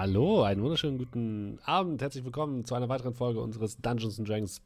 [0.00, 2.00] Hallo, einen wunderschönen guten Abend.
[2.00, 4.62] Herzlich willkommen zu einer weiteren Folge unseres Dungeons Dragons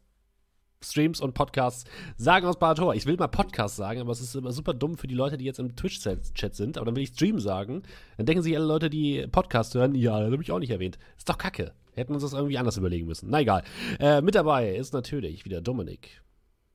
[0.85, 2.95] Streams und Podcasts sagen aus Barator.
[2.95, 5.47] Ich will mal Podcast sagen, aber es ist immer super dumm für die Leute, die
[5.47, 6.77] jetzt im Twitch-Chat sind.
[6.77, 7.83] Aber dann will ich Stream sagen.
[8.19, 10.99] Dann denken sich alle Leute, die Podcast hören, ja, das habe ich auch nicht erwähnt.
[11.17, 11.73] Ist doch kacke.
[11.95, 13.31] Hätten uns das irgendwie anders überlegen müssen.
[13.31, 13.65] Na egal.
[14.01, 16.21] Äh, mit dabei ist natürlich wieder Dominik.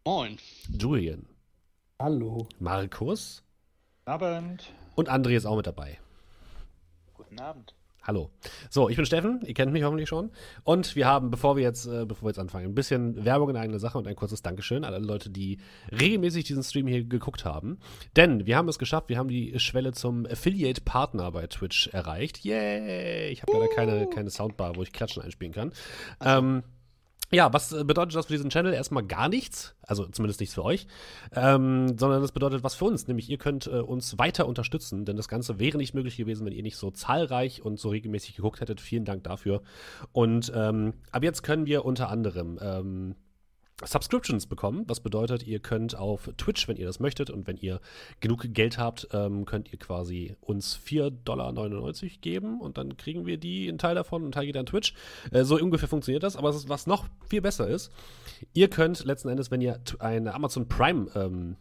[0.04, 0.40] Moin.
[0.68, 1.28] Julian.
[2.00, 2.48] Hallo.
[2.58, 3.44] Markus.
[4.05, 4.74] Abend.
[4.96, 6.00] Und André ist auch mit dabei.
[7.14, 7.76] Guten Abend.
[8.08, 8.32] Hallo.
[8.70, 10.32] So, ich bin Steffen, ihr kennt mich hoffentlich schon.
[10.64, 13.58] Und wir haben, bevor wir jetzt, äh, bevor wir jetzt anfangen, ein bisschen Werbung in
[13.58, 15.58] eigener Sache und ein kurzes Dankeschön an alle Leute, die
[15.92, 17.80] regelmäßig diesen Stream hier geguckt haben.
[18.16, 22.46] Denn wir haben es geschafft, wir haben die Schwelle zum Affiliate-Partner bei Twitch erreicht.
[22.46, 23.30] Yay!
[23.30, 25.74] Ich habe leider keine, keine Soundbar, wo ich Klatschen einspielen kann.
[26.24, 26.64] Ähm,
[27.31, 28.73] ja, was äh, bedeutet das für diesen Channel?
[28.73, 30.88] Erstmal gar nichts, also zumindest nichts für euch,
[31.36, 35.17] ähm, sondern das bedeutet was für uns, nämlich ihr könnt äh, uns weiter unterstützen, denn
[35.17, 38.61] das Ganze wäre nicht möglich gewesen, wenn ihr nicht so zahlreich und so regelmäßig geguckt
[38.61, 38.80] hättet.
[38.80, 39.61] Vielen Dank dafür.
[40.14, 43.16] Und ähm, ab jetzt können wir unter anderem ähm,
[43.83, 44.86] Subscriptions bekommen.
[44.88, 47.80] Was bedeutet, ihr könnt auf Twitch, wenn ihr das möchtet und wenn ihr
[48.19, 51.53] genug Geld habt, ähm, könnt ihr quasi uns 4,99 Dollar
[52.22, 54.94] geben und dann kriegen wir die, einen Teil davon, einen Teil geht an Twitch.
[55.31, 56.36] Äh, so ungefähr funktioniert das.
[56.36, 57.92] Aber was noch viel besser ist,
[58.53, 61.56] ihr könnt letzten Endes, wenn ihr eine Amazon Prime ähm,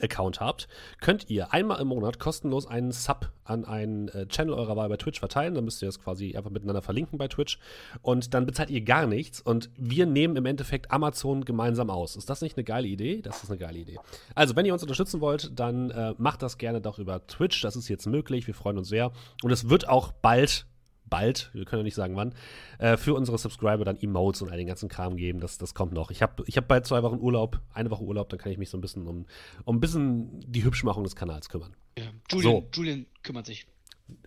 [0.00, 0.68] Account habt,
[1.00, 4.96] könnt ihr einmal im Monat kostenlos einen Sub an einen äh, Channel eurer Wahl bei
[4.96, 5.54] Twitch verteilen.
[5.54, 7.58] Dann müsst ihr das quasi einfach miteinander verlinken bei Twitch.
[8.02, 9.40] Und dann bezahlt ihr gar nichts.
[9.40, 12.16] Und wir nehmen im Endeffekt Amazon gemeinsam aus.
[12.16, 13.20] Ist das nicht eine geile Idee?
[13.22, 13.98] Das ist eine geile Idee.
[14.34, 17.60] Also, wenn ihr uns unterstützen wollt, dann äh, macht das gerne doch über Twitch.
[17.62, 18.46] Das ist jetzt möglich.
[18.46, 19.10] Wir freuen uns sehr.
[19.42, 20.66] Und es wird auch bald
[21.10, 22.34] bald, wir können ja nicht sagen wann,
[22.78, 25.40] äh, für unsere Subscriber dann Emotes und all den ganzen Kram geben.
[25.40, 26.10] Das, das kommt noch.
[26.10, 28.70] Ich habe ich hab bald zwei Wochen Urlaub, eine Woche Urlaub, dann kann ich mich
[28.70, 29.26] so ein bisschen um,
[29.64, 31.74] um ein bisschen die Hübschmachung des Kanals kümmern.
[31.98, 32.68] Ja, Julian, so.
[32.72, 33.66] Julian kümmert sich.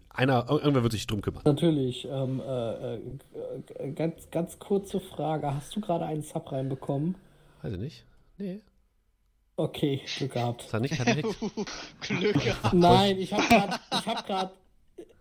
[0.09, 1.41] Einer, irgendwer wird sich drum kümmern.
[1.43, 2.05] Natürlich.
[2.07, 5.55] Ähm, äh, äh, ganz, ganz kurze Frage.
[5.55, 7.15] Hast du gerade einen Sub reinbekommen?
[7.63, 8.05] Weiß ich nicht.
[8.37, 8.61] Nee.
[9.55, 10.65] Okay, Glück gehabt.
[10.65, 11.07] Das hat nicht, hat.
[12.01, 12.73] Glück gehabt.
[12.73, 14.51] Nein, ich habe gerade hab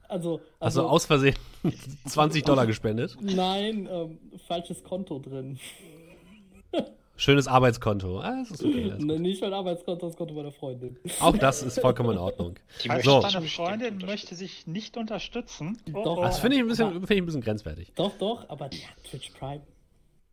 [0.09, 1.37] also, also, Hast du aus Versehen
[2.07, 3.17] 20 Dollar gespendet?
[3.21, 5.59] Nein, ähm, falsches Konto drin.
[7.17, 8.21] Schönes Arbeitskonto.
[8.21, 8.89] Ah, das ist okay.
[8.89, 10.99] Das ist nicht mein Arbeitskonto, das Konto meiner Freundin.
[11.21, 12.57] Auch das ist vollkommen in Ordnung.
[12.83, 13.21] Die so.
[13.21, 15.79] Deine Freundin möchte sich nicht unterstützen.
[15.87, 17.93] Doch, das finde ich, find ich ein bisschen grenzwertig.
[17.95, 19.63] Doch, doch, aber die hat Twitch Prime.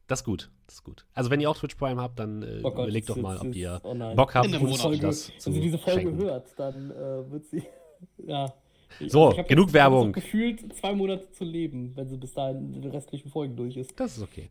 [0.08, 1.06] Das ist gut, das ist gut.
[1.14, 3.56] Also wenn ihr auch Twitch Prime habt, dann äh, oh Gott, überlegt doch mal, ob
[3.56, 6.24] ihr oh Bock habt, uns das Wenn sie diese Folge schenken.
[6.24, 7.64] hört, dann äh, wird sie,
[8.26, 8.52] ja,
[9.08, 10.08] so, genug Werbung.
[10.08, 13.78] So gefühlt zwei Monate zu leben, wenn sie bis dahin in den restlichen Folgen durch
[13.78, 14.00] ist.
[14.00, 14.50] Das ist okay.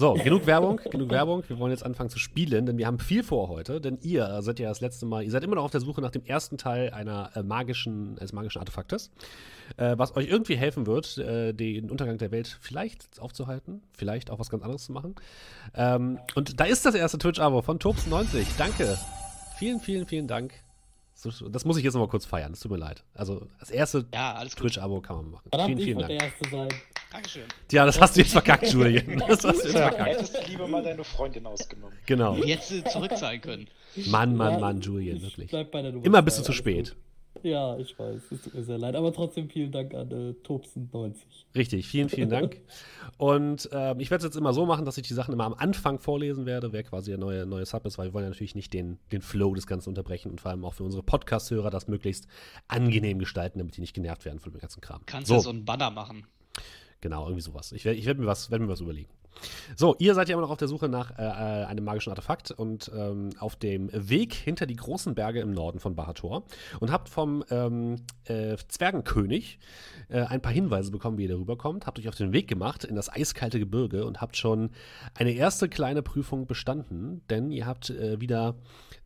[0.00, 1.42] So, genug Werbung, genug Werbung.
[1.46, 3.80] Wir wollen jetzt anfangen zu spielen, denn wir haben viel vor heute.
[3.82, 6.10] Denn ihr seid ja das letzte Mal, ihr seid immer noch auf der Suche nach
[6.10, 9.10] dem ersten Teil einer äh, magischen, eines magischen Artefaktes,
[9.76, 14.38] äh, was euch irgendwie helfen wird, äh, den Untergang der Welt vielleicht aufzuhalten, vielleicht auch
[14.38, 15.16] was ganz anderes zu machen.
[15.74, 18.46] Ähm, und da ist das erste Twitch-Abo von Tobs90.
[18.56, 18.96] Danke.
[19.58, 20.54] Vielen, vielen, vielen Dank.
[21.22, 22.52] Das muss ich jetzt noch mal kurz feiern.
[22.52, 23.04] Es tut mir leid.
[23.14, 25.48] Also, das erste ja, Twitch-Abo kann man machen.
[25.50, 26.08] Verdammt, vielen, vielen Dank.
[26.08, 26.68] Der erste sein.
[27.12, 27.44] Dankeschön.
[27.68, 29.22] Tja, das hast du jetzt verkackt, Julian.
[29.28, 30.00] Das hast du jetzt verkackt.
[30.00, 31.96] Du hättest lieber mal deine Freundin ausgenommen.
[32.06, 32.36] Genau.
[32.36, 33.68] Jetzt äh, zurückzahlen können.
[34.06, 35.52] Mann, Mann, Mann, Julian, wirklich.
[35.52, 36.94] Immer bist du zu spät.
[37.42, 38.94] Ja, ich weiß, es tut mir sehr leid.
[38.94, 41.14] Aber trotzdem vielen Dank an äh, Tobsen90.
[41.54, 42.60] Richtig, vielen, vielen Dank.
[43.16, 45.54] Und äh, ich werde es jetzt immer so machen, dass ich die Sachen immer am
[45.54, 48.54] Anfang vorlesen werde, wer quasi der neue, neue Sub ist, weil wir wollen ja natürlich
[48.54, 51.88] nicht den, den Flow des Ganzen unterbrechen und vor allem auch für unsere Podcast-Hörer das
[51.88, 52.26] möglichst
[52.68, 55.02] angenehm gestalten, damit die nicht genervt werden von dem ganzen Kram.
[55.06, 55.38] Kannst du so.
[55.38, 56.26] ja so einen Banner machen.
[57.00, 57.72] Genau, irgendwie sowas.
[57.72, 59.08] Ich werde ich werd mir, was, werd mir was überlegen.
[59.76, 62.90] So, ihr seid ja immer noch auf der Suche nach äh, einem magischen Artefakt und
[62.94, 66.44] ähm, auf dem Weg hinter die großen Berge im Norden von Bahator
[66.80, 69.58] und habt vom ähm, äh, Zwergenkönig
[70.08, 71.86] äh, ein paar Hinweise bekommen, wie ihr darüber kommt.
[71.86, 74.70] Habt euch auf den Weg gemacht in das eiskalte Gebirge und habt schon
[75.14, 78.56] eine erste kleine Prüfung bestanden, denn ihr habt äh, wieder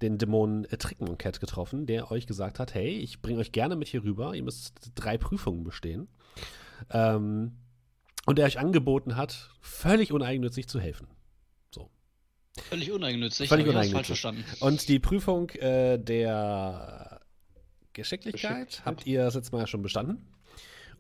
[0.03, 3.89] den Dämonen äh, Trickencat getroffen, der euch gesagt hat: Hey, ich bringe euch gerne mit
[3.89, 6.09] hier rüber, ihr müsst drei Prüfungen bestehen.
[6.91, 7.53] Ähm,
[8.27, 11.09] und der euch angeboten hat, völlig uneigennützig zu helfen.
[11.71, 11.91] So.
[12.57, 13.95] Völlig uneigennützig, völlig uneigennützig.
[13.95, 14.45] falsch verstanden.
[14.61, 17.21] Und die Prüfung äh, der
[17.93, 20.27] Geschicklichkeit habt ihr das letzte Mal schon bestanden.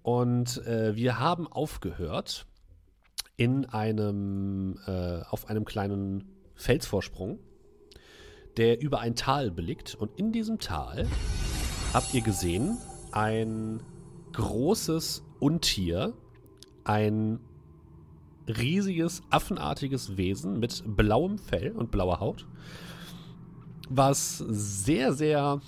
[0.02, 2.46] Und äh, wir haben aufgehört
[3.36, 7.38] in einem, äh, auf einem kleinen Felsvorsprung,
[8.56, 9.94] der über ein Tal blickt.
[9.94, 11.08] Und in diesem Tal
[11.92, 12.78] habt ihr gesehen
[13.12, 13.82] ein
[14.32, 16.14] großes Untier,
[16.84, 17.40] ein
[18.46, 22.46] riesiges, affenartiges Wesen mit blauem Fell und blauer Haut,
[23.88, 25.60] was sehr, sehr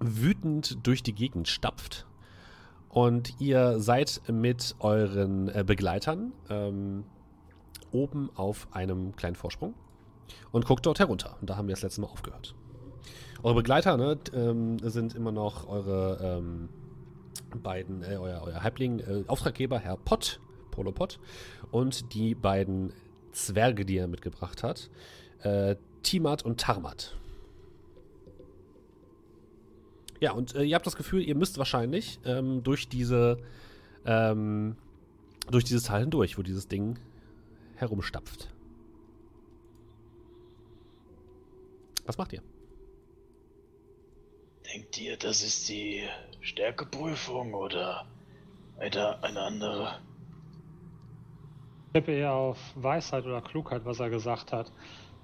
[0.00, 2.06] wütend durch die Gegend stapft
[2.88, 7.04] Und ihr seid mit euren äh, Begleitern ähm,
[7.90, 9.74] oben auf einem kleinen Vorsprung
[10.52, 11.36] und guckt dort herunter.
[11.40, 12.54] Und da haben wir das letzte Mal aufgehört.
[13.42, 16.68] Eure Begleiter ne, ähm, sind immer noch eure ähm,
[17.62, 20.40] beiden, äh, euer, euer Halbling, äh, Auftraggeber, Herr Pott,
[20.70, 21.18] Polo Pott,
[21.70, 22.92] und die beiden
[23.32, 24.90] Zwerge, die er mitgebracht hat,
[25.42, 27.16] äh, Timat und Tarmat.
[30.20, 33.38] Ja, und äh, ihr habt das Gefühl, ihr müsst wahrscheinlich ähm, durch diese,
[34.06, 34.76] ähm,
[35.50, 36.98] durch dieses Teil hindurch, wo dieses Ding
[37.74, 38.48] herumstapft.
[42.06, 42.42] Was macht ihr?
[44.72, 46.02] Denkt ihr, das ist die
[46.44, 48.06] Stärkeprüfung oder
[48.76, 49.98] eine, eine andere?
[51.94, 54.70] Ich tippe eher auf Weisheit oder Klugheit, was er gesagt hat.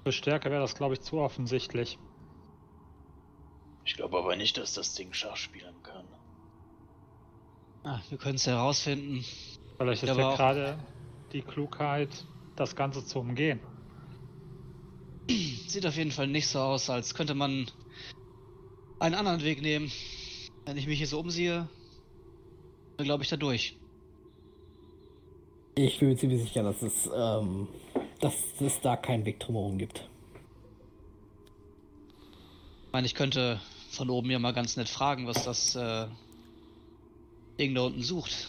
[0.02, 1.98] Für Stärke wäre das, glaube ich, zu offensichtlich.
[3.84, 6.08] Ich glaube aber nicht, dass das Ding Schach spielen kann.
[7.82, 9.24] Ah, wir können es herausfinden.
[9.76, 10.86] Vielleicht ist Ja, ja aber auch- gerade
[11.32, 12.26] die Klugheit,
[12.56, 13.60] das Ganze zu umgehen.
[15.30, 17.70] Sieht auf jeden Fall nicht so aus, als könnte man
[18.98, 19.92] einen anderen Weg nehmen.
[20.66, 21.68] Wenn ich mich hier so umsehe,
[22.96, 23.76] dann glaube ich da durch.
[25.74, 27.68] Ich bin mir ziemlich sicher, dass es, ähm,
[28.20, 30.08] dass es da keinen Weg drumherum gibt.
[32.86, 33.60] Ich meine, ich könnte
[33.90, 36.06] von oben ja mal ganz nett fragen, was das äh,
[37.58, 38.48] Ding da unten sucht.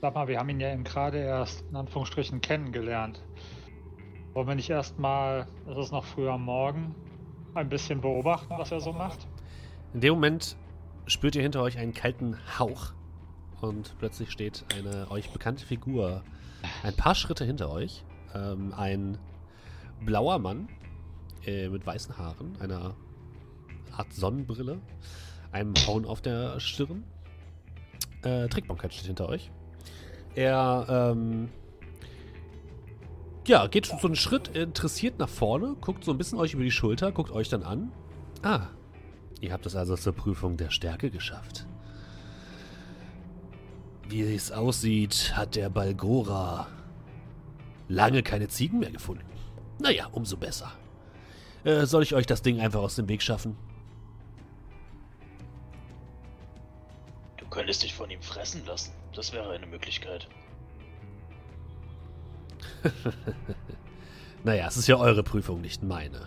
[0.00, 3.22] Sag mal, wir haben ihn ja eben gerade erst in Anführungsstrichen kennengelernt.
[4.32, 6.94] Wollen wir nicht erstmal, es ist noch früh am Morgen,
[7.54, 9.28] ein bisschen beobachten, was er so macht?
[9.94, 10.56] In dem Moment
[11.06, 12.92] spürt ihr hinter euch einen kalten Hauch
[13.60, 16.22] und plötzlich steht eine euch bekannte Figur
[16.82, 18.02] ein paar Schritte hinter euch.
[18.34, 19.18] Ähm, ein
[20.00, 20.68] blauer Mann
[21.44, 22.94] äh, mit weißen Haaren, einer
[23.94, 24.80] Art Sonnenbrille,
[25.50, 27.04] einem Horn auf der Stirn.
[28.22, 29.50] Äh, Trickbonkett steht hinter euch.
[30.34, 31.50] Er ähm,
[33.46, 36.70] ja, geht so einen Schritt interessiert nach vorne, guckt so ein bisschen euch über die
[36.70, 37.92] Schulter, guckt euch dann an.
[38.42, 38.68] Ah,
[39.42, 41.66] Ihr habt es also zur Prüfung der Stärke geschafft.
[44.08, 46.68] Wie es aussieht, hat der Balgora
[47.88, 49.24] lange keine Ziegen mehr gefunden.
[49.80, 50.70] Naja, umso besser.
[51.64, 53.56] Äh, soll ich euch das Ding einfach aus dem Weg schaffen?
[57.36, 58.92] Du könntest dich von ihm fressen lassen.
[59.12, 60.28] Das wäre eine Möglichkeit.
[64.44, 66.26] Naja, es ist ja eure Prüfung, nicht meine.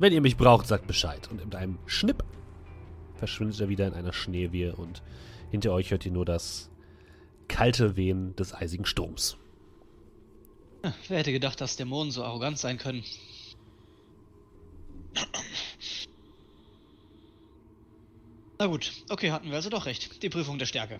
[0.00, 1.28] Wenn ihr mich braucht, sagt Bescheid.
[1.30, 2.24] Und mit einem Schnipp
[3.16, 5.02] verschwindet er wieder in einer Schneewehe und
[5.50, 6.70] hinter euch hört ihr nur das
[7.48, 9.36] kalte Wehen des eisigen Sturms.
[11.08, 13.04] Wer hätte gedacht, dass Dämonen so arrogant sein können?
[18.58, 20.22] Na gut, okay, hatten wir also doch recht.
[20.22, 20.98] Die Prüfung der Stärke.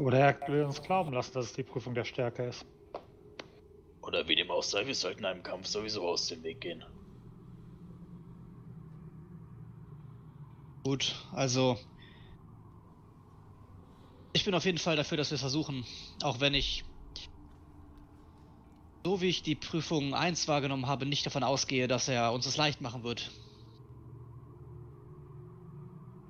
[0.00, 2.64] Oder er will uns glauben lassen, dass es die Prüfung der Stärke ist.
[4.00, 6.82] Oder wie dem auch sei, wir sollten einem Kampf sowieso aus dem Weg gehen.
[10.84, 11.78] Gut, also.
[14.34, 15.86] Ich bin auf jeden Fall dafür, dass wir es versuchen.
[16.22, 16.84] Auch wenn ich.
[19.06, 22.56] So wie ich die Prüfung 1 wahrgenommen habe, nicht davon ausgehe, dass er uns es
[22.56, 23.30] leicht machen wird.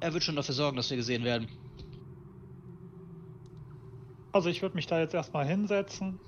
[0.01, 1.49] Er wird schon dafür sorgen, dass wir gesehen werden.
[4.33, 6.19] Also ich würde mich da jetzt erstmal hinsetzen,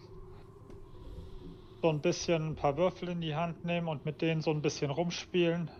[1.82, 4.62] so ein bisschen ein paar Würfel in die Hand nehmen und mit denen so ein
[4.62, 5.70] bisschen rumspielen.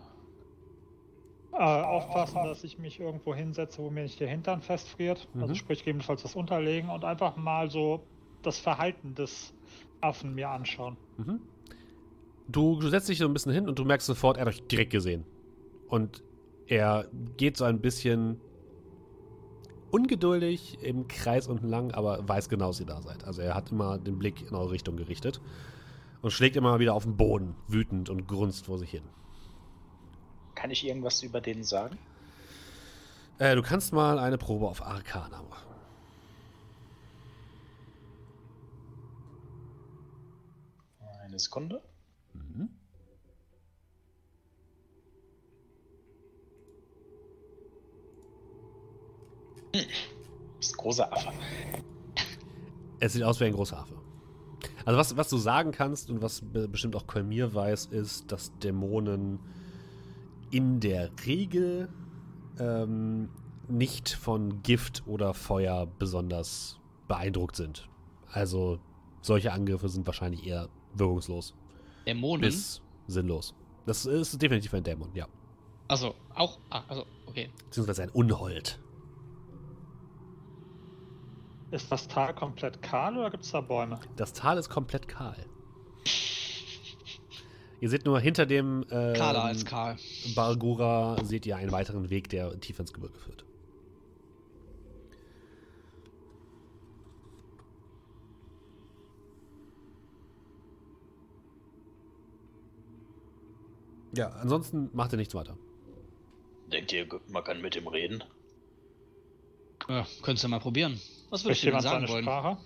[1.57, 5.27] Äh, aufpassen, dass ich mich irgendwo hinsetze, wo mir nicht der Hintern festfriert.
[5.33, 5.41] Mhm.
[5.41, 8.03] Also sprich gegebenenfalls das Unterlegen und einfach mal so
[8.43, 9.53] das Verhalten des
[9.99, 10.97] Affen mir anschauen.
[11.17, 11.41] Mhm.
[12.47, 14.67] Du, du setzt dich so ein bisschen hin und du merkst sofort, er hat euch
[14.67, 15.25] direkt gesehen.
[15.87, 16.23] Und
[16.67, 18.39] er geht so ein bisschen
[19.89, 23.23] ungeduldig im Kreis unten lang, aber weiß genau, dass ihr da seid.
[23.23, 25.41] Also er hat immer den Blick in eure Richtung gerichtet
[26.21, 29.03] und schlägt immer wieder auf den Boden, wütend und grunzt vor sich hin.
[30.57, 31.99] Kann ich irgendwas über den sagen?
[33.37, 35.67] Äh, du kannst mal eine Probe auf Arcana machen.
[41.21, 41.83] Eine Sekunde.
[42.33, 42.69] Mhm.
[49.73, 49.83] Das
[50.61, 51.33] ist ein großer Affe.
[52.99, 53.93] Es sieht aus wie ein großer Affe.
[54.85, 58.57] Also was, was du sagen kannst und was be bestimmt auch Kolmir weiß, ist, dass
[58.57, 59.37] Dämonen
[60.51, 61.89] in der Regel
[62.59, 63.29] ähm,
[63.67, 67.89] nicht von Gift oder Feuer besonders beeindruckt sind.
[68.31, 68.79] Also
[69.21, 71.53] solche Angriffe sind wahrscheinlich eher wirkungslos
[72.05, 72.41] Dämonen?
[72.41, 73.53] bis sinnlos.
[73.85, 75.27] Das ist definitiv ein Dämon, ja.
[75.87, 76.59] Also, auch.
[76.69, 77.49] Ah, also, okay.
[77.65, 78.79] Beziehungsweise ein Unhold.
[81.71, 83.99] Ist das Tal komplett kahl oder gibt es da Bäume?
[84.15, 85.45] Das Tal ist komplett kahl.
[87.79, 89.97] Ihr seht nur hinter dem ähm, Kahler als Karl.
[90.35, 93.45] Bargura seht ihr einen weiteren Weg, der tief ins Gebirge führt.
[104.13, 105.55] Ja, ansonsten macht ihr nichts weiter.
[106.71, 108.23] Denkt ihr, man kann mit ihm reden?
[109.87, 110.99] Ja, könntest du mal probieren.
[111.29, 112.23] Was würdest du denn sagen wollen?
[112.23, 112.57] Sprache?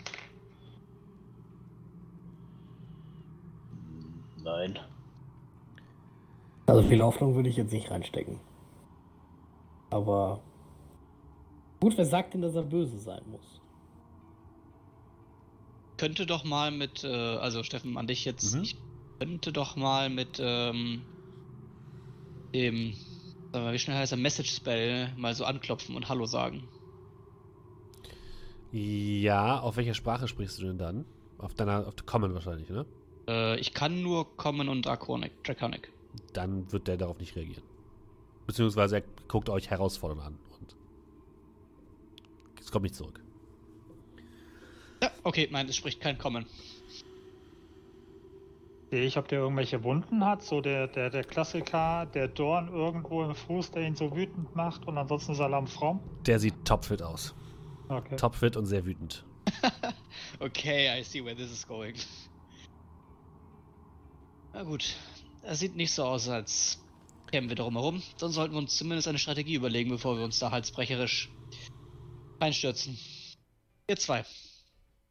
[4.44, 4.80] Nein.
[6.72, 8.40] Also viel Hoffnung würde ich jetzt nicht reinstecken.
[9.90, 10.40] Aber
[11.82, 13.60] gut, wer sagt denn, dass er böse sein muss?
[15.98, 18.64] Könnte doch mal mit, äh, also Steffen, an dich jetzt, Mhm.
[18.64, 18.78] ich
[19.20, 21.02] könnte doch mal mit ähm,
[22.56, 22.94] dem,
[23.54, 26.64] wie schnell heißt der Message Spell mal so anklopfen und Hallo sagen.
[28.72, 31.04] Ja, auf welcher Sprache sprichst du denn dann?
[31.38, 32.86] Auf deiner, auf der Common wahrscheinlich, ne?
[33.28, 35.92] Äh, ich kann nur kommen und Draconic, Draconic.
[36.34, 37.64] Dann wird der darauf nicht reagieren.
[38.48, 40.76] Beziehungsweise er guckt euch herausfordernd an und
[42.60, 43.22] es kommt nicht zurück.
[45.02, 46.46] Ja, okay, nein, es spricht kein Kommen.
[48.92, 50.44] Sehe ich, ob der irgendwelche Wunden hat.
[50.44, 54.86] So der, der, der Klassiker, der Dorn irgendwo im Fuß, der ihn so wütend macht
[54.86, 56.02] und ansonsten Salam fromm.
[56.26, 57.34] Der sieht topfit aus.
[57.88, 58.18] Okay.
[58.18, 59.26] Topfit und sehr wütend.
[60.40, 61.96] Okay, I see where this is going.
[64.54, 64.96] Na gut,
[65.44, 66.80] es sieht nicht so aus, als
[67.32, 68.02] kämen wir darum herum.
[68.20, 71.32] Dann sollten wir uns zumindest eine Strategie überlegen, bevor wir uns da halsbrecherisch
[72.40, 72.98] reinstürzen.
[73.88, 74.26] Ihr zwei.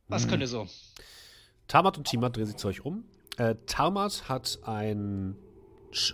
[0.09, 0.69] Was könnt ihr so?
[1.69, 3.05] Tamat und Timat drehen sich zu euch um.
[3.37, 5.37] Äh, Tamat hat ein,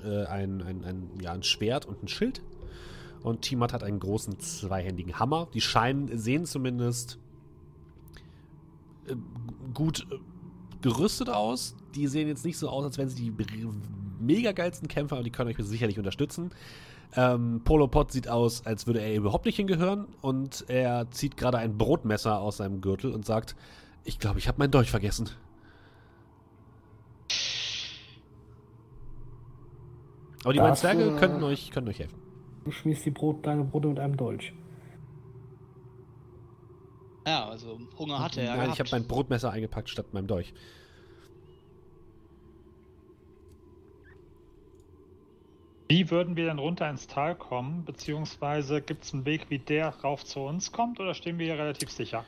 [0.05, 2.43] äh, ein, ein, ein, ja, ein Schwert und ein Schild.
[3.23, 5.49] Und Timat hat einen großen zweihändigen Hammer.
[5.55, 7.19] Die scheinen, sehen zumindest
[9.09, 9.17] äh,
[9.73, 10.19] gut äh,
[10.83, 11.75] gerüstet aus.
[11.95, 13.31] Die sehen jetzt nicht so aus, als wären sie die
[14.27, 16.51] mega geilsten Kämpfer, aber die können euch sicherlich unterstützen.
[17.15, 20.07] Ähm, Polopod sieht aus, als würde er überhaupt nicht hingehören.
[20.21, 23.57] Und er zieht gerade ein Brotmesser aus seinem Gürtel und sagt:
[24.05, 25.31] Ich glaube, ich habe meinen Dolch vergessen.
[30.45, 32.19] Aber die beiden Zwerge äh, könnten euch, könnten euch helfen.
[32.65, 34.53] Du schmierst die Brot, deine Brote mit einem Dolch.
[37.27, 38.93] Ja, also Hunger hatte er Nein, ich gehabt.
[38.93, 40.55] habe mein Brotmesser eingepackt statt meinem Dolch.
[45.89, 47.85] Wie würden wir denn runter ins Tal kommen?
[47.85, 51.59] Beziehungsweise gibt es einen Weg, wie der rauf zu uns kommt oder stehen wir hier
[51.59, 52.25] relativ sicher?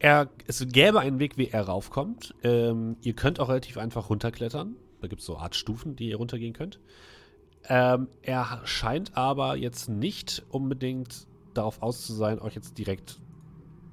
[0.00, 2.34] Er, es gäbe einen Weg, wie er raufkommt.
[2.42, 4.76] Ähm, ihr könnt auch relativ einfach runterklettern.
[5.00, 6.80] Da gibt es so Art Stufen, die ihr runtergehen könnt.
[7.68, 13.20] Ähm, er scheint aber jetzt nicht unbedingt darauf aus zu sein, euch jetzt direkt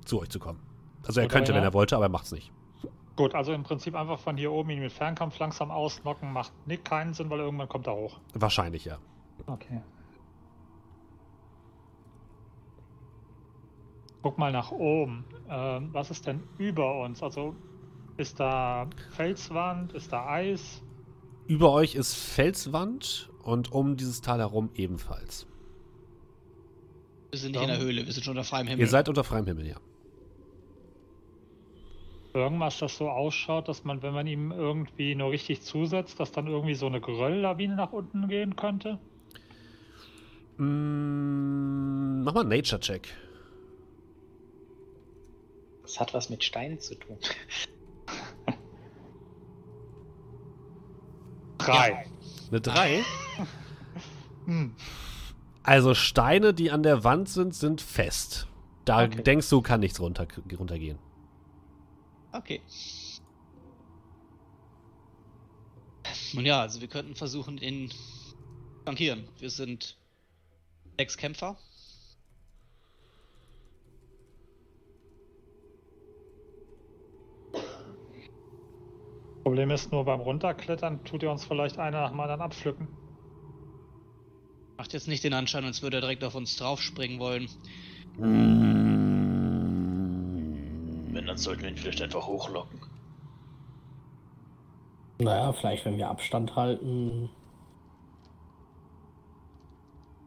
[0.03, 0.59] zu euch zu kommen.
[1.05, 2.51] Also er aber könnte, wenn er wollte, aber er macht's nicht.
[3.15, 6.85] Gut, also im Prinzip einfach von hier oben ihn mit Fernkampf langsam ausnocken, macht nicht
[6.85, 8.19] keinen Sinn, weil irgendwann kommt er hoch.
[8.33, 8.97] Wahrscheinlich, ja.
[9.47, 9.81] Okay.
[14.21, 15.25] Guck mal nach oben.
[15.49, 17.21] Ähm, was ist denn über uns?
[17.23, 17.55] Also
[18.17, 20.81] ist da Felswand, ist da Eis?
[21.47, 25.47] Über euch ist Felswand und um dieses Tal herum ebenfalls.
[27.31, 28.81] wir sind nicht in der Höhle, wir sind schon unter freiem Himmel.
[28.81, 29.77] Ihr seid unter freiem Himmel, ja.
[32.33, 36.47] Irgendwas, das so ausschaut, dass man, wenn man ihm irgendwie nur richtig zusetzt, dass dann
[36.47, 38.99] irgendwie so eine Gerölllawine nach unten gehen könnte?
[40.57, 43.09] Mm, mach mal einen Nature-Check.
[45.83, 47.17] Das hat was mit Steinen zu tun.
[51.57, 52.05] Drei.
[52.49, 53.03] Eine 3.
[54.45, 54.73] Hm.
[55.61, 58.47] Also Steine, die an der Wand sind, sind fest.
[58.85, 59.21] Da Okay.
[59.21, 60.97] denkst du, kann nichts runter, runtergehen.
[62.33, 62.61] Okay.
[66.33, 68.35] Nun ja, also wir könnten versuchen, ihn zu
[68.83, 69.27] flankieren.
[69.37, 69.97] Wir sind
[70.97, 71.57] sechs Kämpfer.
[79.43, 82.87] Problem ist nur beim Runterklettern tut er uns vielleicht einer nach dem anderen abpflücken.
[84.77, 87.49] Macht jetzt nicht den Anschein, als würde er direkt auf uns draufspringen wollen.
[91.21, 92.79] Wenn, dann sollten wir ihn vielleicht einfach hochlocken.
[95.19, 97.29] Naja, vielleicht, wenn wir Abstand halten.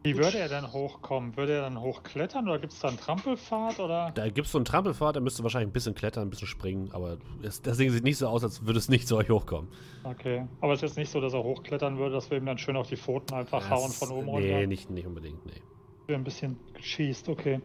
[0.03, 1.35] Wie würde er denn hochkommen?
[1.35, 4.11] Würde er dann hochklettern oder gibt es da einen Trampelpfad oder?
[4.15, 6.91] Da gibt es so einen Trampelpfad, da müsste wahrscheinlich ein bisschen klettern, ein bisschen springen,
[6.93, 9.69] aber es, das Ding sieht nicht so aus, als würde es nicht zu euch hochkommen.
[10.03, 10.47] Okay.
[10.61, 12.77] Aber es ist jetzt nicht so, dass er hochklettern würde, dass wir ihm dann schön
[12.77, 14.67] auf die Pfoten einfach hauen Das- von oben Nee, runter.
[14.67, 15.61] nicht, nicht unbedingt, nee.
[16.07, 17.59] Wir ein bisschen schießt, okay.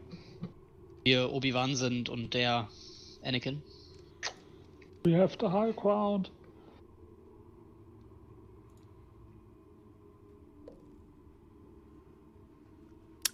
[1.04, 2.68] Wir Obi-Wan sind und der
[3.24, 3.60] Anakin.
[5.04, 6.30] We have the high ground.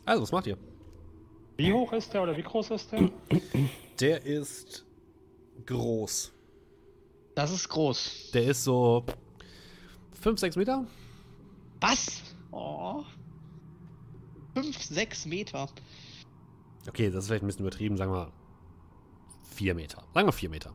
[0.04, 0.56] Also, was macht ihr?
[1.56, 3.10] Wie hoch ist der oder wie groß ist der?
[3.98, 4.84] Der ist
[5.64, 6.30] groß.
[7.34, 8.30] Das ist groß.
[8.34, 9.04] Der ist so
[10.20, 10.86] 5, 6 Meter.
[11.80, 12.22] Was?
[12.50, 13.02] Oh.
[14.54, 15.68] 5, 6 Meter.
[16.86, 18.30] Okay, das ist vielleicht ein bisschen übertrieben, sagen wir
[19.56, 20.02] 4 Meter.
[20.14, 20.70] Sagen wir 4 Meter.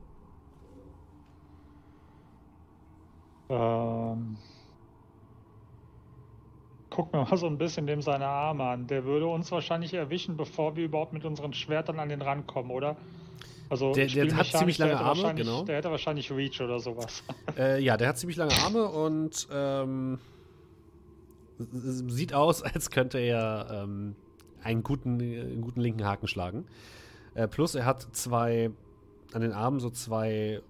[3.49, 4.37] Ähm,
[6.89, 8.87] guck mir mal so ein bisschen dem seine Arme an.
[8.87, 12.71] Der würde uns wahrscheinlich erwischen, bevor wir überhaupt mit unseren Schwertern an den Rand kommen,
[12.71, 12.95] oder?
[13.69, 15.63] Also Der- der hat ziemlich lange Arme, genau.
[15.63, 17.23] Der hätte wahrscheinlich Reach oder sowas.
[17.57, 20.19] Äh, ja, der hat ziemlich lange Arme und ähm,
[21.57, 24.15] sieht aus, als könnte er ähm,
[24.63, 26.65] einen, guten, äh, einen guten linken Haken schlagen.
[27.33, 28.71] Äh, plus er hat zwei,
[29.33, 30.61] an den Armen so zwei,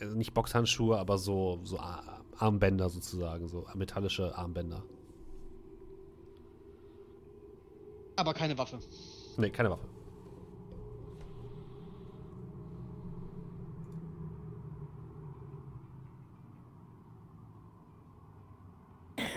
[0.00, 4.82] äh, nicht Boxhandschuhe, aber so, so Ar- Armbänder sozusagen, so metallische Armbänder.
[8.16, 8.78] Aber keine Waffe.
[9.36, 9.86] Nee, keine Waffe.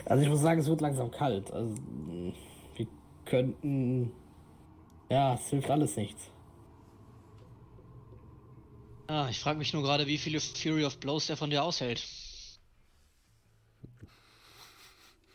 [0.05, 1.51] Also ich muss sagen, es wird langsam kalt.
[1.51, 1.75] Also
[2.75, 2.87] wir
[3.25, 4.11] könnten.
[5.09, 6.29] Ja, es hilft alles nichts.
[9.07, 12.03] Ah, ich frage mich nur gerade, wie viele Fury of Blows der von dir aushält.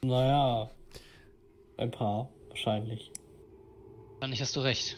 [0.03, 0.71] Naja,
[1.77, 3.11] ein paar wahrscheinlich.
[4.21, 4.97] Dann nicht hast du recht.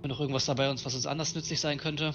[0.00, 2.14] Wenn noch irgendwas dabei uns, was uns anders nützlich sein könnte.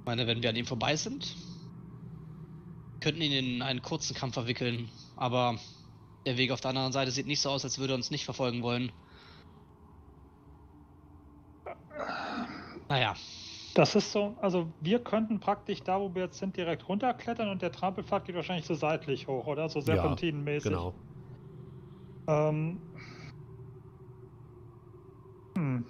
[0.00, 1.34] Ich meine, wenn wir an ihm vorbei sind,
[3.00, 5.58] könnten ihn in einen kurzen Kampf verwickeln, aber
[6.26, 8.24] der Weg auf der anderen Seite sieht nicht so aus, als würde er uns nicht
[8.24, 8.92] verfolgen wollen.
[12.88, 13.14] Naja,
[13.74, 17.62] Das ist so, also wir könnten praktisch da, wo wir jetzt sind, direkt runterklettern und
[17.62, 19.68] der Trampelpfad geht wahrscheinlich so seitlich hoch, oder?
[19.68, 20.70] So serpentinenmäßig.
[20.70, 20.94] Genau.
[22.28, 22.82] Ähm.
[25.56, 25.86] Hm.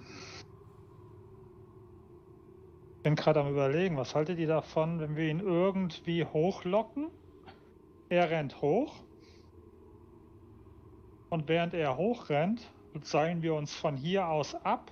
[3.03, 7.07] Bin gerade am überlegen, was haltet ihr davon, wenn wir ihn irgendwie hochlocken?
[8.09, 8.95] Er rennt hoch.
[11.29, 12.61] Und während er hochrennt,
[13.03, 14.91] seilen wir uns von hier aus ab.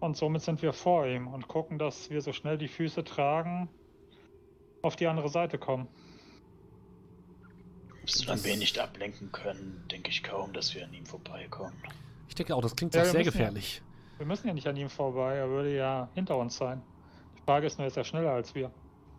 [0.00, 3.68] Und somit sind wir vor ihm und gucken, dass wir so schnell die Füße tragen,
[4.82, 5.88] auf die andere Seite kommen.
[8.04, 11.74] Solange wir ihn nicht ablenken können, denke ich kaum, dass wir an ihm vorbeikommen.
[12.28, 13.82] Ich denke auch, das klingt Ja, sehr gefährlich.
[14.18, 16.82] Wir müssen ja nicht an ihm vorbei, er würde ja hinter uns sein.
[17.36, 18.70] Die Frage ist nur, ist er schneller als wir?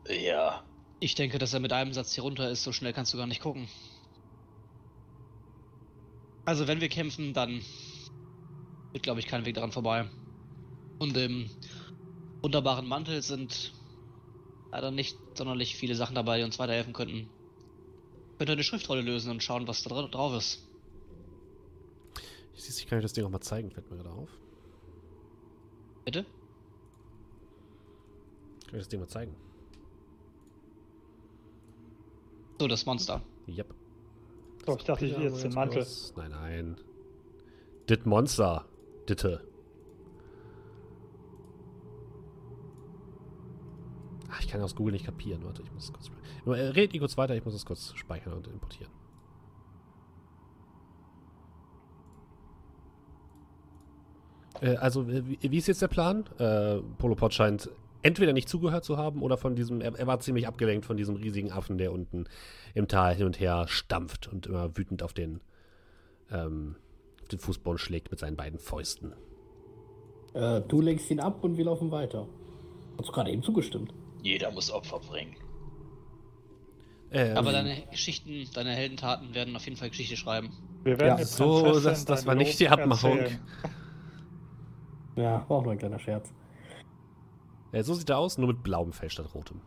[0.09, 0.63] Ja,
[0.99, 3.27] ich denke, dass er mit einem Satz hier runter ist, so schnell kannst du gar
[3.27, 3.67] nicht gucken.
[6.45, 7.61] Also wenn wir kämpfen, dann
[8.93, 10.09] wird, glaube ich, kein Weg daran vorbei.
[10.97, 11.49] Und im
[12.41, 13.73] wunderbaren Mantel sind
[14.71, 17.29] leider nicht sonderlich viele Sachen dabei, die uns weiterhelfen könnten.
[18.37, 20.67] Könnt ihr eine Schriftrolle lösen und schauen, was da dra- drauf ist.
[22.55, 24.29] Ich, siehst, ich kann euch das Ding auch mal zeigen, fällt mir gerade auf.
[26.07, 26.23] Bitte?
[28.67, 29.35] Kann ich das Ding mal zeigen?
[32.61, 33.21] So, das Monster.
[33.45, 33.75] Yep.
[34.65, 35.79] So, ich dachte, ich Ja, jetzt den Mantel.
[35.79, 36.77] kurz- Nein, nein.
[37.89, 38.63] Dit Monster.
[39.09, 39.43] Ditte.
[44.31, 45.43] Ach, ich kann aus Google nicht kapieren.
[45.43, 46.09] Warte, ich muss es kurz.
[46.45, 48.93] Äh, Red ihr kurz weiter, ich muss es kurz speichern und importieren.
[54.61, 56.25] Also, äh, wie, wie ist jetzt der Plan?
[56.39, 57.69] Äh, Polopod scheint
[58.01, 59.81] entweder nicht zugehört zu haben oder von diesem.
[59.81, 62.25] Er, er war ziemlich abgelenkt von diesem riesigen Affen, der unten
[62.73, 65.41] im Tal hin und her stampft und immer wütend auf den,
[66.31, 66.75] ähm,
[67.21, 69.13] auf den Fußboden schlägt mit seinen beiden Fäusten.
[70.33, 72.27] Äh, du lenkst ihn ab und wir laufen weiter.
[72.97, 73.93] Hast du gerade eben zugestimmt?
[74.23, 75.35] jeder muss Opfer bringen.
[77.11, 80.49] Ähm, Aber deine Geschichten, deine Heldentaten werden auf jeden Fall Geschichte schreiben.
[80.83, 83.19] Wir werden Ja, so, das- das war nicht die Abmachung.
[85.17, 86.31] Ja, war auch nur ein kleiner Scherz.
[87.73, 89.59] äh, so sieht er aus, nur mit blauem Fell statt rotem.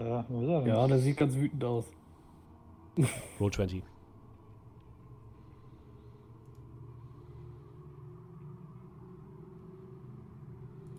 [0.00, 0.66] Ja, er?
[0.66, 1.86] Ja, der sieht ganz wütend aus.
[3.40, 3.82] Roll 20.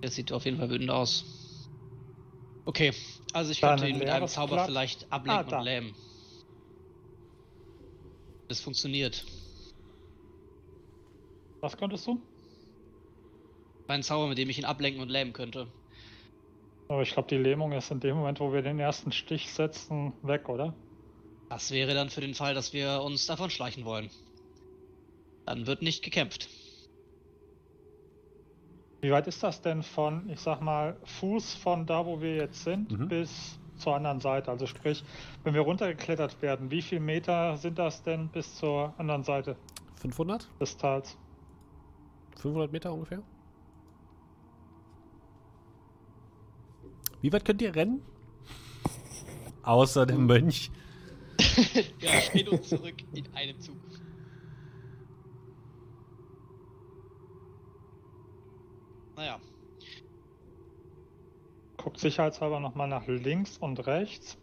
[0.02, 1.70] Der sieht auf jeden Fall wütend aus.
[2.66, 2.94] Okay,
[3.34, 4.68] also ich könnte ihn mit einem Zauber Blatt.
[4.68, 5.96] vielleicht ablenken Ah, und lähmen.
[8.48, 9.26] Das funktioniert.
[11.66, 12.22] Was könntest du?
[13.88, 15.66] Ein Zauber, mit dem ich ihn ablenken und lähmen könnte.
[16.90, 20.14] Aber ich glaube, die Lähmung ist in dem Moment, wo wir den ersten Stich setzen,
[20.22, 20.76] weg, oder?
[21.50, 24.12] Das wäre dann für den Fall, dass wir uns davon schleichen wollen.
[25.48, 26.50] Dann wird nicht gekämpft.
[29.02, 32.64] Wie weit ist das denn von, ich sag mal, Fuß von da, wo wir jetzt
[32.64, 33.08] sind, Mhm.
[33.08, 34.52] bis zur anderen Seite?
[34.52, 35.04] Also sprich,
[35.44, 39.56] wenn wir runtergeklettert werden, wie viel Meter sind das denn bis zur anderen Seite
[39.96, 40.48] 500?
[40.60, 41.18] des Tals?
[42.36, 43.24] 500 Meter ungefähr?
[47.22, 48.02] Wie weit könnt ihr rennen?
[49.64, 50.72] Außer dem Mönch.
[52.00, 53.76] ja, hin und zurück in einem Zug.
[59.16, 59.40] Naja,
[61.86, 64.40] Guckt sicherheitshalber nochmal nach links und rechts.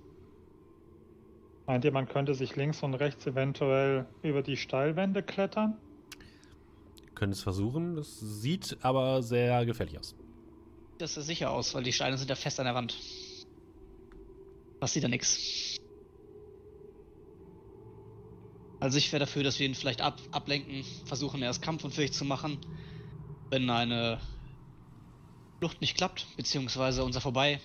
[1.66, 5.76] Meint ihr, man könnte sich links und rechts eventuell über die Steilwände klettern?
[7.22, 7.94] Könnt es versuchen.
[7.94, 10.16] Das sieht aber sehr gefährlich aus.
[10.98, 12.98] das sieht sicher aus, weil die Steine sind ja fest an der Wand.
[14.80, 15.76] Passiert da nix.
[18.80, 22.58] Also ich wäre dafür, dass wir ihn vielleicht ab ablenken, versuchen erst kampfunfähig zu machen.
[23.50, 24.20] Wenn eine
[25.60, 27.60] Flucht nicht klappt, beziehungsweise unser Vorbei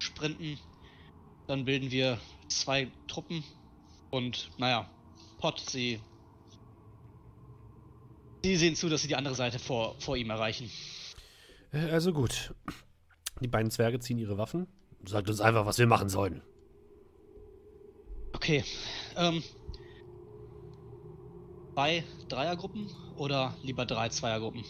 [0.00, 0.58] sprinten,
[1.46, 3.44] dann bilden wir zwei Truppen
[4.10, 4.90] und naja,
[5.38, 6.00] Pot, sie.
[8.42, 10.70] Sie sehen zu, dass sie die andere Seite vor, vor ihm erreichen.
[11.72, 12.54] Äh, Also gut.
[13.40, 14.66] Die beiden Zwerge ziehen ihre Waffen.
[15.04, 16.42] Sagt uns einfach, was wir machen sollen.
[18.32, 18.64] Okay.
[19.16, 19.42] Ähm.
[21.74, 24.64] Zwei Dreiergruppen oder lieber drei Zweiergruppen?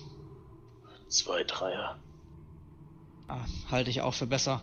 [1.09, 1.99] Zwei Dreier.
[3.27, 4.63] Ah, halte ich auch für besser.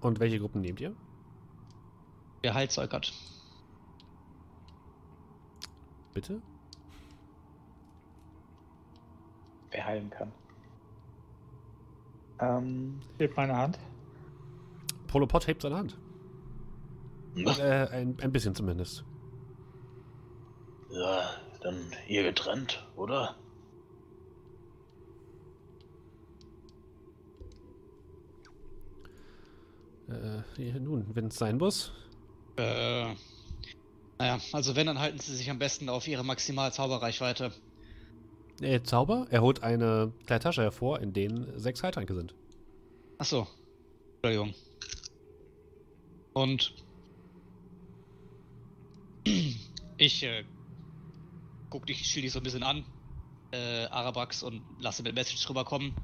[0.00, 0.94] Und welche Gruppen nehmt ihr?
[2.42, 3.12] Der Heilzeugert.
[6.14, 6.40] Bitte?
[9.70, 10.32] Wer heilen kann.
[12.40, 13.78] Ähm, Hebt meine Hand.
[15.06, 15.98] Polopod hebt seine Hand.
[17.36, 19.04] Äh, ein, ein bisschen zumindest.
[20.90, 21.30] Ja,
[21.62, 21.76] dann
[22.08, 23.36] ihr getrennt, oder?
[30.08, 31.92] Äh, nun, wenn es sein muss.
[32.62, 33.14] Äh.
[34.18, 37.52] Naja, also wenn, dann halten sie sich am besten auf ihre Maximal-Zauberreichweite.
[38.60, 42.34] Äh, Zauber, er holt eine kleine Tasche hervor, in denen sechs Heiltränke sind.
[43.18, 43.46] Achso.
[44.22, 44.54] Entschuldigung.
[46.32, 46.74] Und.
[49.96, 50.44] Ich, äh.
[51.68, 52.86] Guck dich, schiel dich so ein bisschen an.
[53.52, 55.94] Äh, Arabax und lasse mit Message rüberkommen.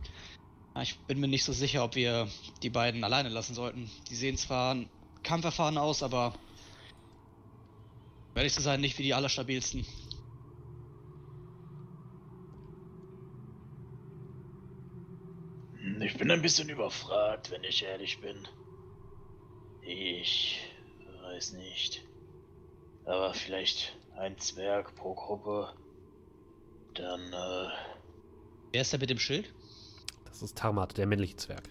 [0.74, 2.28] Ja, Ich bin mir nicht so sicher, ob wir
[2.62, 3.90] die beiden alleine lassen sollten.
[4.10, 4.76] Die sehen zwar
[5.22, 6.34] kampferfahren aus, aber.
[8.36, 9.86] Ehrlich zu sein, nicht wie die allerstabilsten.
[15.80, 18.46] Hm, Ich bin ein bisschen überfragt, wenn ich ehrlich bin.
[19.82, 20.60] Ich
[21.22, 22.04] weiß nicht.
[23.04, 25.72] Aber vielleicht ein Zwerg pro Gruppe.
[26.94, 27.68] Dann, äh,
[28.72, 29.52] Wer ist der mit dem Schild?
[30.24, 31.62] Das ist Tarmat, der männliche Zwerg.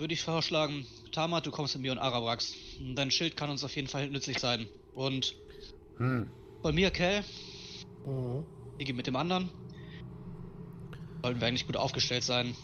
[0.00, 2.54] Würde ich vorschlagen, Tamat, du kommst mit mir und Arabrax.
[2.94, 4.66] Dein Schild kann uns auf jeden Fall nützlich sein.
[4.94, 5.36] Und
[5.98, 6.30] Hm.
[6.62, 7.22] bei mir, Kel,
[8.06, 8.44] Mhm.
[8.78, 9.50] Iggy mit dem anderen.
[11.22, 12.56] Sollten wir eigentlich gut aufgestellt sein.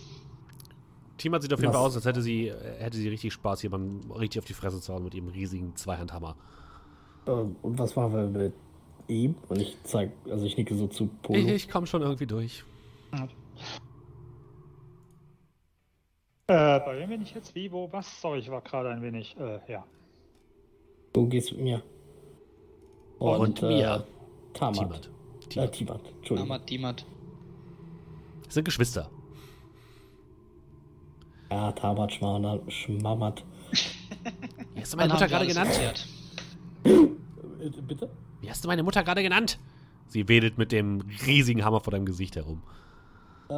[1.18, 1.76] Timat sieht auf jeden Was?
[1.76, 4.80] Fall aus, als hätte sie, äh, hätte sie richtig Spaß, jemanden richtig auf die Fresse
[4.80, 6.36] zu hauen mit ihrem riesigen Zweihandhammer.
[7.26, 8.54] Ähm, und was machen wir mit
[9.08, 9.34] ihm?
[9.50, 11.38] Und ich zeig, also ich nicke so zu Polo.
[11.38, 12.64] Ich, ich komme schon irgendwie durch.
[16.48, 17.54] Äh, bei wem bin ich jetzt?
[17.56, 18.20] Wie, wo, was?
[18.20, 19.84] Sorry, ich war gerade ein wenig, äh, ja.
[21.12, 21.82] Du gehst mit mir.
[23.18, 24.06] Und mir.
[24.06, 24.76] Äh, Tamat.
[24.78, 25.06] Timat.
[25.06, 25.72] Äh, Timat.
[25.72, 26.00] Timat.
[26.18, 26.48] Entschuldigung.
[26.48, 27.06] Tamat, Timat.
[28.44, 29.10] Das sind Geschwister.
[31.50, 32.72] Ja, Tamat, Schmamat.
[32.72, 33.44] Schmamat.
[34.74, 36.06] Wie hast du meine Mutter gerade genannt?
[36.84, 38.10] Äh, bitte?
[38.40, 39.58] Wie hast du meine Mutter gerade genannt?
[40.06, 42.62] Sie wedelt mit dem riesigen Hammer vor deinem Gesicht herum.
[43.48, 43.52] Äh,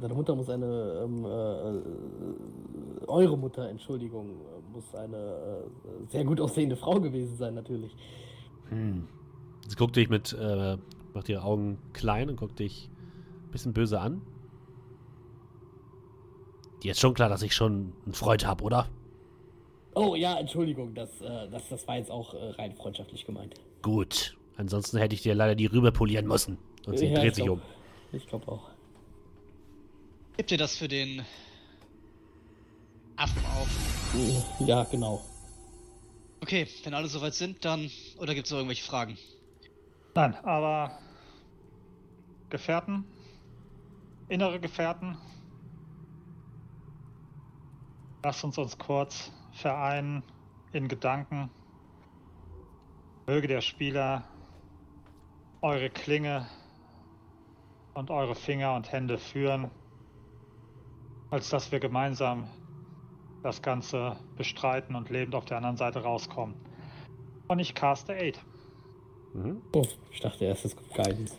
[0.00, 4.40] deine Mutter muss eine, ähm, äh, eure Mutter, Entschuldigung,
[4.72, 7.94] muss eine äh, sehr gut aussehende Frau gewesen sein, natürlich.
[8.70, 9.06] Hm.
[9.68, 10.76] Sie guckt dich mit, äh,
[11.14, 12.90] macht ihre Augen klein und guckt dich
[13.46, 14.20] ein bisschen böse an.
[16.82, 18.88] Dir ist schon klar, dass ich schon einen Freund habe, oder?
[19.94, 23.54] Oh ja, Entschuldigung, das, äh, das, das war jetzt auch rein freundschaftlich gemeint.
[23.82, 24.36] Gut.
[24.56, 26.58] Ansonsten hätte ich dir leider die rüber polieren müssen.
[26.86, 27.62] Und sie Ja, dreht ich sich glaub- um.
[28.10, 28.62] Ich glaube auch.
[30.38, 31.26] Gebt ihr das für den
[33.16, 33.68] Affen auf?
[34.60, 35.20] Ja, genau.
[36.40, 37.90] Okay, wenn alle soweit sind, dann.
[38.18, 39.18] Oder gibt es noch irgendwelche Fragen?
[40.14, 40.96] Nein, aber
[42.50, 43.04] Gefährten,
[44.28, 45.18] innere Gefährten,
[48.22, 50.22] lasst uns uns kurz vereinen
[50.72, 51.50] in Gedanken.
[53.26, 54.22] Möge der Spieler
[55.62, 56.46] eure Klinge
[57.94, 59.72] und eure Finger und Hände führen,
[61.30, 62.48] als dass wir gemeinsam
[63.42, 66.54] das Ganze bestreiten und lebend auf der anderen Seite rauskommen.
[67.46, 68.38] Und ich caste Aid.
[69.34, 69.62] Mhm.
[69.72, 71.34] Oh, ich dachte erst, es kommt Guidance.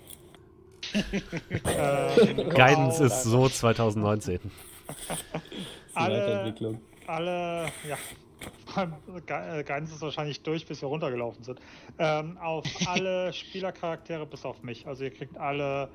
[0.94, 4.40] Äh, Guidance genau, ist so 2019.
[4.40, 4.52] Die
[5.96, 6.56] Alle-
[7.08, 7.98] alle, ja,
[8.84, 11.60] äh, Guidance ist wahrscheinlich durch, bis wir runtergelaufen sind.
[11.98, 14.88] Ähm, auf alle Spielercharaktere bis auf mich.
[14.88, 15.90] Also ihr kriegt alle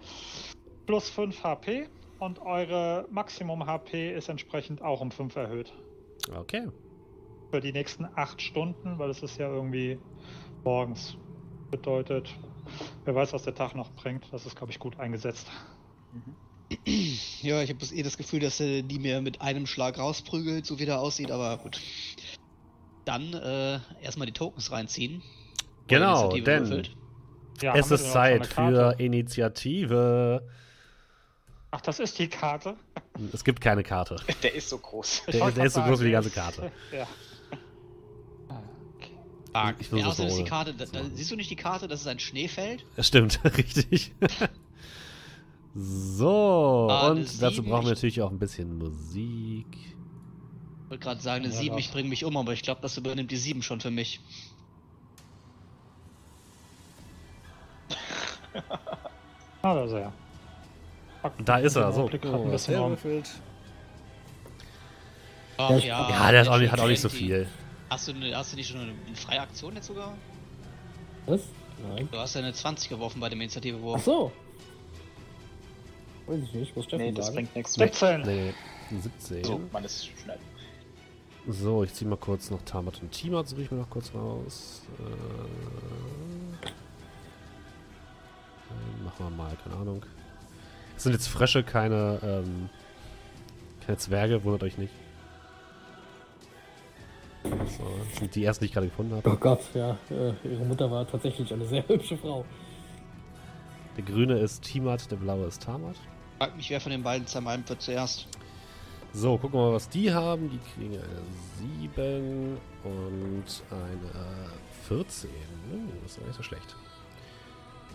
[0.86, 5.72] plus 5 HP und eure Maximum HP ist entsprechend auch um 5 erhöht.
[6.36, 6.68] Okay.
[7.50, 9.98] Für die nächsten 8 Stunden, weil es ist ja irgendwie
[10.64, 11.16] morgens.
[11.70, 12.28] Bedeutet,
[13.04, 14.24] wer weiß, was der Tag noch bringt.
[14.32, 15.50] Das ist, glaube ich, gut eingesetzt.
[17.42, 20.78] Ja, ich habe eh das Gefühl, dass er die mir mit einem Schlag rausprügelt, so
[20.78, 21.78] wie der aussieht, aber gut.
[23.04, 25.22] Dann äh, erstmal die Tokens reinziehen.
[25.86, 26.96] Genau, denn würfelt.
[27.60, 28.96] Ja, es ist Zeit für?
[28.98, 30.42] Initiative.
[31.76, 32.76] Ach, das ist die Karte.
[33.32, 34.14] Es gibt keine Karte.
[34.44, 35.22] Der ist so groß.
[35.26, 36.70] Ich Der- der ist so groß wie die ganze Karte.
[36.92, 37.04] Ja.
[39.52, 41.88] Ah, Ich versuche ja, außerdem ist die Karte, da, da, siehst du nicht die Karte,
[41.88, 42.84] das ist ein Schneefeld?
[42.94, 44.12] Das stimmt, richtig.
[45.74, 49.66] so, Ah, und dazu brauchen wir ich- natürlich auch ein bisschen Musik.
[49.76, 51.78] Ich wollte gerade sagen, eine Ja, 7, doch.
[51.80, 54.20] ich bringe mich um, aber ich glaube, das übernimmt die 7 schon für mich.
[59.62, 60.12] Ah, da ist er ja.
[61.44, 61.92] Da ist er.
[61.92, 63.30] So, Blick mal, was der würfelt.
[65.56, 67.26] Ach, Ja, der ist auch nicht, hat auch nicht so 20.
[67.26, 67.46] viel.
[67.90, 70.14] Hast du, eine, hast du nicht schon eine, eine freie Aktion jetzt sogar?
[71.26, 71.42] Was?
[71.88, 72.08] Nein.
[72.10, 74.02] Du hast ja eine 20 geworfen bei dem Ach Initiativewurf.
[74.04, 74.32] so.
[76.26, 77.36] Weiß ich nicht, muss Steffen Nee, das sagen.
[77.36, 77.74] bringt nichts.
[77.74, 78.22] 17.
[78.22, 78.54] Nee,
[78.90, 79.44] 17.
[79.44, 80.38] So, man ist schnell.
[81.46, 84.82] So, ich ziehe mal kurz noch Tamat und Timat, suche ich mir noch kurz raus.
[84.98, 85.02] Äh,
[88.70, 90.02] äh, machen wir mal, keine Ahnung.
[90.94, 92.70] Das sind jetzt Frösche, keine, ähm,
[93.84, 94.92] keine Zwerge, wundert euch nicht.
[97.42, 97.50] So,
[98.08, 99.30] das sind die ersten, die ich gerade gefunden habe.
[99.30, 99.98] Oh Gott, ja.
[100.10, 102.44] Äh, ihre Mutter war tatsächlich eine sehr hübsche Frau.
[103.96, 105.96] Der grüne ist Timat, der blaue ist Tamat.
[106.38, 108.26] Frag mich, wer von den beiden zermalmt wird zuerst.
[109.12, 110.50] So, gucken wir mal, was die haben.
[110.50, 111.22] Die kriegen eine
[111.80, 114.50] 7 und eine
[114.88, 115.30] 14.
[115.30, 116.76] Uh, das ist doch nicht so schlecht.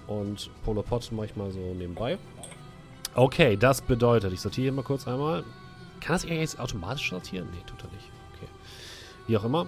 [0.08, 2.18] Und Polopod mache ich mal so nebenbei.
[3.16, 5.44] Okay, das bedeutet, ich sortiere hier mal kurz einmal.
[6.00, 7.48] Kann das eigentlich jetzt automatisch sortieren?
[7.52, 8.10] Nee, tut er nicht.
[8.36, 8.48] Okay.
[9.28, 9.68] Wie auch immer.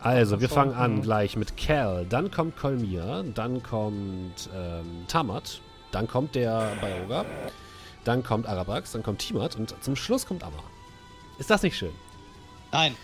[0.00, 5.60] Also, wir fangen an gleich mit Cal, dann kommt Kolmir, dann kommt ähm, Tamat,
[5.90, 7.24] dann kommt der Bayoga,
[8.04, 10.62] dann kommt Arabrax, dann kommt Timat und zum Schluss kommt Amma.
[11.38, 11.92] Ist das nicht schön?
[12.72, 12.94] Nein,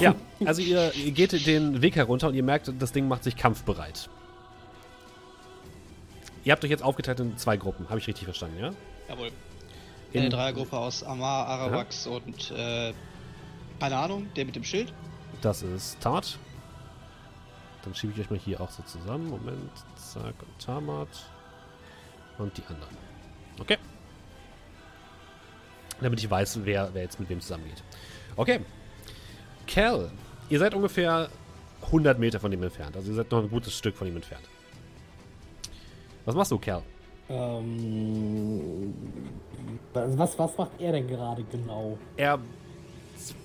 [0.00, 0.14] Ja,
[0.44, 4.08] also ihr, ihr geht den Weg herunter und ihr merkt, das Ding macht sich kampfbereit.
[6.48, 8.72] Ihr habt euch jetzt aufgeteilt in zwei Gruppen, habe ich richtig verstanden, ja?
[9.06, 9.30] jawohl.
[10.14, 12.94] In, Eine Dreiergruppe aus Amar, Arawax und äh,
[13.78, 14.90] keine Ahnung, der mit dem Schild.
[15.42, 16.38] Das ist Tamat.
[17.82, 19.28] Dann schiebe ich euch mal hier auch so zusammen.
[19.28, 21.08] Moment, zack, und Tamat.
[22.38, 22.96] Und die anderen.
[23.60, 23.76] Okay.
[26.00, 27.82] Damit ich weiß, wer, wer jetzt mit wem zusammengeht.
[28.36, 28.60] Okay.
[29.66, 30.10] Cal,
[30.48, 31.28] ihr seid ungefähr
[31.82, 32.96] 100 Meter von ihm entfernt.
[32.96, 34.48] Also ihr seid noch ein gutes Stück von ihm entfernt.
[36.28, 36.82] Was machst du, Cal?
[37.30, 38.92] Ähm,
[39.94, 41.96] was, was macht er denn gerade genau?
[42.18, 42.38] Er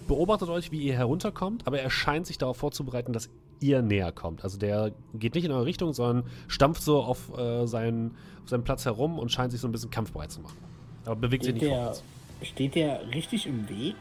[0.06, 3.30] beobachtet euch, wie ihr herunterkommt, aber er scheint sich darauf vorzubereiten, dass
[3.62, 4.44] ihr näher kommt.
[4.44, 8.66] Also der geht nicht in eure Richtung, sondern stampft so auf, äh, seinen, auf seinem
[8.66, 10.58] Platz herum und scheint sich so ein bisschen kampfbereit zu machen.
[11.06, 12.04] Aber bewegt sich Steht nicht der, vorwärts.
[12.42, 13.96] steht der richtig im Weg?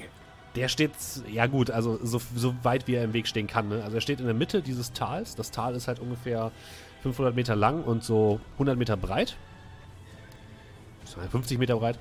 [0.56, 0.90] Der steht,
[1.32, 3.68] ja gut, also so, so weit wie er im Weg stehen kann.
[3.68, 3.84] Ne?
[3.84, 5.36] Also er steht in der Mitte dieses Tals.
[5.36, 6.50] Das Tal ist halt ungefähr
[7.02, 9.36] 500 Meter lang und so 100 Meter breit.
[11.30, 11.98] 50 Meter breit.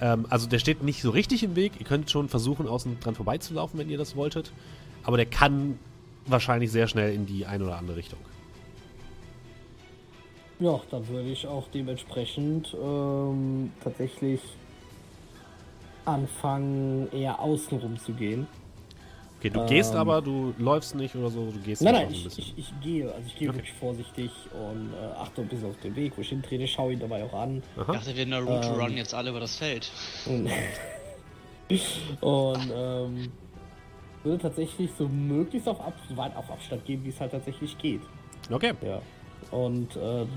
[0.00, 1.72] Ähm, also der steht nicht so richtig im Weg.
[1.78, 4.52] Ihr könnt schon versuchen, außen dran vorbeizulaufen, wenn ihr das wolltet.
[5.02, 5.78] Aber der kann
[6.26, 8.18] wahrscheinlich sehr schnell in die eine oder andere Richtung.
[10.60, 14.40] Ja, dann würde ich auch dementsprechend ähm, tatsächlich
[16.04, 18.46] anfangen, eher außenrum zu gehen.
[19.44, 22.38] Okay, du gehst Ähm, aber, du läufst nicht oder so, du gehst Nein, nein, ich,
[22.38, 23.12] ich, ich gehe.
[23.12, 23.58] Also ich gehe Okay.
[23.58, 27.00] wirklich vorsichtig und äh, achte ein bisschen auf den Weg, wo ich hintrete, schaue ihn
[27.00, 27.62] dabei auch an.
[27.76, 27.92] Ich Aha.
[27.92, 28.80] dachte, wir Naruto Ähm.
[28.80, 29.90] Run jetzt alle über das Feld.
[30.24, 30.48] Und,
[32.22, 33.32] und ähm,
[34.22, 38.00] würde tatsächlich so möglichst auf, Ab weit auf Abstand gehen, wie es halt tatsächlich geht.
[38.50, 38.72] Okay.
[38.80, 39.02] Ja.
[39.50, 40.28] Und ähm,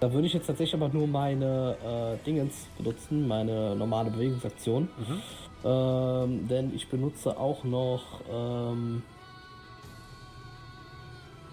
[0.00, 1.76] da würde ich jetzt tatsächlich aber nur meine
[2.20, 4.88] äh, Dingens benutzen, meine normale Bewegungsaktion.
[4.98, 5.22] Mhm.
[5.64, 8.20] Ähm, denn ich benutze auch noch.
[8.30, 9.02] Ähm,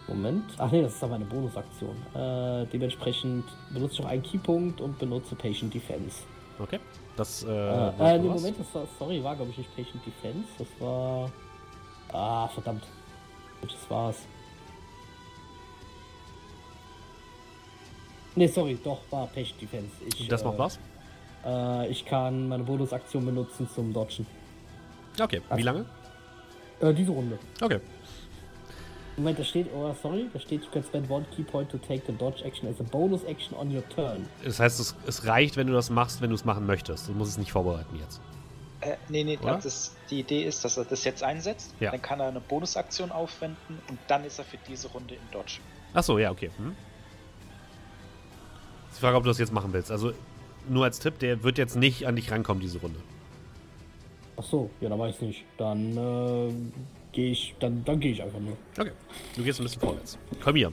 [0.08, 0.46] Moment.
[0.58, 1.96] Ach nee, das ist aber eine Bonusaktion.
[2.16, 6.24] Äh, dementsprechend benutze ich auch einen Keypunkt und benutze Patient Defense.
[6.58, 6.80] Okay.
[7.16, 8.28] Das, äh, Äh, äh, nee?
[8.28, 10.48] Moment, das war, sorry, war glaube ich nicht Patient Defense.
[10.58, 11.30] Das war.
[12.12, 12.84] Ah, verdammt.
[13.62, 14.18] Welches war's?
[18.36, 19.92] Nee, sorry, doch, war Patient Defense.
[20.08, 20.80] Ich, Das äh, macht was?
[21.46, 24.26] Äh, ich kann meine Bonusaktion benutzen zum Dodgen.
[25.20, 25.42] Okay.
[25.56, 25.86] Wie lange?
[26.80, 27.38] Äh, diese Runde.
[27.62, 27.80] Okay.
[29.18, 32.04] Moment, da steht, oh, sorry, da steht, you can spend one key point to take
[32.08, 34.26] the dodge action as a bonus action on your turn.
[34.46, 37.10] Das heißt, es, es reicht, wenn du das machst, wenn du es machen möchtest.
[37.10, 38.22] Du musst es nicht vorbereiten jetzt.
[38.82, 41.76] Äh, nee, nee, das, die Idee ist, dass er das jetzt einsetzt.
[41.82, 41.92] Ja.
[41.92, 45.60] Dann kann er eine Bonusaktion aufwenden und dann ist er für diese Runde im Dodge.
[45.94, 46.50] Achso, ja, okay.
[46.56, 46.76] Hm.
[48.90, 49.92] Ist die Frage, ob du das jetzt machen willst.
[49.92, 50.14] Also,
[50.70, 53.00] nur als Tipp, der wird jetzt nicht an dich rankommen, diese Runde.
[54.38, 55.46] Ach so, ja, dann weiß ich nicht.
[55.58, 56.54] Dann äh,
[57.12, 58.56] gehe ich, dann, dann gehe ich einfach nur.
[58.78, 58.92] Okay.
[59.36, 60.18] Du gehst ein bisschen vorwärts.
[60.42, 60.72] Komm hier.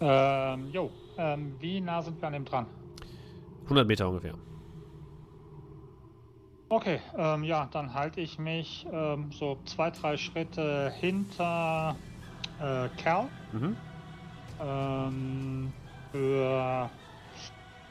[0.00, 0.90] Ähm, jo.
[1.16, 2.66] Ähm, wie nah sind wir an dem dran?
[3.64, 4.34] 100 Meter ungefähr.
[6.70, 11.96] Okay, ähm, ja, dann halte ich mich ähm, so zwei, drei Schritte hinter
[12.60, 13.28] äh, Cal.
[13.52, 13.76] Mhm.
[14.60, 15.72] Ähm,
[16.12, 16.90] für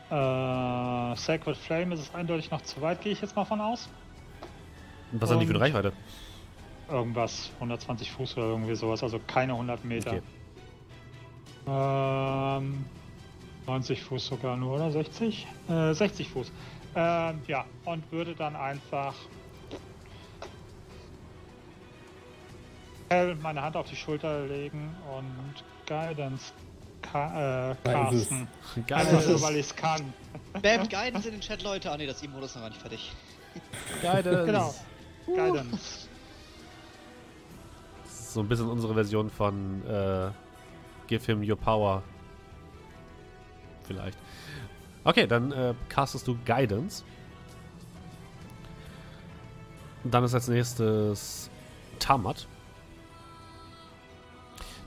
[0.10, 3.90] äh, Sacred Flame ist es eindeutig noch zu weit, gehe ich jetzt mal von aus.
[5.12, 5.94] Was haben die für eine Reichweite?
[6.90, 10.12] Irgendwas, 120 Fuß oder irgendwie sowas, also keine 100 Meter.
[10.12, 10.22] Okay.
[11.68, 12.86] Ähm,
[13.66, 14.92] 90 Fuß sogar nur, oder?
[14.92, 15.48] 60?
[15.70, 16.52] Äh, 60 Fuß.
[16.96, 19.14] Ähm, ja, und würde dann einfach
[23.42, 26.54] meine Hand auf die Schulter legen und Guidance
[27.12, 27.76] ka äh.
[27.84, 29.00] Geil.
[29.00, 30.14] Einfach nur, weil ich es kann.
[30.62, 31.92] Bam, Guidance in den Chat, Leute.
[31.92, 33.12] Ah, ne, das E-Modus ist noch gar nicht fertig.
[34.02, 34.46] Guidance.
[34.46, 34.76] Genau.
[35.26, 36.08] Guidance.
[38.06, 40.30] So ein bisschen unsere Version von äh,
[41.08, 42.04] Give him your power.
[43.84, 44.18] Vielleicht.
[45.04, 47.04] Okay, dann äh, castest du Guidance.
[50.04, 51.50] Und dann ist als nächstes
[52.00, 52.48] Tamat.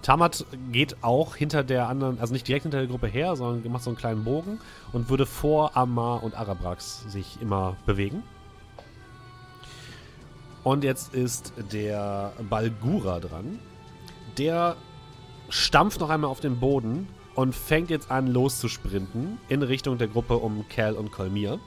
[0.02, 3.84] Tamat geht auch hinter der anderen, also nicht direkt hinter der Gruppe her, sondern macht
[3.84, 4.58] so einen kleinen Bogen
[4.92, 8.22] und würde vor Amar und Arabrax sich immer bewegen.
[10.64, 13.58] Und jetzt ist der Balgura dran.
[14.38, 14.76] Der
[15.48, 20.36] stampft noch einmal auf den Boden und fängt jetzt an loszusprinten in Richtung der Gruppe
[20.36, 21.58] um Cal und Kolmir.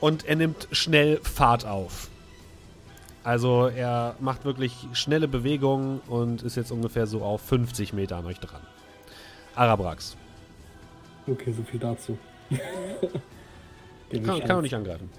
[0.00, 2.08] Und er nimmt schnell Fahrt auf.
[3.24, 8.26] Also er macht wirklich schnelle Bewegungen und ist jetzt ungefähr so auf 50 Meter an
[8.26, 8.60] euch dran.
[9.54, 10.16] Arabrax.
[11.26, 12.18] Okay, so viel dazu.
[14.10, 15.10] Kann, ich kann an- nicht angreifen.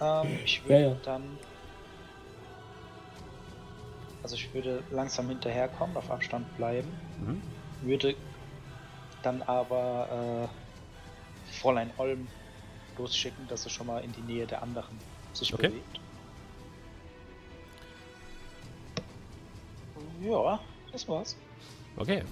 [0.00, 0.96] Ähm, ich Ja, würde ja.
[1.04, 1.22] dann.
[4.22, 6.88] Also ich würde langsam hinterherkommen, auf Abstand bleiben.
[7.20, 7.40] Mhm.
[7.88, 8.14] Würde
[9.22, 12.26] dann aber äh, Fräulein Olm
[12.98, 14.98] losschicken, dass sie schon mal in die Nähe der anderen
[15.32, 15.68] sich Okay.
[15.68, 16.00] bewegt.
[20.24, 20.60] Ja,
[20.92, 21.36] das war's.
[21.96, 22.22] Okay.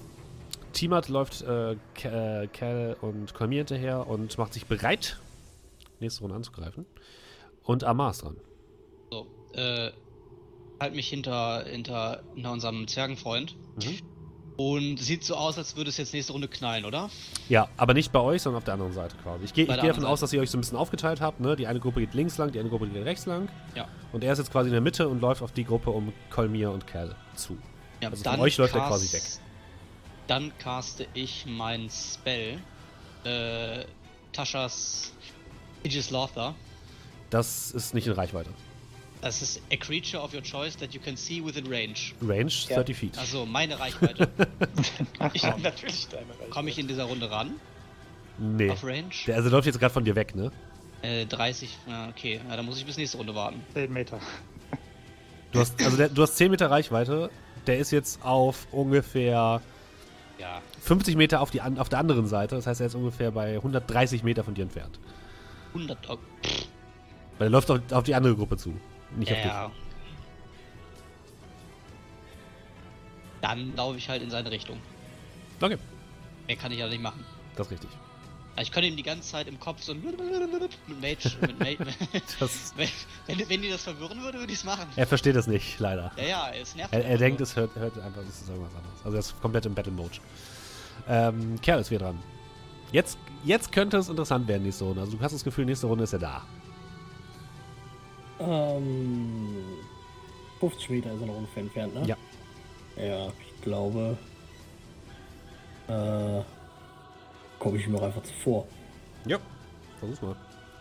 [0.73, 5.21] Timat läuft äh, äh, Cal und Kolmir hinterher und macht sich bereit,
[6.01, 6.87] nächste Runde anzugreifen.
[7.63, 8.37] Und Amar ist dran.
[9.11, 9.91] So, äh,
[10.81, 13.57] halt mich hinter, hinter, hinter unserem Zwergenfreund.
[13.77, 13.99] Mhm.
[14.57, 17.09] Und sieht so aus, als würde es jetzt nächste Runde knallen, oder?
[17.49, 19.45] Ja, aber nicht bei euch, sondern auf der anderen Seite quasi.
[19.45, 21.41] Ich gehe geh davon anderen aus, dass ihr euch so ein bisschen aufgeteilt habt.
[21.41, 21.57] Ne?
[21.57, 23.49] Die eine Gruppe geht links lang, die andere Gruppe geht rechts lang.
[23.75, 23.89] Ja.
[24.13, 26.71] Und er ist jetzt quasi in der Mitte und läuft auf die Gruppe um Kolmir
[26.71, 27.57] und Cal zu.
[28.03, 29.23] Ja, Also von euch läuft er quasi weg.
[30.27, 32.59] Dann caste ich mein Spell.
[33.25, 33.85] Äh,
[34.33, 35.13] Taschas
[35.85, 36.55] Aegis Lothar.
[37.31, 38.51] Das ist nicht in Reichweite.
[39.21, 42.13] Das ist a creature of your choice that you can see within range.
[42.21, 42.77] Range Ja.
[42.77, 43.19] 30 feet.
[43.19, 44.29] Also meine Reichweite.
[45.33, 46.51] ich, Natürlich deine Reichweite.
[46.51, 47.53] Komme ich in dieser Runde ran?
[48.39, 48.69] nee.
[48.71, 49.11] Auf Range?
[49.29, 50.51] Der also läuft jetzt gerade von dir weg, ne?
[51.03, 52.41] Äh, 30, ja, okay.
[52.49, 53.63] Ja, dann muss ich bis nächste Runde warten.
[53.75, 54.19] 10 Meter.
[55.53, 57.31] Du hast, also der, du hast 10 Meter Reichweite.
[57.67, 59.61] Der ist jetzt auf ungefähr
[60.39, 60.61] Ja.
[60.81, 62.57] 50 Meter auf, die, auf der anderen Seite.
[62.57, 64.99] Das heißt, er ist ungefähr bei 130 Meter von dir entfernt.
[65.75, 65.99] 100.
[66.11, 66.19] Oh.
[67.39, 68.75] Weil er läuft auf, auf die andere Gruppe zu.
[69.17, 69.71] Nicht auf Ja.
[73.41, 74.77] Dann laufe ich halt in seine Richtung.
[74.77, 75.63] dich.
[75.63, 75.79] Okay,
[76.47, 77.25] Mehr kann ich ja nicht machen.
[77.57, 77.91] das ist richtig.
[78.55, 81.87] Also ich könnte ihm die ganze Zeit im Kopf so ein mit Mage, mit Mage
[82.39, 82.89] Das, wenn,
[83.27, 84.87] wenn, wenn die das verwirren würde, würde ich es machen.
[84.95, 86.13] er versteht es nicht, leider.
[86.17, 86.93] Ja, ja, es nervt.
[86.93, 88.99] Er, er einfach denkt, es hört, hört einfach, es ist irgendwas anderes.
[89.05, 90.19] Also er ist komplett im Battle Mode.
[91.09, 92.19] Ähm, Kerl ist wieder dran.
[92.93, 95.01] Jetzt, jetzt könnte es interessant werden, nächste Runde.
[95.01, 96.43] Also du hast das Gefühl, nächste Runde ist er da.
[98.39, 99.57] Ähm,
[100.61, 102.07] 50 Meter ist er noch ungefähr entfernt, ne?
[102.07, 102.17] Ja.
[103.03, 104.19] Ja, ich glaube.
[105.89, 106.43] Äh,
[107.63, 108.67] komme ich mir auch einfach zuvor.
[109.25, 109.39] Ja.
[110.01, 110.35] Versuch's mal.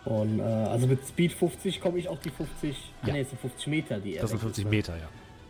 [0.06, 2.76] Und äh, also mit Speed 50 komme ich auch die 50.
[3.04, 3.14] Ah, Ja.
[3.14, 4.70] ne, es sind 50 Meter, die er Das sind weg ist, 50 ne?
[4.72, 5.08] Meter, ja.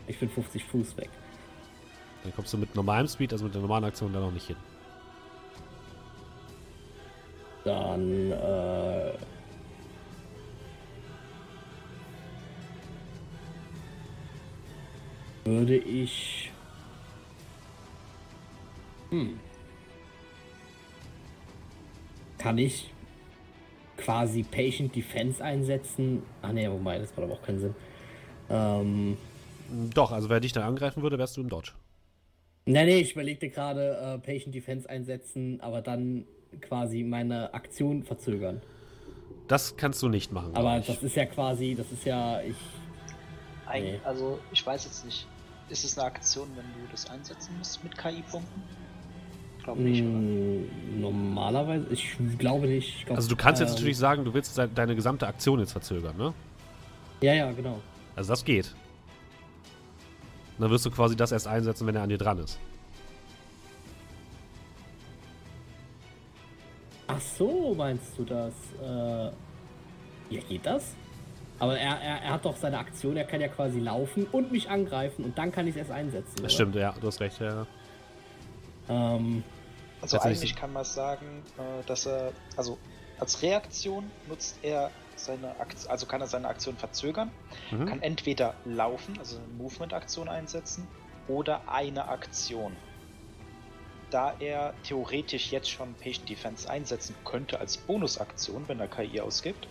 [0.08, 1.10] Ich bin 50 Fuß weg.
[2.24, 4.58] Dann kommst du mit normalem Speed, also mit der normalen Aktion, da noch nicht hin.
[7.64, 9.14] Dann äh,
[15.46, 16.52] würde ich.
[19.12, 19.40] Hm.
[22.42, 22.92] Kann ich
[23.98, 26.24] quasi Patient Defense einsetzen?
[26.42, 27.76] Ah ne, wobei, das macht aber auch keinen Sinn.
[28.50, 29.18] Ähm,
[29.94, 31.74] Doch, also wer dich dann angreifen würde, wärst du im Dodge.
[32.66, 36.26] Nee, nee, ich überlegte gerade äh, Patient Defense einsetzen, aber dann
[36.60, 38.62] quasi meine Aktion verzögern.
[39.48, 40.56] Das kannst du nicht machen.
[40.56, 40.88] Aber ich.
[40.88, 42.56] das ist ja quasi, das ist ja, ich.
[43.74, 44.00] Nee.
[44.04, 45.28] Also, ich weiß jetzt nicht.
[45.70, 48.62] Ist es eine Aktion, wenn du das einsetzen musst mit KI-Punkten?
[49.62, 50.10] Ich glaube nicht, oder?
[50.10, 52.96] mh, normalerweise, ich glaube nicht.
[52.98, 55.60] Ich glaub, also du kannst jetzt ähm, natürlich sagen, du willst de deine gesamte Aktion
[55.60, 56.34] jetzt verzögern, ne?
[57.22, 57.80] Ja, ja, genau.
[58.16, 58.74] Also das geht.
[60.58, 62.60] Dann wirst du quasi das erst einsetzen, wenn er an dir dran ist.
[67.06, 68.54] Ach so, meinst du das?
[68.82, 69.26] Äh,
[70.34, 70.96] ja, geht das?
[71.60, 74.72] Aber er, er, er hat doch seine Aktion, er kann ja quasi laufen und mich
[74.72, 76.32] angreifen und dann kann ich es erst einsetzen.
[76.38, 76.50] Das oder?
[76.50, 77.68] stimmt, ja, du hast recht, ja.
[78.90, 79.44] Ähm,
[80.02, 82.78] Also eigentlich kann man sagen, äh, dass er, also
[83.20, 87.30] als Reaktion nutzt er seine Aktion, also kann er seine Aktion verzögern,
[87.72, 87.86] Mhm.
[87.86, 90.88] kann entweder laufen, also eine Movement-Aktion einsetzen,
[91.28, 92.76] oder eine Aktion.
[94.10, 99.68] Da er theoretisch jetzt schon Patient Defense einsetzen könnte als Bonusaktion, wenn er KI ausgibt,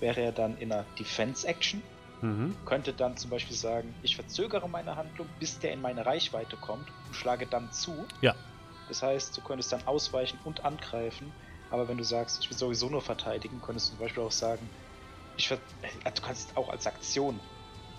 [0.00, 1.82] wäre er dann in einer Defense-Action,
[2.20, 2.56] Mhm.
[2.64, 6.90] könnte dann zum Beispiel sagen, ich verzögere meine Handlung, bis der in meine Reichweite kommt
[7.06, 8.08] und schlage dann zu.
[8.20, 8.34] Ja.
[8.88, 11.32] Das heißt, du könntest dann ausweichen und angreifen,
[11.70, 14.70] aber wenn du sagst, ich will sowieso nur verteidigen, könntest du zum Beispiel auch sagen,
[15.36, 17.40] ich ver äh, du kannst auch als Aktion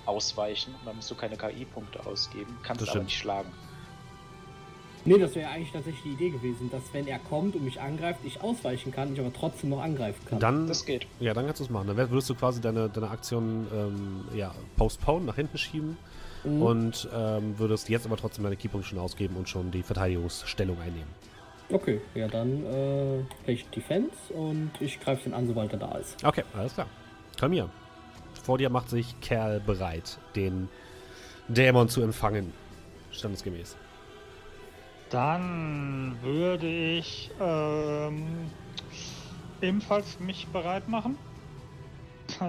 [0.06, 3.06] ausweichen und dann musst du keine KI-Punkte ausgeben, kannst Das aber stimmt.
[3.06, 3.56] nicht schlagen.
[5.16, 8.20] Nee, das wäre eigentlich tatsächlich die Idee gewesen, dass wenn er kommt und mich angreift,
[8.24, 10.40] ich ausweichen kann, ich aber trotzdem noch angreifen kann.
[10.40, 11.08] Dann, Das geht.
[11.20, 11.88] ja, dann kannst du es machen.
[11.88, 15.98] Dann würdest du quasi deine, deine Aktion ähm, ja, postpone, nach hinten schieben
[16.46, 16.62] Mhm.
[16.62, 21.10] und ähm, würdest jetzt aber trotzdem deine Keypunkte schon ausgeben und schon die Verteidigungsstellung einnehmen.
[21.70, 26.24] Okay, ja dann äh, Patient Defense und ich greife den an, sobald er da ist.
[26.24, 26.88] Okay, alles klar.
[27.38, 27.70] Komm hier.
[28.42, 30.70] Vor dir macht sich Kerl bereit, den
[31.50, 32.54] Dämon zu empfangen.
[33.12, 33.76] Standesgemäß.
[35.10, 38.50] Dann würde ich ähm,
[39.62, 41.18] ebenfalls mich bereit machen.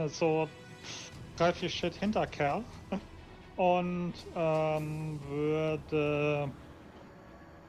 [0.08, 0.48] So
[1.36, 2.62] drei, vier Schritt hinter Kerl.
[3.56, 6.50] Und ähm, würde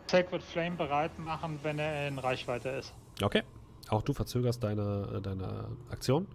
[0.07, 2.93] Sacred Flame bereit machen, wenn er in Reichweite ist.
[3.21, 3.43] Okay.
[3.89, 6.27] Auch du verzögerst deine, äh, deine Aktion.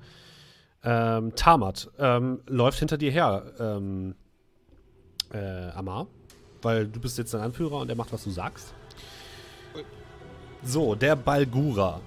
[0.83, 4.15] Ähm, Tamat ähm, läuft hinter dir her, ähm,
[5.33, 6.07] äh, Amar.
[6.67, 8.75] Weil du bist jetzt dein Anführer und er macht, was du sagst.
[10.65, 12.01] So, der Balgura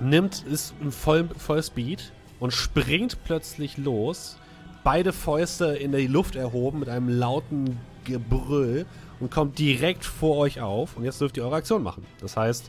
[0.00, 4.38] nimmt, ist im Voll, Vollspeed und springt plötzlich los.
[4.82, 8.86] Beide Fäuste in die Luft erhoben mit einem lauten Gebrüll
[9.20, 10.96] und kommt direkt vor euch auf.
[10.96, 12.04] Und jetzt dürft ihr eure Aktion machen.
[12.20, 12.68] Das heißt,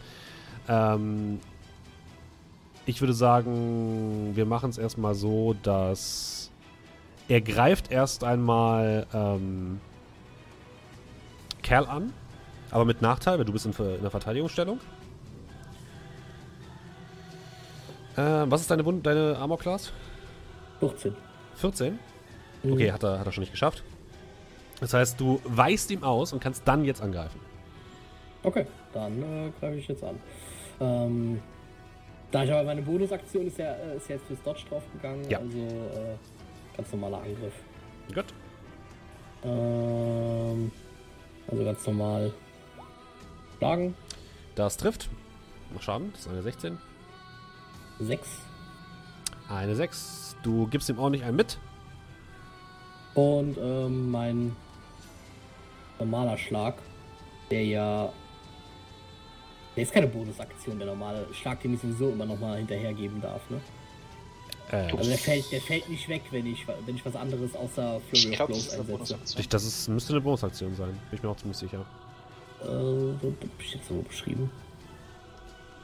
[0.70, 1.40] ähm,
[2.86, 6.52] ich würde sagen, wir machen es erstmal so, dass
[7.28, 9.82] er greift erst einmal ähm,
[11.66, 12.14] Kerl an,
[12.70, 14.80] aber mit Nachteil, weil du bist in, in der Verteidigungsstellung.
[18.16, 19.92] Äh, was ist deine, deine Armor Class?
[20.80, 21.16] 14.
[21.56, 22.00] 14?
[22.64, 22.74] Mhm.
[22.74, 23.84] Okay, hat er, hat er schon nicht geschafft.
[24.80, 27.40] Das heißt, du weichst ihm aus und kannst dann jetzt angreifen.
[28.44, 30.20] Okay, dann äh, greife ich jetzt an.
[30.80, 31.42] Ähm,
[32.32, 35.40] da ich aber meine Bonusaktion ist ja, äh, ist ja jetzt fürs Dodge draufgegangen, Ja.
[35.40, 37.54] also äh, ganz normaler Angriff.
[38.14, 38.26] Gut.
[39.44, 40.72] Ähm,
[41.48, 42.34] also ganz normal
[43.58, 43.96] schlagen.
[44.56, 45.10] Das trifft.
[45.74, 46.78] Mach Schaden, das ist eine 16.
[48.00, 48.30] 6.
[49.50, 50.38] Eine 6.
[50.44, 51.58] Du gibst ihm ordentlich einen mit.
[53.14, 54.56] Und ähm, mein
[56.00, 56.76] normaler Schlag,
[57.52, 58.12] der ja.
[59.76, 63.60] Der ist keine Bonusaktion, der normale Schlag, den ich sowieso immer nochmal hinterhergeben darf, ne?
[64.72, 68.02] Äh, Also der fällt, der fällt nicht weg, wenn ich, wenn ich was anderes außer
[68.12, 69.40] Ich Flurry of glaube, das einsetze.
[69.40, 70.90] Ich, das ist, müsste eine Bonusaktion sein.
[71.10, 71.86] Bin ich mir auch ziemlich sicher.
[72.64, 74.50] Äh, wo hab ich jetzt so beschrieben?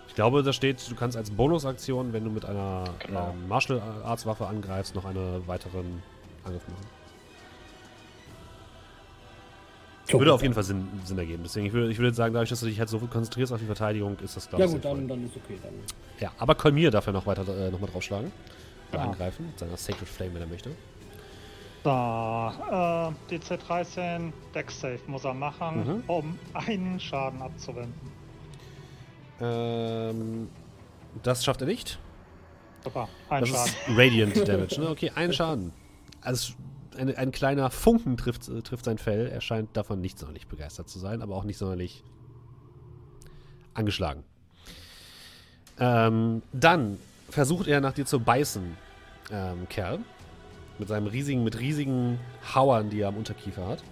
[0.08, 3.30] Ich glaube, da steht, du kannst als Bonusaktion, wenn du mit einer Genau.
[3.30, 6.02] ähm, Martial Arts Waffe angreifst, noch einen weiteren
[6.44, 6.86] Angriff machen.
[10.12, 11.44] Würde auf jeden Fall Sinn, Sinn ergeben.
[11.44, 13.60] Deswegen, ich würde, ich würde jetzt sagen, dadurch, dass du dich halt so konzentrierst auf
[13.62, 15.00] die Verteidigung, ist das, glaube Ja ich, gut, sinnvoll.
[15.00, 15.58] dann, dann ist okay.
[15.64, 15.74] Dann.
[16.20, 18.30] Ja, aber Kolmir darf ja noch weiter äh, noch mal draufschlagen.
[19.00, 19.06] Ja.
[19.06, 19.48] angreifen.
[19.48, 20.72] Mit seiner Sacred Flame, wenn er möchte.
[21.84, 26.04] So, äh, DC13 Dex Save muss er machen, Mhm.
[26.08, 28.12] um einen Schaden abzuwenden.
[29.40, 30.50] Ähm,
[31.24, 31.98] das schafft er nicht.
[32.84, 33.74] Super, ein Das Schaden.
[33.98, 34.90] Radiant Damage, ne?
[34.90, 35.74] Okay, ein Schaden.
[36.22, 36.54] Also
[36.98, 39.28] ein, ein kleiner Funken trifft, äh, trifft sein Fell.
[39.28, 42.04] Er scheint davon nicht sonderlich begeistert zu sein, aber auch nicht sonderlich
[43.74, 44.24] angeschlagen.
[45.80, 47.00] Ähm, dann
[47.32, 48.78] versucht er nach dir zu beißen,
[49.32, 50.00] ähm, Kerl.
[50.78, 52.20] Mit seinem riesigen, mit riesigen
[52.54, 53.84] Hauern, die er am Unterkiefer hat.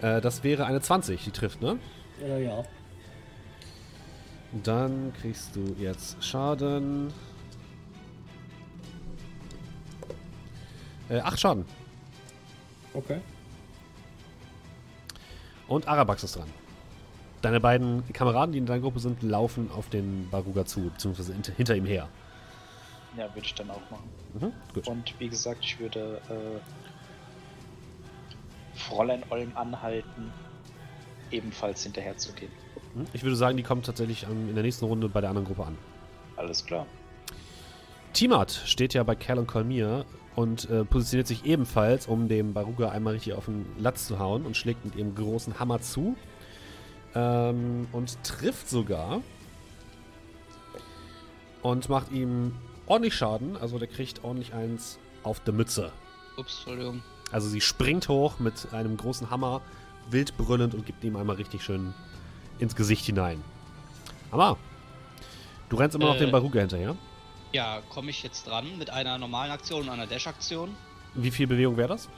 [0.00, 1.78] Äh, das wäre eine 20, die trifft, ne?
[2.22, 2.62] Äh, ja.
[4.62, 7.12] Dann kriegst du jetzt Schaden.
[11.08, 11.64] Äh, acht Schaden.
[12.94, 13.20] Okay.
[15.68, 16.48] Und Arabax ist dran.
[17.46, 21.52] Deine beiden Kameraden, die in deiner Gruppe sind, laufen auf den Baruga zu, beziehungsweise hint-
[21.56, 22.08] hinter ihm her.
[23.16, 24.10] Ja, würde ich dann auch machen.
[24.34, 24.88] Mhm, gut.
[24.88, 26.58] Und wie gesagt, ich würde äh,
[28.76, 30.32] Fräulein Olm anhalten,
[31.30, 32.50] ebenfalls hinterher zu gehen.
[32.96, 33.04] Mhm.
[33.12, 35.66] Ich würde sagen, die kommen tatsächlich am- in der nächsten Runde bei der anderen Gruppe
[35.66, 35.78] an.
[36.34, 36.84] Alles klar.
[38.12, 42.88] Timat steht ja bei Cal und Kolmir und äh, positioniert sich ebenfalls, um dem Baruga
[42.88, 46.16] einmal richtig auf den Latz zu hauen und schlägt mit ihrem großen Hammer zu.
[47.16, 49.22] Ähm, und trifft sogar.
[51.62, 52.54] Und macht ihm
[52.86, 53.56] ordentlich Schaden.
[53.56, 55.92] Also der kriegt ordentlich eins auf der Mütze.
[56.36, 57.02] Ups, Entschuldigung.
[57.32, 59.62] Also sie springt hoch mit einem großen Hammer,
[60.10, 61.92] wild brüllend und gibt ihm einmal richtig schön
[62.58, 63.42] ins Gesicht hinein.
[64.30, 64.56] Aber
[65.70, 66.20] du rennst immer noch Äh.
[66.20, 66.96] dem Baruga hinterher.
[67.52, 70.76] Ja, komme ich jetzt dran mit einer normalen Aktion und einer Dash-Aktion.
[71.14, 72.08] Wie viel Bewegung wäre das?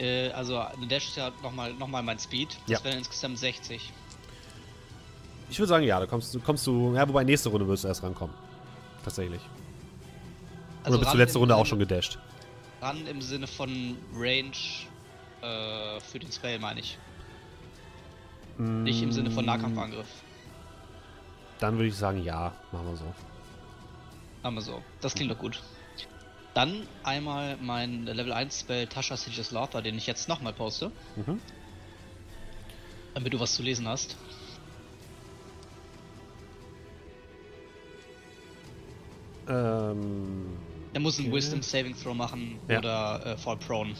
[0.00, 2.58] Äh, also eine Dash ist ja nochmal noch mal mein Speed.
[2.66, 2.84] Das Ja.
[2.84, 3.92] wären insgesamt 60.
[5.50, 7.88] Ich würde sagen, ja, da kommst du, kommst du, ja, wobei nächste Runde wirst du
[7.88, 8.34] erst rankommen.
[9.04, 9.40] Tatsächlich.
[10.82, 12.18] Oder bist du Also letzte Runde auch schon gedasht?
[12.80, 14.52] Ran im Sinne von Range
[15.42, 16.98] äh, für den Spell, meine ich.
[18.58, 20.06] Nicht im Sinne von Nahkampfangriff.
[21.60, 23.04] Dann würde ich sagen, ja, machen wir so.
[24.42, 24.82] Haben wir so.
[25.00, 25.62] Das klingt doch gut.
[26.54, 31.40] Dann einmal mein Level 1 Spell Tasha Sieges Slaughter, den ich jetzt nochmal poste, Mhm.
[33.14, 34.16] damit du was zu lesen hast.
[39.48, 40.46] Ähm,
[40.92, 41.36] Er muss einen Okay.
[41.36, 42.78] Wisdom Saving Throw machen Ja.
[42.78, 43.94] oder äh, Fall Prone.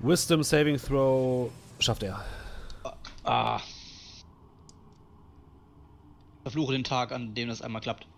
[0.00, 1.50] Wisdom Saving Throw
[1.80, 2.24] schafft er.
[3.24, 3.60] Ah.
[6.42, 8.06] Verfluche den Tag, an dem das einmal klappt.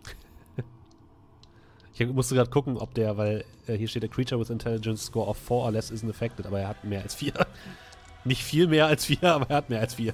[2.01, 5.27] Ich musste gerade gucken, ob der, weil äh, hier steht, a creature with intelligence score
[5.27, 7.33] of 4 or less isn't affected, aber er hat mehr als 4.
[8.23, 10.13] Nicht viel mehr als 4, aber er hat mehr als 4.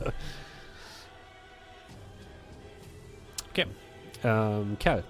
[3.51, 3.67] Okay.
[4.23, 5.03] Ähm, Kerl.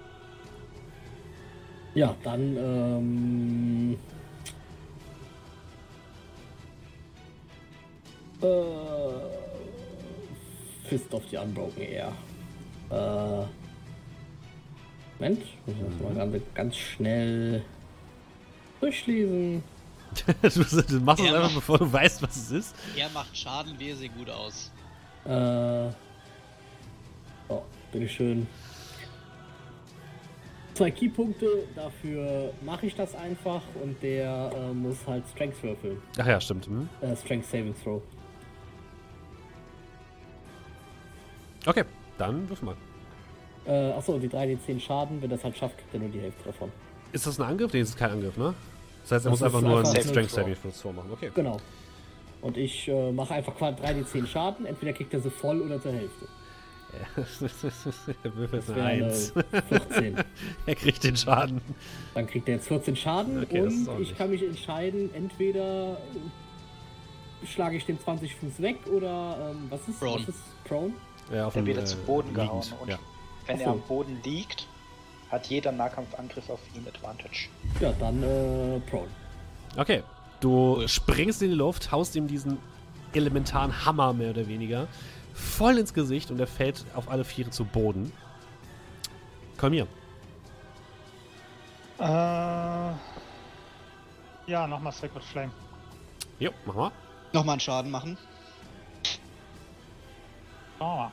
[1.96, 3.98] Ja, dann, ähm.
[8.42, 8.46] Äh.
[10.86, 12.12] Fist of the Unbroken Air.
[12.90, 13.46] Äh.
[15.18, 17.64] Moment, muss ich das mal ganz, ganz schnell
[18.82, 19.64] durchlesen.
[20.42, 22.74] du, machst es einfach, bevor du weißt, was es ist.
[22.94, 24.70] Er macht Schaden, wehe sehr gut aus.
[25.24, 25.88] Äh.
[27.48, 28.46] So, bitteschön.
[30.76, 36.02] Zwei Keypunkte, dafür mache ich das einfach und der äh, muss halt Strength würfeln.
[36.18, 36.66] Ach ja, stimmt.
[36.66, 36.86] Hm.
[37.00, 38.02] Äh, Strength Saving Throw.
[41.64, 41.84] Okay,
[42.18, 42.76] dann wirf mal.
[43.64, 46.70] Äh, achso, die 3d10 Schaden, wenn das halt schafft, kriegt er nur die Hälfte davon.
[47.10, 47.72] Ist das ein Angriff?
[47.72, 48.52] Nee, das ist kein Angriff, ne?
[49.04, 50.30] Das heißt, er Das muss einfach nur einfach einen ein Strength.
[50.30, 51.10] Saving Throw machen.
[51.10, 51.30] Okay.
[51.34, 51.56] Genau.
[52.42, 55.92] Und ich äh, mache einfach quasi 3d10 Schaden, entweder kriegt er sie voll oder zur
[55.92, 56.26] Hälfte.
[58.22, 59.32] Er würfelt eine wäre 1.
[59.36, 60.16] eine 14.
[60.66, 61.60] er kriegt den Schaden.
[62.14, 65.92] Dann kriegt er jetzt 14 Schaden Okay, und ich kann mich entscheiden, entweder
[67.42, 70.14] äh, schlage ich den 20 Fuß weg oder ähm, was ist Prone.
[70.22, 70.92] Was ist Prone?
[71.32, 72.46] Ja, auf Der wird äh, zu Boden liegend.
[72.48, 72.64] gehauen.
[72.80, 72.98] Und Ja.
[73.46, 73.72] wenn Ach er so.
[73.72, 74.66] am Boden liegt,
[75.30, 77.48] hat jeder Nahkampfangriff auf ihn Advantage.
[77.80, 79.08] Ja, dann äh, Prone.
[79.76, 80.02] Okay.
[80.40, 82.58] Du springst in die Luft, haust ihm diesen
[83.14, 84.86] elementaren Hammer mehr oder weniger
[85.36, 88.12] voll ins Gesicht und er fällt auf alle Viere zu Boden.
[89.58, 89.86] Komm hier.
[91.98, 92.92] Äh,
[94.46, 95.52] ja, nochmal Sacred Flame.
[96.38, 96.92] Jo, mach mal.
[97.32, 98.18] Nochmal einen Schaden machen.
[100.78, 101.10] Mal.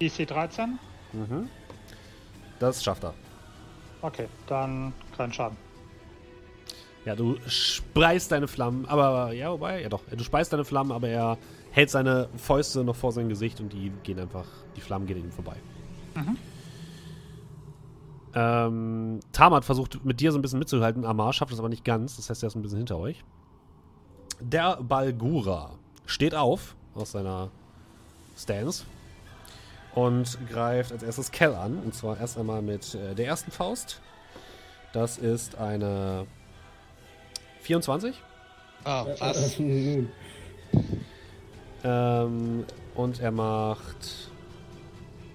[0.00, 0.78] DC 13?
[1.12, 1.48] Mhm.
[2.58, 3.14] Das schafft er.
[4.02, 5.56] Okay, dann kein Schaden.
[7.04, 11.08] Ja, du speist deine Flammen, aber ja, wobei, ja doch, du speist deine Flammen, aber
[11.08, 11.38] er
[11.70, 14.46] hält seine Fäuste noch vor sein Gesicht und die gehen einfach,
[14.76, 15.56] die Flammen gehen ihm vorbei.
[16.14, 16.36] Mhm.
[18.32, 22.16] Ähm, Tamat versucht mit dir so ein bisschen mitzuhalten, Amar schafft es aber nicht ganz,
[22.16, 23.24] das heißt, er ist ein bisschen hinter euch.
[24.40, 25.72] Der Balgura
[26.06, 27.50] steht auf aus seiner
[28.38, 28.84] Stance
[29.94, 34.00] und greift als erstes Kell an, und zwar erst einmal mit äh, der ersten Faust.
[34.92, 36.26] Das ist eine
[37.62, 38.14] 24.
[38.84, 39.56] Ah, Äh, was?
[41.82, 42.64] Äh, Ähm,
[42.94, 44.30] und er macht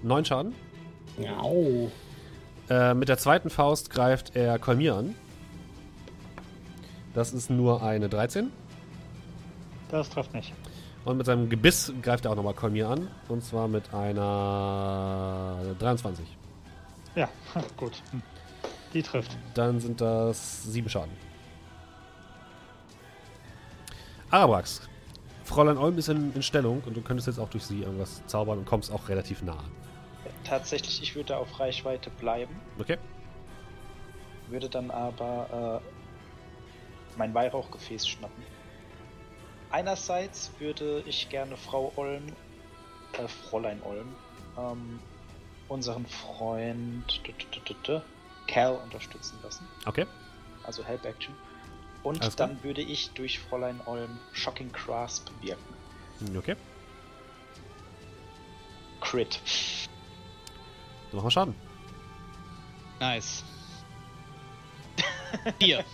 [0.02, 0.54] 9 Schaden.
[1.40, 1.90] au.
[2.68, 5.14] Äh, mit der zweiten Faust greift er Kolmir an.
[7.14, 8.50] Das ist nur eine 13.
[9.90, 10.52] Das trifft nicht.
[11.04, 13.08] Und mit seinem Gebiss greift er auch nochmal Kolmir an.
[13.28, 16.26] Und zwar mit einer 23.
[17.14, 17.28] Ja,
[17.76, 18.02] gut.
[18.10, 18.22] Hm.
[18.92, 19.36] Die trifft.
[19.54, 21.12] Dann sind das 7 Schaden.
[24.30, 24.82] Arabrax.
[25.46, 28.58] Fräulein Olm ist in, in Stellung und du könntest jetzt auch durch sie irgendwas zaubern
[28.58, 29.62] und kommst auch relativ nah.
[30.44, 32.98] Tatsächlich, ich würde auf Reichweite bleiben, Okay?
[34.48, 38.44] würde dann aber äh, mein Weihrauchgefäß schnappen.
[39.70, 42.26] Einerseits würde ich gerne Frau Olm,
[43.12, 44.14] äh, Fräulein Olm,
[44.58, 44.98] ähm,
[45.68, 47.20] unseren Freund
[48.48, 50.06] Cal unterstützen lassen, Okay.
[50.64, 51.34] also Help Action.
[52.06, 55.74] Und Alles dann würde ich durch Fräulein Olm Shocking Grasp wirken.
[56.20, 56.54] Hm, Okay.
[59.00, 59.40] Crit.
[61.10, 61.54] Dann machen wir Schaden.
[63.00, 63.42] Nice.
[65.58, 65.84] Vier.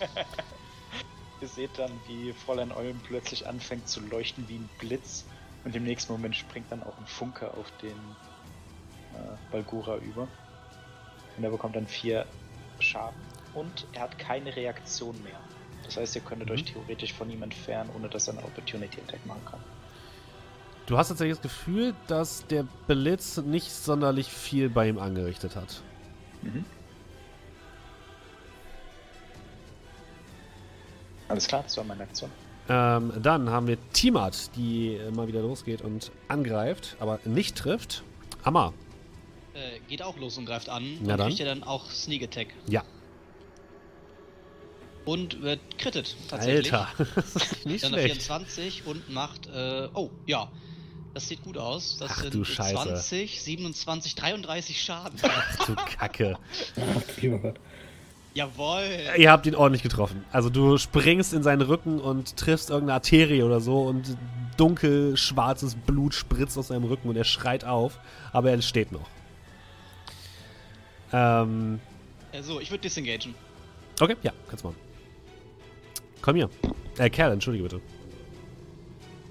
[1.41, 5.25] Ihr seht dann, wie Fräulein Olm plötzlich anfängt zu leuchten wie ein Blitz
[5.65, 7.89] und im nächsten Moment springt dann auch ein Funke auf den
[9.15, 10.27] äh, Balgura über.
[11.37, 12.27] Und er bekommt dann vier
[12.77, 13.19] Schaden.
[13.55, 15.39] Und er hat keine Reaktion mehr.
[15.85, 16.55] Das heißt, ihr könntet Mhm.
[16.55, 19.59] euch theoretisch von ihm entfernen, ohne dass er eine Opportunity Attack machen kann.
[20.85, 25.81] Du hast tatsächlich das Gefühl, dass der Blitz nicht sonderlich viel bei ihm angerichtet hat.
[26.41, 26.65] Mhm.
[31.29, 32.29] Alles klar, das war meine Aktion.
[32.69, 38.03] Ähm, dann haben wir Timat, die mal wieder losgeht und angreift, aber nicht trifft.
[38.43, 38.73] Amma.
[39.53, 40.83] Äh, geht auch los und greift an.
[41.01, 41.27] Na und dann.
[41.27, 42.47] kriegt ja dann auch Sneak Attack.
[42.67, 42.83] Ja.
[45.05, 46.73] Und wird crittet, tatsächlich.
[46.73, 46.87] Alter.
[47.15, 48.21] das ist nicht Dann schlecht.
[48.23, 50.49] 24 und macht, äh, oh, ja.
[51.13, 51.97] Das sieht gut aus.
[51.99, 52.73] Das Ach sind du Scheiße.
[52.73, 55.19] 20, 27, 33 Schaden.
[55.67, 56.37] Du Kacke.
[56.75, 57.55] Ach, lieber Gott.
[58.33, 58.83] Jawoll.
[59.17, 60.25] Ihr habt ihn ordentlich getroffen.
[60.31, 64.17] Also du springst in seinen Rücken und triffst irgendeine Arterie oder so und
[64.57, 67.99] dunkel schwarzes Blut spritzt aus seinem Rücken und er schreit auf,
[68.31, 69.07] aber er steht noch.
[71.11, 71.79] Ähm,
[72.31, 73.35] Äh, so, ich würde disengagen.
[74.01, 74.77] okay, ja, kannst machen.
[76.23, 76.49] Komm hier.
[76.97, 77.81] Äh, Kerl, entschuldige bitte.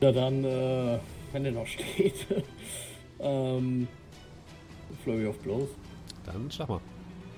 [0.01, 0.99] Ja, dann, äh,
[1.33, 2.27] wenn der noch steht.
[3.19, 3.89] ähm,
[5.03, 5.69] Flurry of Blows.
[6.27, 6.81] Dann schlag mal.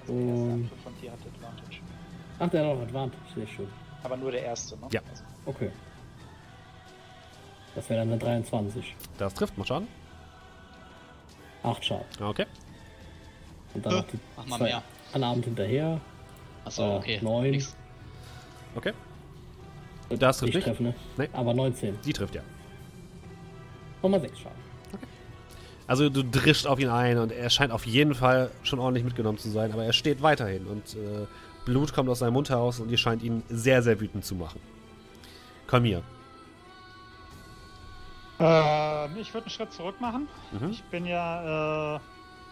[0.03, 1.79] Also der erste Und- von dir hat Advantage.
[2.41, 3.69] Ach, der hat noch Advantage, sehr schön.
[4.03, 4.89] Aber nur der erste, ne?
[4.91, 5.01] Ja.
[5.09, 5.71] Also, Okay.
[7.75, 8.95] Das wäre dann eine 23.
[9.19, 9.89] Das trifft, mach Schaden.
[11.63, 12.05] 8 Schaden.
[12.21, 12.47] Okay.
[13.75, 14.83] Und dann noch die mach mal zwei mehr.
[15.13, 16.01] an Abend hinterher.
[16.65, 17.19] Achso, Äh, okay.
[17.23, 17.51] neun.
[17.51, 17.77] Nix.
[18.77, 18.93] Okay.
[20.19, 20.65] Das trifft ich nicht.
[20.65, 20.95] treffe, ne?
[21.17, 21.29] Nee.
[21.33, 21.99] Aber 19.
[22.05, 22.43] Die trifft ja.
[24.03, 24.65] Nochmal 6 Schaden.
[25.87, 29.39] Also du drischst auf ihn ein und er scheint auf jeden Fall schon ordentlich mitgenommen
[29.39, 31.27] zu sein, aber er steht weiterhin und äh,
[31.67, 34.61] Blut kommt aus seinem Mund heraus und ihr scheint ihn sehr, sehr wütend zu machen.
[35.67, 36.03] Komm hier.
[38.39, 40.29] Ähm, ich würde einen Schritt zurück machen.
[40.59, 40.71] Mhm.
[40.71, 42.01] Ich bin ja äh,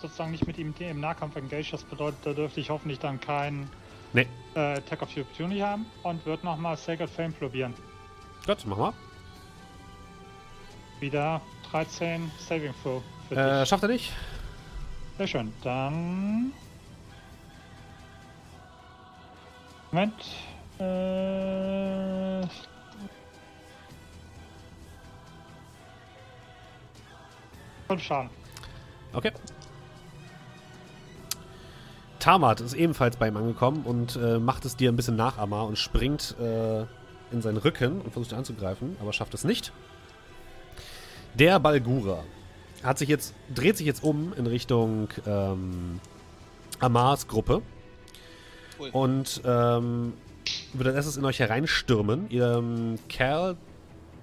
[0.00, 1.72] sozusagen nicht mit ihm im Nahkampf engaged.
[1.72, 3.68] Das bedeutet, da dürfte ich hoffentlich dann keinen
[4.12, 4.26] Nee.
[4.54, 7.74] äh, Attack of the Opportunity haben und würde nochmal Sacred Flame probieren.
[8.46, 8.92] Gut, mach mal.
[11.00, 11.40] Wieder
[11.70, 13.68] 13 Saving Throw für Äh, dich.
[13.68, 14.12] schafft er nicht?
[15.18, 15.52] Sehr schön.
[15.62, 16.52] Dann.
[19.90, 20.14] Moment.
[20.78, 22.46] Äh.
[27.88, 28.30] Fünf Schaden.
[29.12, 29.32] Okay.
[32.22, 35.66] Tamat ist ebenfalls bei ihm angekommen und äh, macht es dir ein bisschen nach, Amar,
[35.66, 36.82] und springt äh,
[37.32, 39.72] in seinen Rücken und versucht ihn anzugreifen, aber schafft es nicht.
[41.34, 42.22] Der Balgura
[42.84, 45.98] hat sich jetzt, dreht sich jetzt um in Richtung ähm,
[46.78, 47.60] Amars Gruppe
[48.78, 48.90] Cool.
[48.92, 50.12] und ähm,
[50.74, 52.30] wird als erstes in euch hereinstürmen.
[52.30, 53.56] Ihr, ähm, Kerl,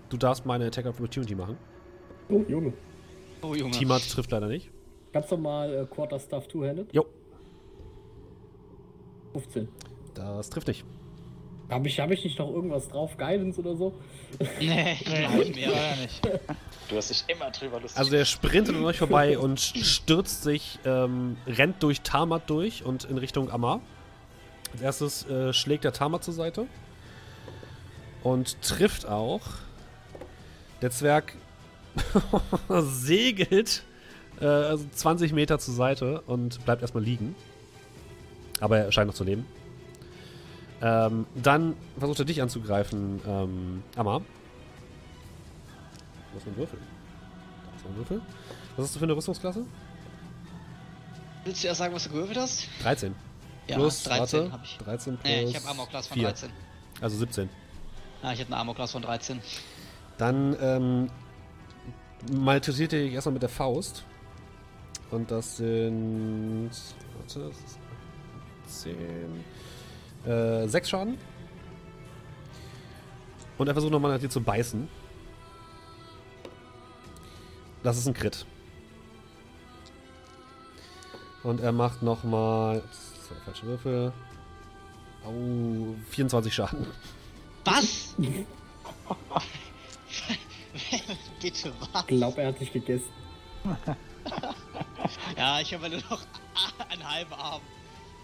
[0.07, 1.57] du darfst meine Attack of Opportunity machen.
[2.29, 2.71] Oh, Junge.
[3.41, 3.71] Oh, Junge.
[3.71, 4.69] Timat trifft leider nicht.
[5.11, 6.93] Ganz normal äh, Quarter Stuff Two-Handed.
[6.93, 7.05] Jo,
[9.33, 9.67] 15.
[10.13, 10.85] das trifft nicht.
[11.69, 13.15] Habe ich, hab ich nicht noch irgendwas drauf?
[13.17, 13.93] Guidance oder so?
[14.59, 15.69] Nee, ich mir.
[15.69, 16.25] leider nicht.
[16.89, 20.79] Du hast dich immer drüber lustig Also der sprintet an euch vorbei und stürzt sich,
[20.85, 23.81] ähm, rennt durch Tamat durch und in Richtung Amar.
[24.73, 26.65] Als erstes äh, schlägt der Tamat zur Seite
[28.23, 29.41] und trifft auch.
[30.81, 31.35] Der Zwerg
[32.69, 33.83] segelt
[34.39, 37.35] äh, also 20 Meter zur Seite und bleibt erstmal liegen.
[38.59, 39.45] Aber er scheint noch zu leben.
[40.81, 44.21] Ähm, dann versucht er dich anzugreifen, ähm, Amar.
[46.33, 46.79] Was für ein Würfel?
[46.79, 48.21] Da ist ein Würfel.
[48.75, 49.65] Was hast du für eine Rüstungsklasse?
[51.43, 52.67] Willst du erst sagen, was du gewürfelt hast?
[52.83, 53.15] 13.
[53.67, 54.77] Ja, plus, 13 warte, habe ich.
[54.77, 55.23] 13 plus.
[55.23, 56.27] Nee, ich habe Armor Class von 4.
[56.27, 56.49] 13.
[57.01, 57.49] Also 17.
[58.21, 59.41] Ah, ich habe eine Armor Class von 13.
[60.17, 61.09] Dann ähm,
[62.31, 64.03] malträtiert ihr dich erstmal mit der Faust.
[65.11, 66.71] Und das sind.
[67.17, 67.78] Warte, das ist
[68.69, 68.95] 10.
[70.25, 71.17] Äh, 6 Schaden.
[73.57, 74.87] Und er versucht nochmal nach dir zu beißen.
[77.83, 78.45] Das ist ein Crit.
[81.43, 82.81] Und er macht nochmal.
[82.87, 84.13] Das war der falsche Würfel.
[85.25, 86.87] Au, 24 Schaden.
[87.65, 88.15] Was?
[91.41, 92.01] Bitte was?
[92.01, 93.09] Ich glaube, er hat dich gegessen.
[95.37, 96.21] Ja, ich habe nur noch
[96.89, 97.61] einen halben Arm.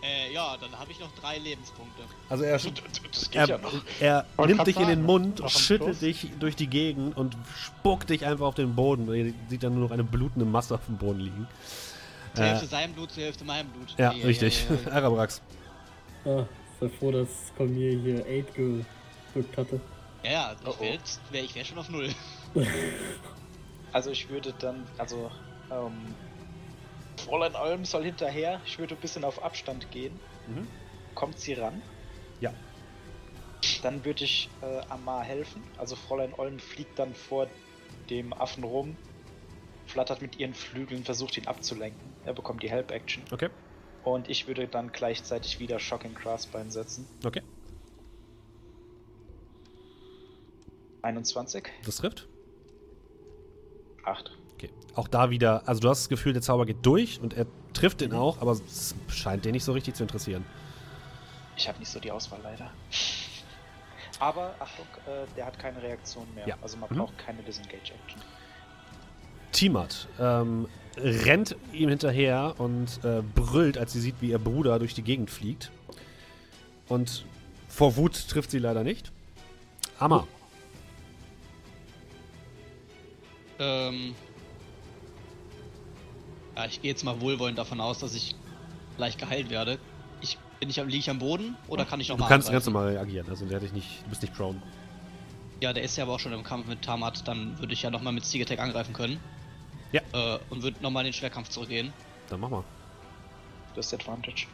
[0.05, 2.03] Äh, ja, dann habe ich noch drei Lebenspunkte.
[2.29, 2.53] Also er,
[3.11, 3.71] Das geht er, ja noch.
[3.99, 8.45] er nimmt dich in den Mund, schüttelt dich durch die Gegend und spuckt dich einfach
[8.45, 9.11] auf den Boden.
[9.13, 11.47] Ihr seht dann nur noch eine blutende Masse auf dem Boden liegen.
[12.35, 13.95] Zur Äh, Hälfte sein Blut, zur Hälfte meinem Blut.
[13.97, 14.65] ja, Ja, richtig.
[14.69, 14.91] ja, ja.
[14.97, 15.41] Arabrax.
[16.25, 16.43] Ah,
[16.79, 19.79] sei froh, dass Colmier hier 8 gedrückt hatte.
[20.23, 22.09] Ja, ja, ich wäre jetzt- wär, ich wär schon auf Null.
[23.93, 25.31] Also ich würde dann, also
[25.71, 25.93] ähm,
[27.17, 28.61] Fräulein Olm soll hinterher.
[28.65, 30.19] Ich würde ein bisschen auf Abstand gehen.
[30.47, 30.67] Mhm.
[31.15, 31.81] Kommt sie ran?
[32.39, 32.53] Ja.
[33.81, 35.63] Dann würde ich äh, Amar helfen.
[35.77, 37.47] Also Fräulein Olm fliegt dann vor
[38.09, 38.95] dem Affen rum,
[39.87, 42.01] flattert mit ihren Flügeln, versucht ihn abzulenken.
[42.25, 43.23] Er bekommt die Help Action.
[43.31, 43.49] Okay,
[44.03, 47.07] Und ich würde dann gleichzeitig wieder Shocking Grasp einsetzen.
[47.25, 47.41] okay.
[51.01, 52.27] 21, Das trifft.
[54.03, 54.31] 8.
[54.55, 54.69] Okay.
[54.95, 58.01] Auch da wieder, also du hast das Gefühl, der Zauber geht durch und er trifft
[58.01, 60.45] den auch, aber es scheint den nicht so richtig zu interessieren.
[61.57, 62.71] Ich habe nicht so die Auswahl leider.
[64.19, 66.47] Aber Achtung, äh, der hat keine Reaktion mehr.
[66.47, 66.57] Ja.
[66.61, 66.97] Also man Mhm.
[66.97, 68.21] braucht keine Disengage Action.
[69.51, 74.93] Timat ähm, rennt ihm hinterher und äh, brüllt, als sie sieht, wie ihr Bruder durch
[74.93, 75.71] die Gegend fliegt.
[76.87, 77.25] Und
[77.67, 79.11] vor Wut trifft sie leider nicht.
[79.99, 80.27] Amma.
[83.59, 84.15] Ähm.
[86.55, 88.35] Ja, ich gehe jetzt mal wohlwollend davon aus, dass ich
[88.97, 89.77] leicht geheilt werde.
[90.21, 92.49] Ich, bin ich, am- liege ich am Boden oder kann ich noch Du mal kannst
[92.51, 94.61] ganz normal reagieren, also der dich nicht, du bist nicht prone.
[95.61, 97.89] Ja, der ist ja aber auch schon im Kampf mit Tamat, dann würde ich ja
[97.89, 99.19] nochmal mit Attack angreifen können.
[99.91, 100.01] Ja.
[100.13, 101.93] Äh, und würde nochmal in den Schwerkampf zurückgehen.
[102.29, 102.63] Dann mach mal.
[103.73, 104.47] Du hast Advantage.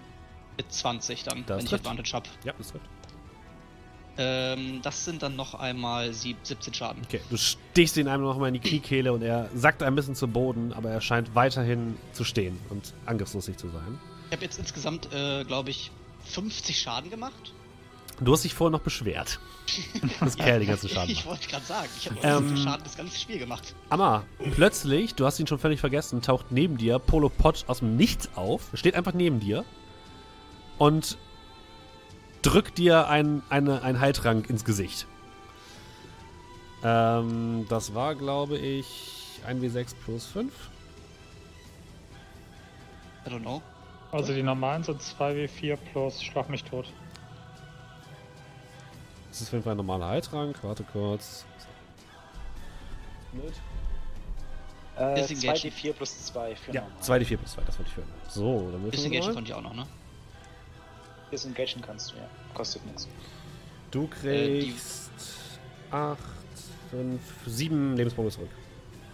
[0.58, 1.74] Mit 20 dann, Das wenn ich.
[1.74, 2.30] Advantage habe.
[2.44, 2.86] Ja, das trifft.
[4.18, 7.04] Ähm, das sind dann noch einmal sieb, 17 Schaden.
[7.06, 10.28] Okay, du stichst ihn einmal nochmal in die Kniekehle und er sackt ein bisschen zu
[10.28, 14.00] Boden, aber er scheint weiterhin zu stehen und angriffslustig zu sein.
[14.28, 15.92] Ich habe jetzt insgesamt, äh, glaube ich,
[16.26, 17.54] 50 Schaden gemacht.
[18.20, 19.40] Du hast dich vorher noch beschwert,
[20.20, 23.18] dass Kerl den ganzen Schaden Ich wollte gerade sagen, ich habe Ähm, Schaden das ganze
[23.18, 23.74] Spiel gemacht.
[23.90, 27.96] Amma, plötzlich, du hast ihn schon völlig vergessen, taucht neben dir Polo Pot aus dem
[27.96, 29.66] Nichts auf, steht einfach neben dir
[30.78, 31.18] und
[32.42, 35.08] drückt dir ein, eine, ein Heiltrank ins Gesicht.
[36.84, 40.52] Ähm, das war, glaube ich, 1w6 plus 5.
[43.26, 43.62] I don't know.
[44.12, 46.92] Also die normalen sind 2w4 plus Schlag mich tot.
[49.30, 50.58] Das ist auf jeden Fall ein normaler Heiltrank.
[50.64, 51.46] Warte kurz.
[54.98, 55.70] Äh, Disengage.
[55.70, 56.98] 2d4 plus 2 für Ja, normal.
[57.02, 58.08] 2d4 plus 2, das wollte ich hören.
[58.28, 59.34] So, dann würfeln wir Disengage mal.
[59.34, 59.86] konnte ich auch noch, ne?
[61.32, 62.30] Disengagen kannst du, ja.
[62.54, 63.08] Kostet nichts.
[63.92, 65.12] Du Äh, kriegst
[65.92, 66.20] 8,
[66.92, 68.50] 5, 7 Lebenspunkte zurück.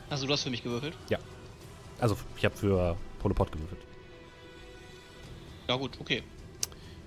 [0.09, 0.95] Also du hast für mich gewürfelt.
[1.99, 3.81] Also, ich habe für Polo Pot gewürfelt.
[5.67, 6.21] Ja gut, okay.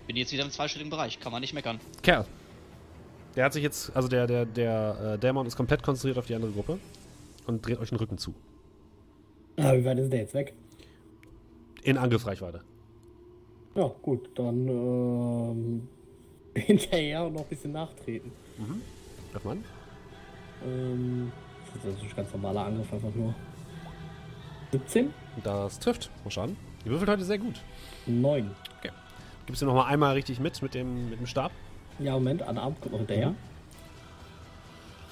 [0.08, 1.78] Bin jetzt wieder im zweistelligen Bereich, kann man nicht meckern.
[2.02, 2.26] Kerl.
[3.36, 6.34] Der hat sich jetzt, also der, der, der äh, Dämon ist komplett konzentriert auf die
[6.34, 6.80] andere Gruppe
[7.46, 8.34] und dreht euch den Rücken zu.
[9.56, 10.54] Ah, wie weit ist der jetzt weg?
[11.84, 12.62] In Angriffsreichweite.
[13.74, 15.88] Ja, gut, dann ähm,
[16.54, 18.32] hinterher und noch ein bisschen nachtreten.
[19.32, 19.64] Darf man?
[20.64, 21.32] Ähm,
[21.74, 23.34] das ist ein ganz normaler Angriff einfach nur.
[24.72, 25.12] 17?
[25.42, 26.10] Das trifft.
[26.24, 26.56] Mal schauen.
[26.84, 27.60] Ihr würfelt heute sehr gut.
[28.06, 28.50] 9.
[29.46, 31.50] Gibst du noch mal einmal richtig mit mit dem, mit dem Stab?
[31.98, 33.34] Ja, Moment, an Arm kommt noch hinterher.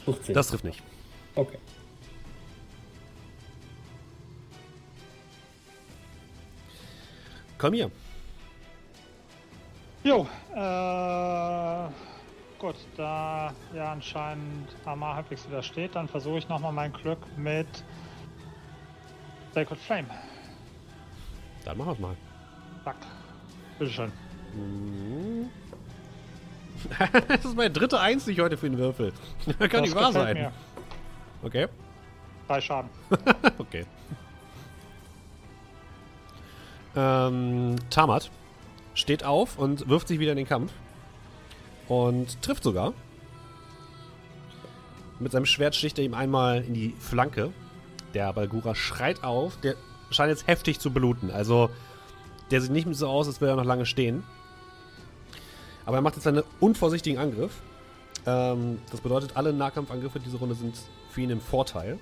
[0.04, 0.32] 15.
[0.32, 0.80] Das trifft nicht.
[1.34, 1.58] Okay.
[7.58, 7.90] Komm hier.
[10.08, 11.88] Jo, äh,
[12.58, 17.66] gut, da ja anscheinend Hammer halbwegs wieder steht, dann versuche ich nochmal mein Glück mit
[19.52, 20.08] Sacred Flame.
[21.66, 22.16] Dann machen wir es mal.
[22.84, 22.96] Zack.
[23.78, 24.10] Bitteschön.
[24.54, 25.50] Mhm.
[27.28, 29.12] das ist meine dritte Eins, die ich heute für den Würfel.
[29.58, 30.38] Kann Das nicht wahr sein.
[30.38, 30.52] Mir.
[31.42, 31.68] Okay.
[32.46, 32.88] Drei Schaden.
[33.58, 33.84] okay.
[36.96, 38.30] Ähm, Tamat
[38.98, 40.72] steht auf und wirft sich wieder in den Kampf.
[41.86, 42.92] Und trifft sogar.
[45.20, 47.52] Mit seinem Schwert sticht er ihm einmal in die Flanke.
[48.12, 49.56] Der Balgura schreit auf.
[49.60, 49.76] Der
[50.10, 51.30] scheint jetzt heftig zu bluten.
[51.30, 51.70] Also,
[52.50, 54.24] der sieht nicht mehr so aus, als würde er noch lange stehen.
[55.86, 57.52] Aber er macht jetzt einen unvorsichtigen Angriff.
[58.26, 60.76] Ähm, das bedeutet, alle Nahkampfangriffe diese Runde sind
[61.10, 61.98] für ihn im Vorteil.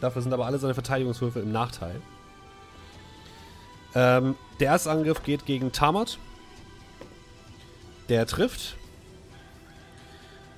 [0.00, 2.00] Dafür sind aber alle seine Verteidigungswürfe im Nachteil.
[3.94, 6.18] Ähm, der erste Angriff geht gegen Tamat.
[8.08, 8.76] Der trifft.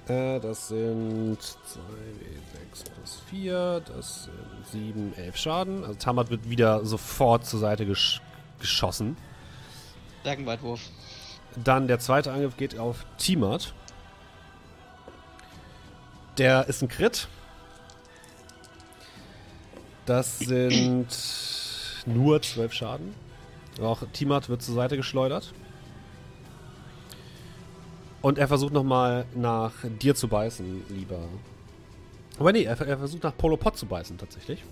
[0.06, 3.80] Äh, das sind 2w6 plus 4.
[3.80, 5.84] Das sind 7, 11 Schaden.
[5.84, 8.20] Also Tamat wird wieder sofort zur Seite gesch
[8.58, 9.16] geschossen.
[10.22, 10.80] Bergenweitwurf.
[11.64, 13.72] Dann der zweite Angriff geht auf Timat.
[16.38, 17.26] Der ist ein Crit.
[20.06, 21.08] Das sind
[22.06, 23.14] nur 12 Schaden.
[23.80, 25.52] Auch Timat wird zur Seite geschleudert.
[28.22, 31.20] Und er versucht nochmal nach dir zu beißen, lieber.
[32.38, 34.62] Aber nee, er, er versucht nach Polopod zu beißen, tatsächlich.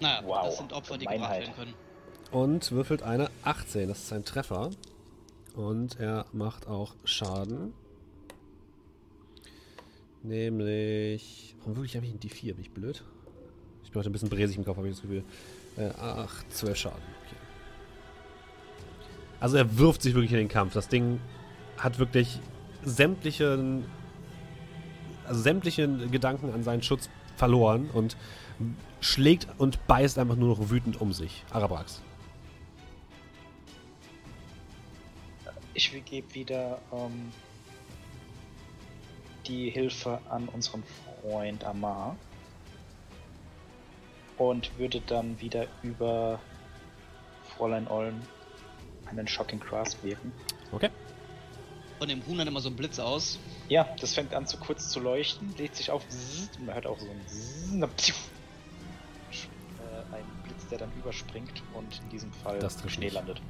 [0.00, 1.40] Naja, Wow, das sind Opfer, die gebracht Gemeinheit.
[1.42, 1.74] werden können.
[2.32, 3.88] Und würfelt eine 18.
[3.88, 4.70] Das ist ein Treffer.
[5.54, 7.72] Und er macht auch Schaden.
[10.22, 11.54] Nämlich.
[11.60, 12.54] Warum wirklich habe ich einen D4?
[12.54, 13.02] Bin ich blöd?
[13.84, 15.24] Ich bin heute ein bisschen bräsig im Kopf, habe ich das Gefühl.
[15.76, 17.02] Äh, ach, 12 Schaden.
[17.26, 17.36] Okay.
[19.40, 20.74] Also er wirft sich wirklich in den Kampf.
[20.74, 21.20] Das Ding
[21.78, 22.40] hat wirklich
[22.84, 23.82] sämtliche.
[25.24, 28.16] Also sämtliche Gedanken an seinen Schutz verloren und
[29.00, 31.42] schlägt und beißt einfach nur noch wütend um sich.
[31.50, 32.00] Arabrax.
[35.74, 37.32] Ich gebe wieder ähm,
[39.46, 40.82] die Hilfe an unseren
[41.22, 42.16] Freund Amar.
[44.38, 46.38] Und würde dann wieder über
[47.56, 48.20] Fräulein Olm
[49.06, 50.32] einen Shocking Grasp wirken.
[50.72, 50.90] Okay.
[51.98, 53.38] Von dem Huhn dann immer so ein Blitz aus.
[53.68, 56.02] Ja, das fängt an zu kurz zu leuchten, lädt sich auf
[56.58, 58.12] und man hört auch so ein und dann sch-
[59.80, 63.14] äh, ein Blitz, der dann überspringt und in diesem Fall Das Schnee nicht.
[63.14, 63.40] landet.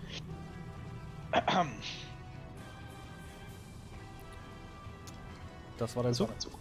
[5.79, 6.31] Das war dein Zug.
[6.41, 6.53] Zug.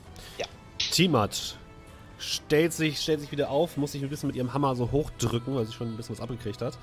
[0.91, 1.57] Timat
[2.17, 5.55] stellt sich, stellt sich wieder auf, muss sich ein bisschen mit ihrem Hammer so hochdrücken,
[5.55, 6.77] weil sie schon ein bisschen was abgekriegt hat.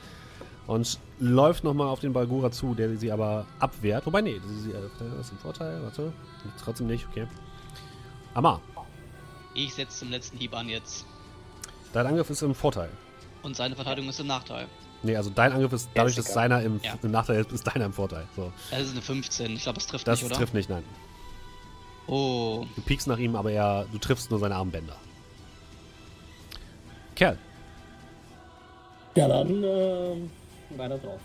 [0.66, 4.06] Und läuft nochmal auf den Balgura zu, der sie aber abwehrt.
[4.06, 4.40] Wobei, nee, äh,
[4.98, 5.82] das ist ein Vorteil.
[5.82, 6.12] Warte.
[6.62, 7.26] Trotzdem nicht, okay.
[8.34, 8.60] Amar,
[9.54, 11.04] Ich setze zum letzten Hieb an jetzt.
[11.92, 12.90] dein Angriff ist im Vorteil.
[13.42, 14.66] Und seine Verteidigung ist im Nachteil.
[15.02, 16.94] Nee, also dein Angriff ist, dadurch, dass seiner im, Ja.
[17.02, 18.24] im Nachteil ist, ist deiner im Vorteil.
[18.36, 18.52] So.
[18.70, 19.52] Das ist eine 15.
[19.56, 20.38] Ich glaube, das trifft Das nicht, oder?
[20.38, 20.84] trifft nicht, nein.
[22.06, 22.64] Oh.
[22.76, 24.96] Du piekst nach ihm, aber er, du triffst nur seine Armbänder.
[27.16, 27.36] Kerl,
[29.16, 30.30] Ja, dann ähm,
[30.78, 31.20] weiter drauf.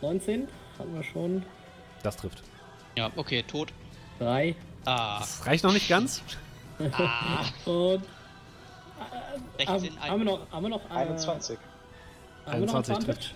[0.00, 1.44] 19 hatten wir schon.
[2.02, 2.42] das trifft.
[2.96, 3.72] Ja, okay, tot.
[4.18, 6.22] 3 Ah, Das reicht noch nicht ganz.
[6.92, 7.44] ah.
[7.70, 8.02] und.
[9.58, 11.58] 16, haben, haben wir noch, haben wir noch äh, 21.
[12.46, 13.34] Haben wir noch 21 trifft.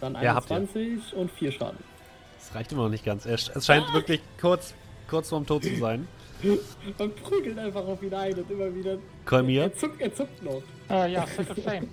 [0.00, 0.56] Dann Ja, habt ihr.
[0.56, 1.78] 21 und 4 Schaden.
[2.38, 3.26] Das reicht immer noch nicht ganz.
[3.26, 4.74] Es, scheint wirklich kurz,
[5.08, 6.06] kurz vorm Tod zu sein.
[6.98, 8.96] Man prügelt einfach auf ihn ein und immer wieder.
[9.26, 10.62] Kolmir, Er zuckt, er zuckt noch.
[10.88, 11.88] Äh, ja, Sacred Flame.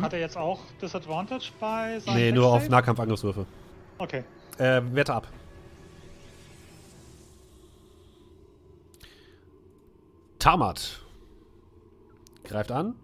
[0.00, 2.20] Hat er jetzt auch Disadvantage bei seinem Mhm.
[2.20, 2.68] nee, nur auf?
[2.68, 3.46] Nahkampfangriffswürfe.
[3.98, 4.24] Okay.
[4.58, 5.28] Äh, Werte ab.
[10.38, 11.00] Tamat
[12.44, 12.94] greift an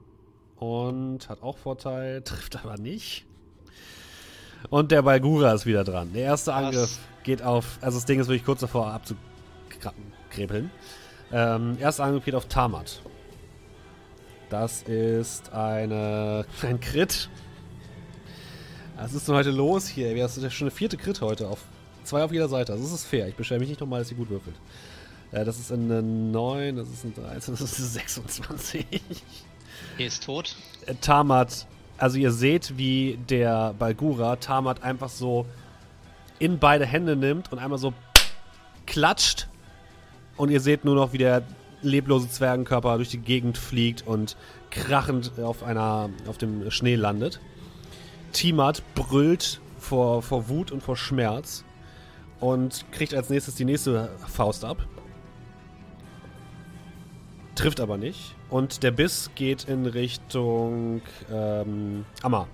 [0.57, 3.25] und hat auch Vorteil, trifft aber nicht.
[4.69, 6.13] Und der Balgura ist wieder dran.
[6.13, 6.57] Der erste Was?
[6.59, 7.79] Angriff geht auf.
[7.81, 10.71] Also, das Ding ist wirklich kurz davor abzukrepeln.
[11.33, 13.01] Ähm, erster Angriff geht auf Tamat.
[14.51, 17.31] Das ist eine, ein Crit.
[18.97, 20.15] Was ist denn heute los hier?
[20.17, 21.49] Das ist ja schon eine vierte Crit heute.
[21.49, 21.61] Auf,
[22.05, 22.73] zwei auf jeder Seite.
[22.73, 23.29] Also, das ist fair.
[23.29, 24.57] Ich beschwere mich nicht nochmal, dass sie gut würfelt.
[25.33, 28.87] Äh, das ist eine 9, das ist eine 13, das ist eine 26.
[29.99, 30.57] Er ist tot.
[30.87, 35.47] Äh, Tamat, also ihr seht, wie der Balgura Tamat einfach so
[36.39, 37.95] in beide Hände nimmt und einmal so
[38.87, 39.49] klatscht.
[40.37, 41.43] Und ihr seht nur noch, wie der
[41.83, 44.37] leblose Zwergenkörper durch die Gegend fliegt und
[44.71, 47.41] krachend auf, einer, auf dem Schnee landet.
[48.33, 51.65] Timat brüllt vor, vor Wut und vor Schmerz
[52.39, 54.87] und kriegt als nächstes die nächste Faust ab.
[57.55, 58.35] Trifft aber nicht.
[58.49, 62.47] Und der Biss geht in Richtung ähm, Amma.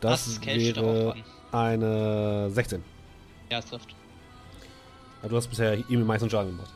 [0.00, 1.14] Das darauf wäre
[1.52, 2.82] eine 16.
[3.50, 3.93] Ja, es trifft.
[5.24, 6.70] Ja, Du hast bisher ihm den meisten Schaden gemacht.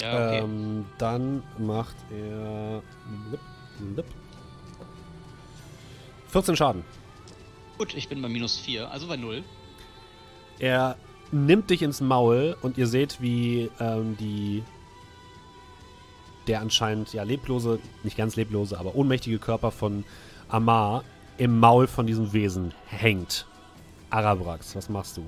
[0.00, 0.38] Ja, okay.
[0.40, 2.82] Ähm, dann macht er.
[3.30, 3.40] Lip,
[3.96, 4.06] lip.
[6.28, 6.84] 14 Schaden.
[7.78, 9.42] Gut, ich bin bei minus 4, also bei 0.
[10.58, 10.96] Er
[11.30, 14.62] nimmt dich ins Maul und ihr seht, wie ähm, die.
[16.48, 20.04] Der anscheinend ja leblose, nicht ganz leblose, aber ohnmächtige Körper von
[20.48, 21.04] Amar
[21.38, 23.46] im Maul von diesem Wesen hängt.
[24.10, 25.24] Arabrax, was machst du?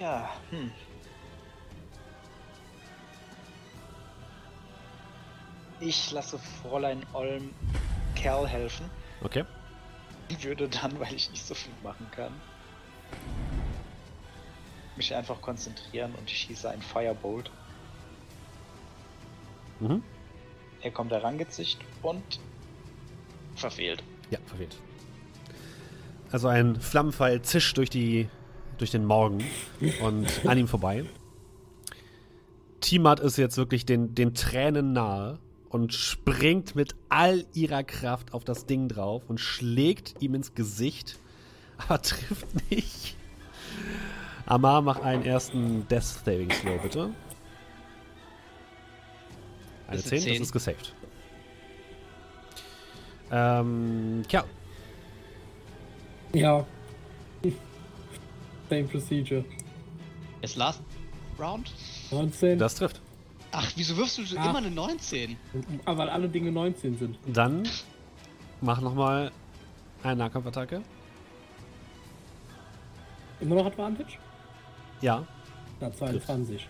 [0.00, 0.70] Ja, hm.
[5.78, 7.50] Ich lasse Fräulein Olm
[8.14, 8.90] Kerl helfen.
[9.22, 9.44] Okay.
[10.40, 12.32] Würde dann, weil ich nicht so viel machen kann,
[14.96, 17.50] mich einfach konzentrieren und ich schieße einen Firebolt.
[19.80, 20.02] Mhm.
[20.82, 22.40] Er kommt herangezischt und
[23.56, 24.02] verfehlt.
[24.30, 24.76] Ja, verfehlt.
[26.30, 28.28] Also ein Flammenpfeil zischt durch die
[28.80, 29.44] durch den Morgen
[30.02, 31.04] und an ihm vorbei.
[32.80, 38.42] Timat ist jetzt wirklich den, den Tränen nahe und springt mit all ihrer Kraft auf
[38.44, 41.18] das Ding drauf und schlägt ihm ins Gesicht,
[41.76, 43.16] aber trifft nicht.
[44.46, 47.10] Amar, mach einen ersten Death Saving Throw, bitte.
[49.86, 50.42] Eine Das ist 10, eine das 10.
[50.42, 50.94] ist gesaved.
[53.30, 54.44] Ähm, ja,
[56.32, 56.66] Ja.
[58.70, 59.44] Same procedure.
[60.40, 60.80] Jetzt last
[61.38, 61.70] round?
[62.10, 62.58] 19.
[62.58, 63.00] das trifft.
[63.52, 64.48] Ach, wieso wirfst du Ah.
[64.48, 65.36] immer eine 19?
[65.84, 67.18] Aber weil alle Dinge 19 sind.
[67.26, 67.68] Dann
[68.60, 69.32] mach nochmal
[70.04, 70.82] eine Nahkampfattacke.
[73.40, 74.18] Immer noch Advantage?
[75.00, 75.26] Ja.
[75.80, 76.68] Na, 22.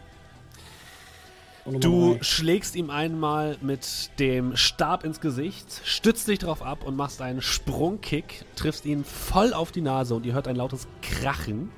[1.66, 2.22] Und Nummer Du drei.
[2.22, 7.42] schlägst ihm einmal mit dem Stab ins Gesicht, stützt dich drauf ab und machst einen
[7.42, 11.70] Sprungkick, triffst ihn voll auf die Nase und ihr hört ein lautes Krachen,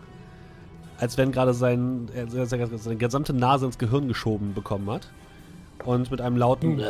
[1.03, 5.09] als wenn gerade sein, äh, seine seine gesamte Nase ins Gehirn geschoben bekommen hat.
[5.85, 6.81] Und mit einem lauten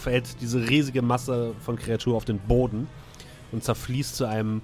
[0.00, 2.86] fällt diese riesige Masse von Kreatur auf den Boden
[3.50, 4.62] und zerfließt zu einem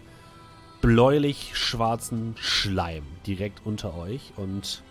[0.80, 4.32] bläulich-schwarzen Schleim direkt unter euch.
[4.36, 4.84] Und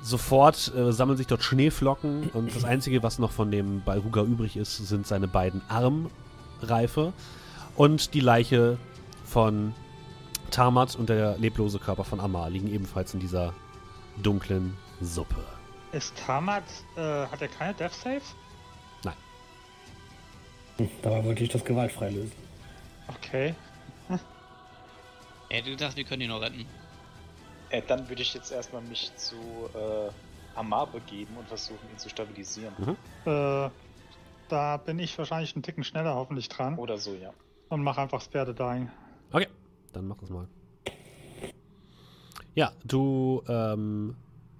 [0.00, 2.30] Sofort äh, sammeln sich dort Schneeflocken.
[2.34, 7.12] Und das Einzige, was noch von dem Balruga übrig ist, sind seine beiden Armreife
[7.74, 8.78] und die Leiche
[9.24, 9.74] von
[10.52, 13.52] Tamat und der leblose Körper von Amar liegen ebenfalls in dieser
[14.22, 15.44] dunklen Suppe.
[15.92, 16.64] Ist Tamat,
[16.96, 18.22] äh, hat er keine Death Save?
[21.02, 22.32] Dabei wollte ich das gewaltfrei lösen.
[23.08, 23.54] Okay.
[25.48, 26.64] Er hätte gedacht, wir können ihn noch retten.
[27.68, 29.36] Äh, dann würde ich jetzt erstmal mich zu
[29.74, 30.10] äh,
[30.58, 32.74] Amar begeben und versuchen, ihn zu stabilisieren.
[33.26, 33.70] Äh,
[34.48, 37.32] da bin ich wahrscheinlich einen Ticken schneller hoffentlich dran Oder so, ja.
[37.68, 38.90] und mache einfach Spare the Dying.
[39.30, 39.46] Okay,
[39.92, 40.48] dann mach das mal.
[42.54, 44.14] Ja, du ähm,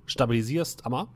[0.07, 1.09] stabilisierst Amar.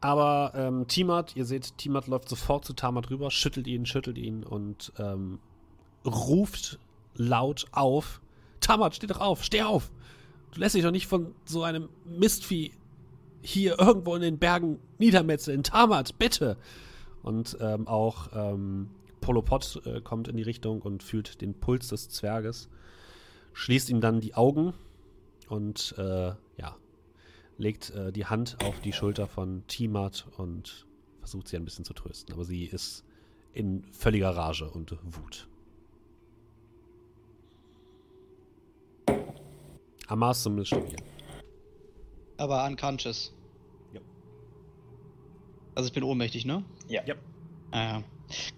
[0.00, 4.44] Aber ähm, Timat, ihr seht, Timat läuft sofort zu Tamat rüber, schüttelt ihn, schüttelt ihn
[4.44, 5.38] und ähm,
[6.04, 6.78] ruft
[7.14, 8.20] laut auf.
[8.60, 9.90] Tamat, steh doch auf, steh auf!
[10.52, 12.72] Du lässt dich doch nicht von so einem Mistvieh
[13.40, 15.62] hier irgendwo in den Bergen niedermetzeln.
[15.62, 16.58] Tamat, bitte!
[17.22, 18.90] Und ähm, auch ähm,
[19.24, 22.68] Polopod äh, kommt in die Richtung und fühlt den Puls des Zwerges,
[23.54, 24.74] schließt ihm dann die Augen
[25.48, 26.76] und äh, ja,
[27.56, 30.86] legt äh, die Hand auf die Schulter von Timat und
[31.20, 32.34] versucht sie ein bisschen zu trösten.
[32.34, 33.02] Aber sie ist
[33.54, 35.48] in völliger Rage und Wut.
[40.06, 40.96] Amar ist zumindest stabil.
[42.36, 43.32] Aber unconscious.
[43.94, 44.00] Ja.
[45.74, 46.62] Also ich bin ohnmächtig, ne?
[46.88, 47.02] Ja.
[47.06, 47.14] Ja.
[47.70, 48.04] Ah, ja.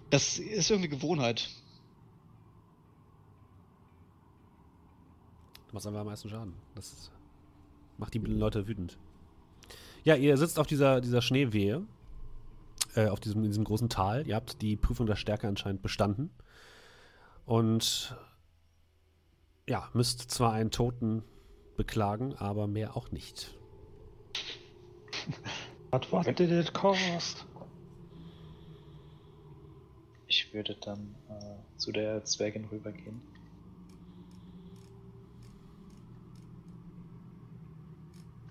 [0.09, 1.49] Das ist irgendwie Gewohnheit.
[5.67, 6.53] Du machst einfach am meisten Schaden.
[6.75, 7.11] Das
[7.97, 8.97] macht die Leute wütend.
[10.03, 11.85] Ja, ihr sitzt auf dieser, dieser Schneewehe,
[12.95, 14.25] äh, auf diesem, in diesem großen Tal.
[14.25, 16.29] Ihr habt die Prüfung der Stärke anscheinend bestanden.
[17.45, 18.15] Und
[19.67, 21.23] ja, müsst zwar einen Toten
[21.75, 23.53] beklagen, aber mehr auch nicht.
[25.91, 27.45] But what did it cost?
[30.27, 33.21] Ich würde dann äh, zu der Zwergin rübergehen.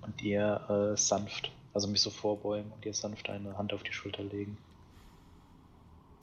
[0.01, 3.93] Und ihr äh, sanft, also mich so vorbeugen und ihr sanft eine Hand auf die
[3.93, 4.57] Schulter legen.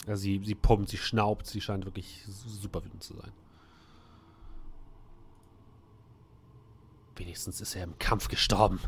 [0.06, 3.32] Also sie, sie pumpt, sie schnaubt, sie scheint wirklich super wütend zu sein.
[7.16, 8.80] Wenigstens ist er im Kampf gestorben.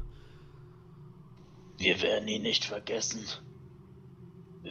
[1.79, 3.25] Wir werden ihn nicht vergessen.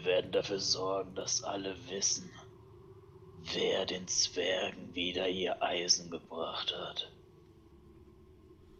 [0.06, 2.30] Wir werden dafür sorgen, dass alle wissen,
[3.56, 7.12] wer den Zwergen wieder ihr Eisen gebracht hat.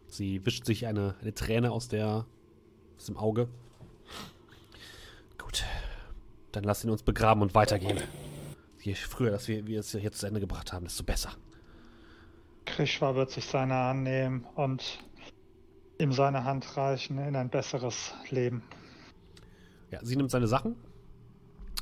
[0.06, 2.26] Sie wischt sich eine, eine Träne aus, der,
[2.96, 3.48] aus dem Auge.
[5.36, 5.64] Gut,
[6.52, 8.00] dann lasst ihn uns begraben und weitergehen.
[8.80, 11.32] Je früher, dass wir, wir es jetzt zu Ende gebracht haben, desto besser.
[12.66, 15.00] Krishwa wird sich seiner annehmen und
[15.98, 18.62] ihm seine Hand reichen in ein besseres Leben.
[19.90, 20.76] Ja, sie nimmt seine Sachen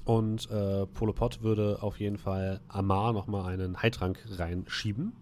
[0.05, 5.13] und äh, Polopod würde auf jeden Fall Amar nochmal einen Heiltrank reinschieben.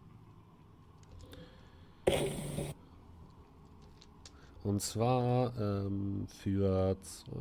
[4.65, 7.33] Und zwar ähm, für zwei,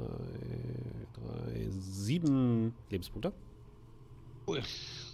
[1.14, 3.32] drei, sieben Lebenspunkte.
[4.48, 4.62] Cool.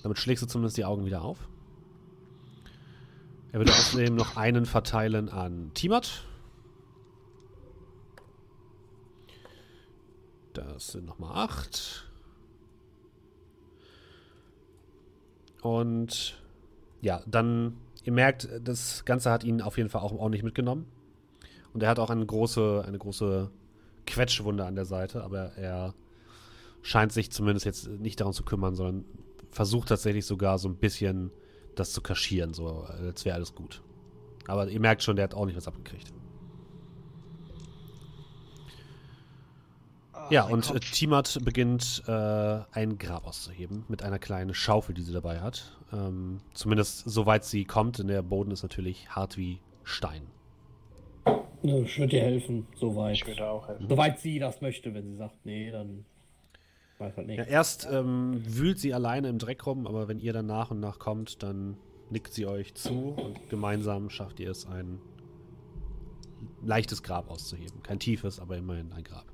[0.04, 1.50] Damit schlägst du zumindest die Augen wieder auf.
[3.52, 6.24] Er würde außerdem noch einen verteilen an Timat.
[10.54, 12.07] Das sind nochmal acht.
[15.62, 16.42] Und
[17.02, 20.86] ja, dann, ihr merkt, das Ganze hat ihn auf jeden Fall auch ordentlich mitgenommen.
[21.74, 23.52] Und er hat auch eine große, eine große
[24.06, 25.94] Quetschwunde an der Seite, aber er
[26.82, 29.06] scheint sich zumindest jetzt nicht darum zu kümmern, sondern
[29.52, 31.32] versucht tatsächlich sogar so ein bisschen
[31.76, 33.82] das zu kaschieren, so als wäre alles gut.
[34.48, 36.12] Aber ihr merkt schon, der hat auch nicht was abgekriegt.
[40.30, 40.80] Ja, mein und äh.
[40.80, 42.12] Timat beginnt äh,
[42.72, 45.78] ein Grab auszuheben mit einer kleinen Schaufel, die sie dabei hat.
[45.94, 50.24] Ähm, zumindest soweit sie kommt, denn der Boden ist natürlich hart wie Stein.
[51.64, 53.16] Ich würde dir helfen, soweit.
[53.16, 53.88] Ich würde auch helfen.
[53.90, 56.06] Soweit sie das möchte, wenn sie sagt, nee, dann
[57.00, 57.38] weiß halt nicht.
[57.38, 60.80] Ja, erst ähm, wühlt sie alleine im Dreck rum, aber wenn ihr dann nach und
[60.80, 61.78] nach kommt, dann
[62.10, 65.00] nickt sie euch zu und gemeinsam schafft ihr es, ein
[66.64, 67.82] leichtes Grab auszuheben.
[67.84, 69.26] Kein tiefes, aber immerhin ein Grab.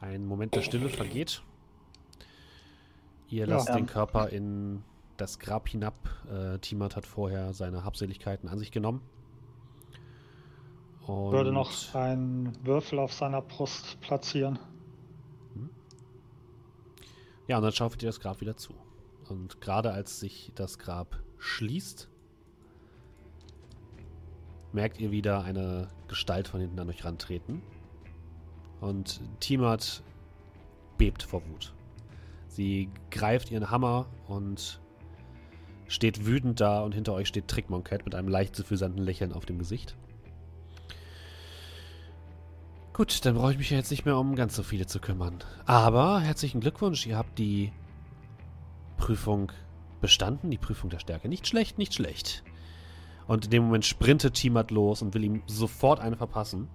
[0.00, 1.42] Ein Moment der Stille vergeht.
[3.28, 3.54] Ihr Ja.
[3.56, 3.86] lasst den Ähm.
[3.86, 4.84] Körper in
[5.16, 5.94] das Grab hinab.
[6.30, 9.00] Äh, Timat hat vorher seine Habseligkeiten an sich genommen.
[11.06, 14.58] Und Würde noch einen Würfel auf seiner Brust platzieren.
[17.46, 18.72] Ja, und dann schaufelt ihr das Grab wieder zu.
[19.28, 22.08] Und gerade als sich das Grab schließt,
[24.72, 27.62] merkt ihr wieder eine Gestalt von hinten an euch rantreten.
[28.80, 30.02] Und Timat
[30.98, 31.72] bebt vor Wut.
[32.48, 34.80] Sie greift ihren Hammer und
[35.88, 39.58] steht wütend da und hinter euch steht Trickmonket mit einem leicht suffisанten Lächeln auf dem
[39.58, 39.96] Gesicht.
[42.92, 45.38] Gut, dann brauche ich mich ja jetzt nicht mehr um ganz so viele zu kümmern.
[45.66, 47.72] Aber herzlichen Glückwunsch, ihr habt die
[48.96, 49.52] Prüfung
[50.00, 51.28] bestanden, die Prüfung der Stärke.
[51.28, 52.44] Nicht schlecht, nicht schlecht.
[53.26, 56.68] Und in dem Moment sprintet Timat los und will ihm sofort eine verpassen.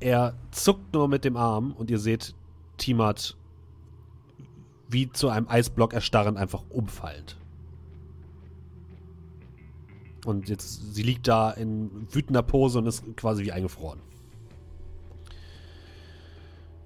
[0.00, 2.34] Er zuckt nur mit dem Arm und ihr seht
[2.76, 3.36] Timat
[4.88, 7.36] wie zu einem Eisblock erstarrend einfach umfallend.
[10.24, 14.00] Und jetzt, sie liegt da in wütender Pose und ist quasi wie eingefroren.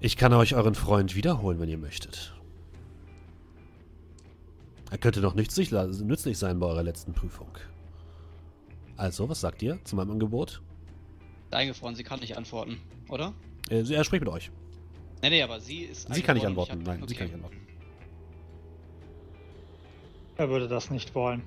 [0.01, 2.36] Ich kann euch euren Freund wiederholen, wenn ihr möchtet.
[4.91, 7.51] Er könnte noch nützlich, nützlich sein bei eurer letzten Prüfung.
[8.97, 10.63] Also, was sagt ihr zu meinem Angebot?
[11.51, 13.35] Eingefroren, sie kann nicht antworten, oder?
[13.71, 14.51] Äh, er spricht mit euch.
[15.23, 16.83] Nee, nee, aber sie ist Sie kann nicht antworten.
[16.83, 17.25] Nein, hab- sie okay.
[17.25, 17.57] kann nicht antworten.
[20.37, 21.43] Er würde das nicht wollen.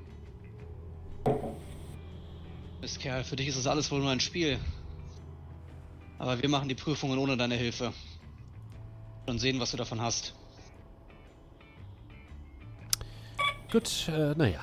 [2.81, 4.57] Mist, Kerl, für dich ist das alles wohl nur ein Spiel.
[6.17, 7.93] Aber wir machen die Prüfungen ohne deine Hilfe.
[9.27, 10.33] Und sehen, was du davon hast.
[13.71, 14.61] Gut, äh, naja.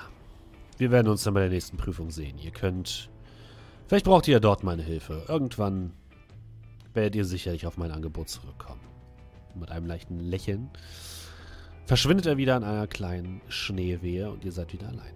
[0.79, 2.39] Wir werden uns dann bei der nächsten Prüfung sehen.
[2.39, 3.09] Ihr könnt.
[3.87, 5.25] Vielleicht braucht ihr ja dort meine Hilfe.
[5.29, 5.93] Irgendwann
[6.93, 8.81] werdet ihr sicherlich auf mein Angebot zurückkommen.
[9.55, 10.71] Mit einem leichten Lächeln
[11.87, 15.15] verschwindet er wieder in einer kleinen Schneewehe und ihr seid wieder allein.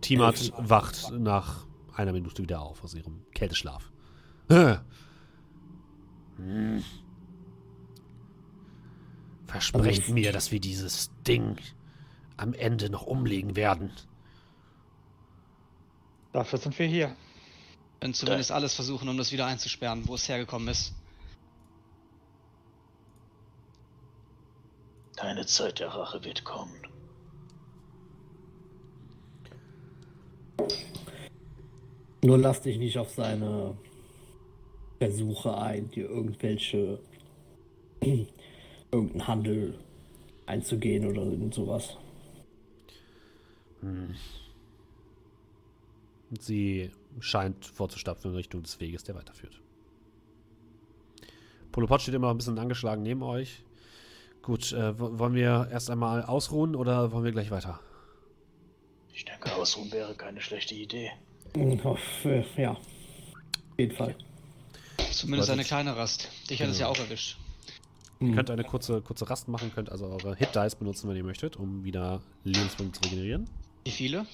[0.00, 3.92] Timat wacht nach einer Minute wieder auf aus ihrem Kälteschlaf.
[6.36, 6.82] Hm.
[9.50, 11.56] Versprecht Also- mir, dass wir dieses Ding
[12.36, 13.90] am Ende noch umlegen werden.
[16.32, 17.16] Dafür sind wir hier.
[18.00, 20.94] Wenn zumindest alles versuchen, um das wieder einzusperren, wo es hergekommen ist.
[25.16, 26.80] Deine Zeit der Rache wird kommen.
[32.22, 33.76] Nur lass dich nicht auf seine
[34.98, 37.00] Versuche ein, dir irgendwelche
[38.92, 39.78] irgendeinen Handel
[40.46, 41.96] einzugehen oder irgend sowas.
[43.82, 44.16] Und
[46.42, 49.60] Sie scheint vorzustapfen in Richtung des Weges, der weiterführt.
[51.72, 53.62] Polopod steht immer noch ein bisschen angeschlagen neben euch.
[54.42, 57.80] Gut, äh, wo- wollen wir erst einmal ausruhen oder wollen wir gleich weiter?
[59.12, 61.10] Ich denke, ausruhen wäre keine schlechte Idee.
[61.84, 62.78] Auf, äh, ja, auf
[63.78, 64.14] jeden Fall.
[65.12, 66.28] Zumindest eine kleine Rast.
[66.48, 66.98] Dich hat es ja Genau.
[66.98, 67.36] auch erwischt.
[68.22, 71.24] Ihr könnt eine kurze, kurze Rast machen, könnt also eure Hit Dice benutzen, wenn ihr
[71.24, 73.48] möchtet, um wieder Lebenspunkte zu regenerieren.
[73.84, 74.26] Wie viele?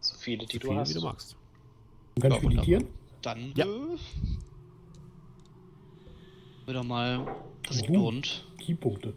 [0.00, 0.90] So viele, die So du viel, hast.
[0.90, 1.36] wie du magst.
[2.16, 2.66] Du kannst Ja, wunderbar.
[2.66, 2.94] meditieren?
[3.22, 3.66] Dann Ja.
[6.66, 7.26] äh, doch mal,
[7.70, 7.94] sich Uh.
[7.94, 8.44] lohnt.
[8.58, 9.14] Keypunkte.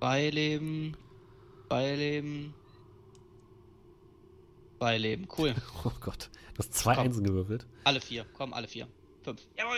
[0.00, 0.96] Beileben,
[1.68, 2.54] Beileben,
[4.78, 5.28] Beileben.
[5.36, 5.54] Cool.
[5.84, 7.04] Oh Gott, du hast zwei Komm.
[7.04, 7.66] Einsen gewürfelt.
[7.84, 8.26] Alle vier.
[8.32, 8.86] Komm, alle vier.
[9.22, 9.40] Fünf.
[9.56, 9.76] Jawohl.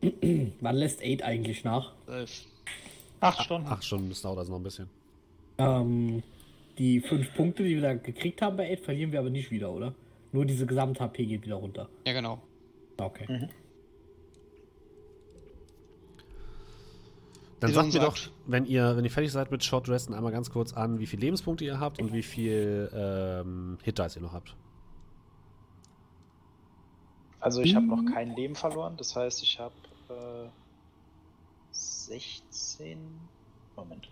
[0.60, 1.92] Wann lässt Aid eigentlich nach?
[2.04, 2.44] Zwölf.
[3.20, 3.66] Acht Stunden.
[3.70, 4.88] Ach, schon, das dauert also noch ein bisschen.
[5.58, 6.22] Ähm,
[6.78, 9.72] die fünf Punkte, die wir da gekriegt haben bei Aid, verlieren wir aber nicht wieder,
[9.72, 9.94] oder?
[10.30, 11.88] Nur diese Gesamt-HP geht wieder runter.
[12.06, 12.40] Ja, genau.
[12.98, 13.48] Okay.
[17.60, 18.16] Dann Wie sagt mir doch,
[18.46, 21.22] wenn ihr, wenn ihr fertig seid mit Short Resten, einmal ganz kurz an, wie viele
[21.22, 24.54] Lebenspunkte ihr habt und wie viel ähm, Hit Dice ihr noch habt.
[27.40, 28.12] Also ich habe noch Mhm.
[28.12, 29.74] kein Leben verloren, das heißt, ich habe
[30.10, 30.48] äh,
[31.72, 32.98] 16.
[33.76, 34.10] Moment.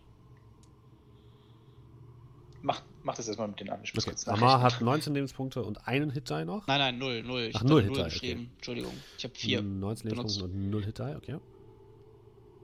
[2.63, 3.81] Mach, mach das erstmal mit den an.
[3.85, 4.17] Ich muss Okay.
[4.27, 6.67] Amar hat 19 Lebenspunkte und einen Hit Die noch.
[6.67, 7.43] Nein, nein, null, null.
[7.43, 8.51] Ich Ach, hab null da Hit die, geschrieben.
[8.57, 8.93] Entschuldigung.
[9.19, 9.63] Ich habe vier.
[9.63, 10.37] 19 benutzt.
[10.41, 11.39] Lebenspunkte und 0 Hit Die, okay.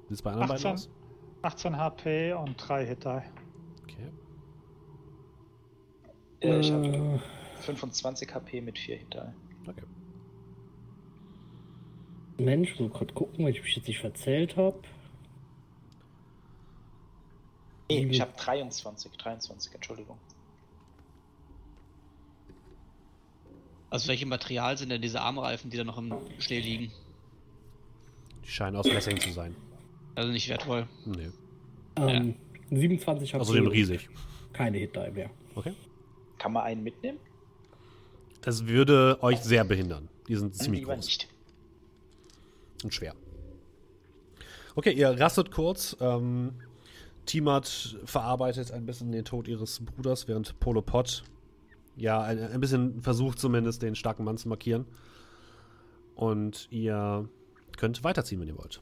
[0.09, 0.89] Wie sieht's bei anderen beiden 18, aus?
[1.43, 3.23] 18 HP und 3 Hit Die.
[3.83, 4.13] Okay.
[6.41, 7.19] Äh, ich habe Äh,
[7.63, 9.33] 25 HP mit 4 hinter.
[9.69, 9.83] Okay.
[12.45, 14.79] Mensch, muss gerade gucken, weil ich mich jetzt nicht verzählt habe.
[17.91, 20.17] Nee, ich habe 23, 23, Entschuldigung.
[23.91, 26.91] Also welche Material sind denn diese Armreifen, die da noch im Schnee liegen?
[28.45, 29.55] Die scheinen aus Messing zu sein.
[30.15, 30.87] Also nicht wertvoll.
[31.05, 31.31] Nee.
[31.97, 32.35] Ähm,
[32.71, 34.09] 27 habe Außerdem riesig.
[34.55, 35.31] keine Hit Die mehr.
[35.55, 35.75] Okay.
[36.39, 37.19] Kann man einen mitnehmen?
[38.41, 40.09] Das würde euch sehr behindern.
[40.27, 41.29] Die sind ziemlich Lieber groß nicht.
[42.85, 43.15] Und schwer.
[44.75, 45.97] Okay, ihr rastet kurz.
[46.01, 46.55] Ähm,
[47.27, 51.25] Timat verarbeitet ein bisschen den Tod ihres Bruders, während Polo Pot
[51.97, 54.87] ja ein, ein bisschen versucht zumindest den starken Mann zu markieren.
[56.15, 57.29] Und ihr
[57.77, 58.81] könnt weiterziehen, wenn ihr wollt.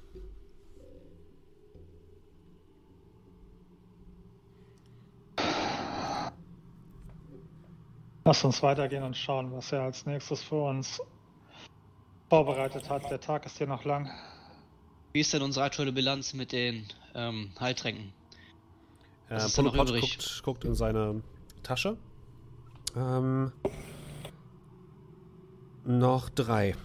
[8.24, 11.00] Lass uns weitergehen und schauen, was er als nächstes für uns
[12.30, 13.10] vorbereitet hat.
[13.10, 14.08] Der Tag ist hier noch lang.
[15.12, 18.12] Wie ist denn unsere aktuelle Bilanz mit den ähm, Heiltränken?
[19.28, 20.00] Was Äh, ist Polo noch übrig?
[20.18, 21.22] guckt, guckt in seine
[21.64, 21.96] Tasche.
[22.96, 23.52] Ähm,
[25.84, 26.76] noch drei.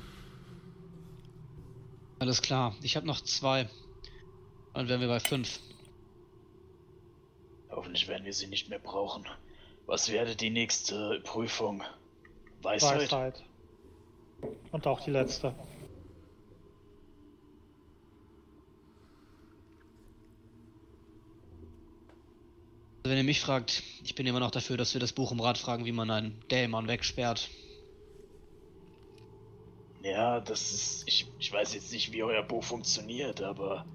[2.20, 2.76] Alles klar.
[2.82, 3.70] Ich habe noch zwei.
[4.74, 5.60] Dann wären wir bei fünf.
[7.70, 9.26] Hoffentlich werden wir sie nicht mehr brauchen.
[9.86, 11.84] Was wäre die nächste Prüfung?
[12.64, 13.02] Weisheit?
[13.12, 13.44] Weisheit.
[14.72, 15.54] Und auch die letzte.
[23.06, 25.40] Also wenn ihr mich fragt, ich bin immer noch dafür, dass wir das Buch um
[25.40, 27.50] Rat fragen, wie man einen Dämon wegsperrt.
[30.02, 31.04] Ja, das ist.
[31.08, 33.86] Ich, ich weiß jetzt nicht, wie euer Buch funktioniert, aber.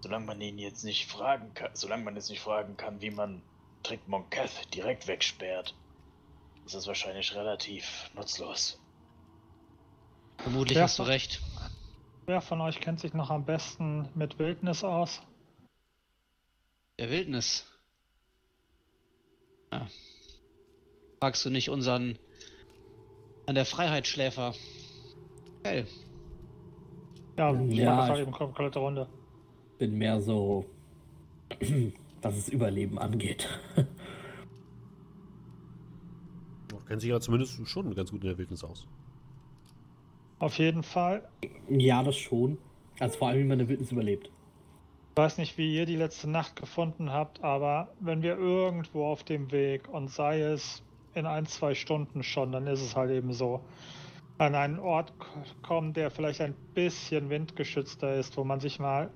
[0.00, 3.42] Solange man ihn jetzt nicht fragen kann, solange man jetzt nicht fragen kann, wie man
[3.82, 5.74] Trick Monketh direkt wegsperrt,
[6.66, 8.78] ist das wahrscheinlich relativ nutzlos.
[10.38, 10.84] Vermutlich Ja.
[10.84, 11.40] hast du recht.
[12.26, 15.20] Wer von euch kennt sich noch am besten mit Wildnis aus?
[16.98, 17.66] Der Wildnis.
[19.72, 19.86] Ja.
[21.18, 22.18] Fragst du nicht unseren
[23.46, 24.54] an der Freiheitsschläfer?
[25.64, 25.86] Hell.
[27.36, 29.08] Ja, ich Ja, mache das ich- eben komplette Runde.
[29.78, 30.66] Bin mehr so,
[32.22, 33.48] was das Überleben angeht.
[36.90, 38.84] Kennt sich ja zumindest schon ganz gut in der Wildnis aus.
[40.40, 41.22] Auf jeden Fall.
[41.68, 42.58] ja, das schon.
[42.98, 44.26] Also vor allem, wie man eine Wildnis überlebt.
[44.26, 49.22] Ich weiß nicht, wie ihr die letzte Nacht gefunden habt, aber wenn wir irgendwo auf
[49.22, 50.82] dem Weg und sei es
[51.14, 53.60] in ein, zwei Stunden schon, dann ist es halt eben so,
[54.38, 55.12] an einen Ort
[55.62, 59.10] kommen, der vielleicht ein bisschen windgeschützter ist, wo man sich mal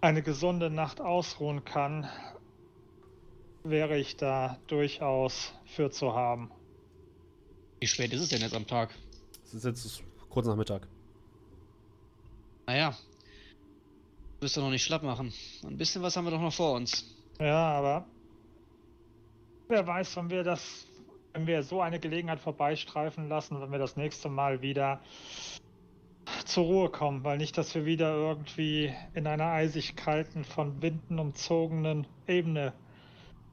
[0.00, 2.08] eine gesunde Nacht ausruhen kann,
[3.64, 6.50] wäre ich da durchaus für zu haben.
[7.80, 8.94] Wie spät ist es denn jetzt am Tag?
[9.44, 10.86] Es ist jetzt kurz nach Mittag.
[12.66, 12.94] Naja.
[14.38, 15.32] Du wirst doch noch nicht schlapp machen.
[15.64, 17.04] Ein bisschen was haben wir doch noch vor uns.
[17.40, 18.06] Ja, aber
[19.68, 20.86] wer weiß, wenn wir das,
[21.32, 25.00] wenn wir so eine Gelegenheit vorbeistreifen lassen, wenn wir das nächste Mal wieder
[26.44, 31.18] zur Ruhe kommen, weil nicht, dass wir wieder irgendwie in einer eisig kalten, von Winden
[31.18, 32.74] umzogenen Ebene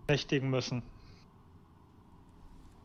[0.07, 0.84] nächtigen müssen.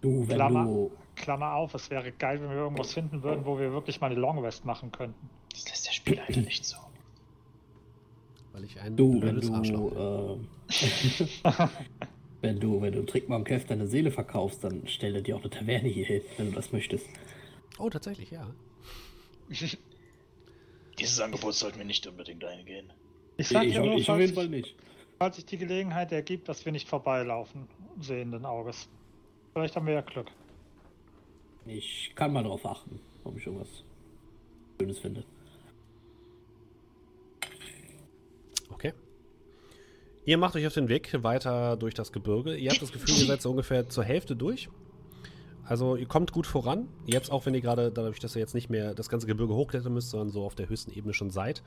[0.00, 0.64] Du, wenn Klammer.
[0.64, 0.90] du.
[1.16, 4.20] Klammer auf, es wäre geil, wenn wir irgendwas finden würden, wo wir wirklich mal eine
[4.20, 5.30] Long Rest machen könnten.
[5.50, 6.76] Das lässt der Spielleiter nicht so.
[8.52, 9.98] Weil ich ein Du, wenn blödes Arschloch bin.
[9.98, 10.44] du.
[11.54, 11.68] Äh,
[12.42, 15.88] wenn du, wenn du Trickmann Kev deine Seele verkaufst, dann stelle dir auch eine Taverne
[15.88, 17.06] hier hin, wenn du das möchtest.
[17.78, 18.46] Oh, tatsächlich, ja.
[20.98, 22.92] Dieses Angebot sollten wir nicht unbedingt eingehen.
[23.36, 24.74] Ich sage ich, ja nur, ich auf jeden Fall nicht.
[25.18, 27.68] Falls sich die Gelegenheit ergibt, dass wir nicht vorbeilaufen,
[28.00, 28.88] sehenden Auges.
[29.52, 30.30] Vielleicht haben wir ja Glück.
[31.64, 33.84] Ich kann mal darauf achten, ob ich irgendwas
[34.80, 35.24] Schönes finde.
[38.70, 38.92] Okay.
[40.24, 42.56] Ihr macht euch auf den Weg weiter durch das Gebirge.
[42.56, 44.68] Ihr habt das Gefühl, ihr seid so ungefähr zur Hälfte durch.
[45.64, 46.88] Also ihr kommt gut voran.
[47.06, 49.92] Jetzt auch, wenn ihr gerade, dadurch, dass ihr jetzt nicht mehr das ganze Gebirge hochklettern
[49.92, 51.62] müsst, sondern so auf der höchsten Ebene schon seid,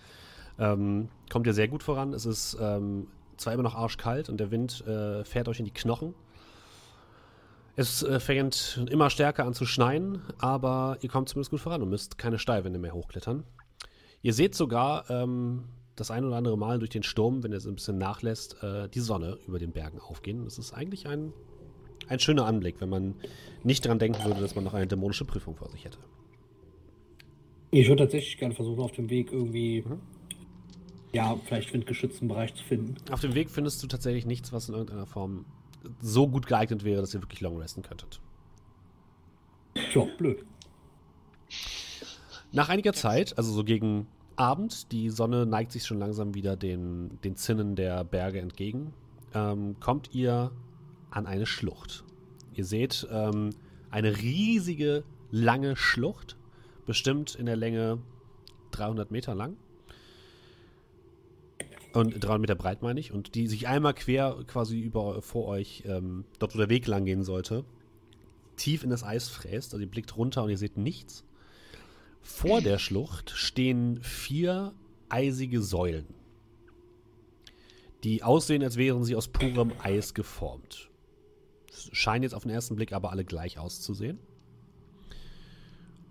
[0.57, 2.13] ähm, kommt ihr sehr gut voran.
[2.13, 3.07] Es ist ähm,
[3.39, 6.13] zwar immer noch arschkalt und der Wind äh, fährt euch in die Knochen.
[7.75, 11.89] Es äh, fängt immer stärker an zu schneien, aber ihr kommt zumindest gut voran und
[11.89, 13.43] müsst keine Steilwände mehr hochklettern.
[14.21, 15.63] Ihr seht sogar ähm,
[15.95, 18.89] das ein oder andere Mal durch den Sturm, wenn er so ein bisschen nachlässt, äh,
[18.89, 20.43] die Sonne über den Bergen aufgehen.
[20.43, 21.31] Das ist eigentlich ein,
[22.07, 23.15] ein schöner Anblick, wenn man
[23.63, 25.99] nicht dran denken würde, dass man noch eine dämonische Prüfung vor sich hätte.
[27.71, 29.99] Ich würde tatsächlich gerne versuchen, auf dem Weg irgendwie, Mhm.
[31.11, 32.95] Ja, vielleicht windgeschützten Bereich zu finden.
[33.11, 35.45] Auf dem Weg findest du tatsächlich nichts, was in irgendeiner Form
[36.01, 38.19] so gut geeignet wäre, dass ihr wirklich long resten könntet.
[39.73, 40.43] Tja, blöd.
[42.51, 47.19] Nach einiger Zeit, also so gegen Abend, die Sonne neigt sich schon langsam wieder den,
[47.23, 48.93] den Zinnen der Berge entgegen,
[49.33, 50.51] ähm, kommt ihr
[51.11, 52.03] an eine Schlucht.
[52.53, 53.51] Ihr seht ähm,
[53.89, 56.37] eine riesige, lange Schlucht,
[56.85, 57.99] bestimmt in der Länge
[58.71, 59.57] 300 Meter lang.
[61.93, 63.11] Und 300 Meter breit meine ich.
[63.11, 67.05] Und die sich einmal quer quasi über vor euch, ähm, dort wo der Weg lang
[67.05, 67.65] gehen sollte,
[68.57, 69.73] tief in das Eis fräst.
[69.73, 71.23] Also ihr blickt runter und ihr seht nichts.
[72.21, 74.73] Vor der Schlucht stehen vier
[75.07, 76.05] eisige Säulen,
[78.03, 80.89] die aussehen, als wären sie aus purem Eis geformt.
[81.91, 84.19] Scheinen jetzt auf den ersten Blick aber alle gleich auszusehen.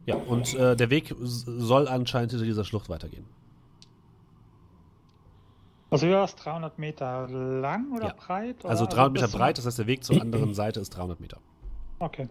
[0.06, 3.26] Ja, und äh, der Weg soll anscheinend hinter dieser Schlucht weitergehen.
[5.90, 6.35] Also war es?
[6.36, 8.15] 300 Meter lang oder Ja.
[8.15, 8.60] breit?
[8.60, 11.19] Oder Also 300 bis Meter breit, das heißt, der Weg zur anderen Seite ist 300
[11.20, 11.39] Meter.
[11.98, 12.28] Okay.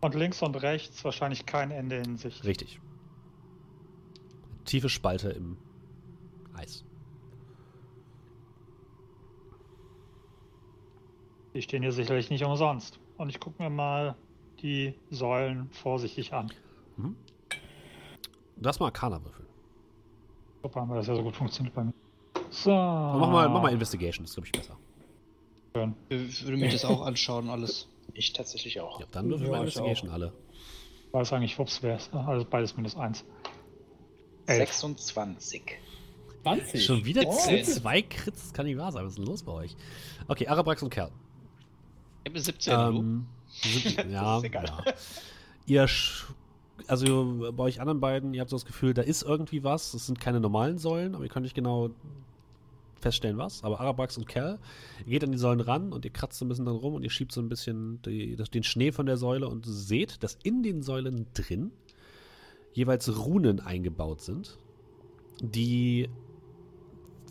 [0.00, 2.44] Und links und rechts wahrscheinlich kein Ende in Sicht.
[2.44, 2.80] Richtig.
[4.64, 5.56] Tiefe Spalte im
[6.54, 6.84] Eis.
[11.54, 12.98] Die stehen hier sicherlich nicht umsonst.
[13.18, 14.14] Und ich gucke mir mal
[14.62, 16.50] die Säulen vorsichtig an.
[18.56, 19.39] Lass mal Arcana würfeln.
[20.62, 21.92] Super, weil das ja so gut funktioniert bei mir.
[22.50, 22.70] So.
[22.70, 24.76] Mach, mal, mach mal Investigation, das ist, glaube ich, besser.
[25.74, 25.94] schön.
[26.08, 27.88] Ich würde mir das auch anschauen, alles.
[28.14, 29.00] Ich tatsächlich auch.
[29.00, 30.32] Ja, dann würfeln wir Ja, ich Investigation alle.
[31.12, 32.12] Weiß eigentlich, wups, wer ist.
[32.14, 33.24] Also beides minus eins.
[34.46, 34.58] Elf.
[34.72, 35.62] 26.
[36.42, 36.84] 20.
[36.84, 37.32] Schon wieder Oh.
[37.62, 39.04] zwei Crits, das kann nicht wahr sein.
[39.04, 39.76] Was ist denn los bei euch?
[40.28, 41.10] Okay, Arabrax und Kerl.
[42.24, 42.98] Ich habe eine 17, hallo.
[42.98, 44.64] Ähm, sieb- ja, ist egal.
[44.66, 44.92] ja.
[45.66, 45.88] Ihr,
[46.90, 49.92] also bei euch anderen beiden, ihr habt so das Gefühl, da ist irgendwie was.
[49.92, 51.90] Das sind keine normalen Säulen, aber ihr könnt nicht genau
[53.00, 53.62] feststellen, was.
[53.62, 54.58] Aber Arabrax und Kerl,
[55.06, 57.04] ihr geht an die Säulen ran und ihr kratzt so ein bisschen dran rum und
[57.04, 60.36] ihr schiebt so ein bisschen die, das, den Schnee von der Säule und seht, dass
[60.42, 61.70] in den Säulen drin
[62.72, 64.58] jeweils Runen eingebaut sind,
[65.40, 66.08] die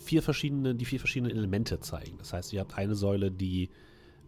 [0.02, 2.18] vier verschiedene, die vier verschiedene Elemente zeigen.
[2.18, 3.69] Das heißt, ihr habt eine Säule, die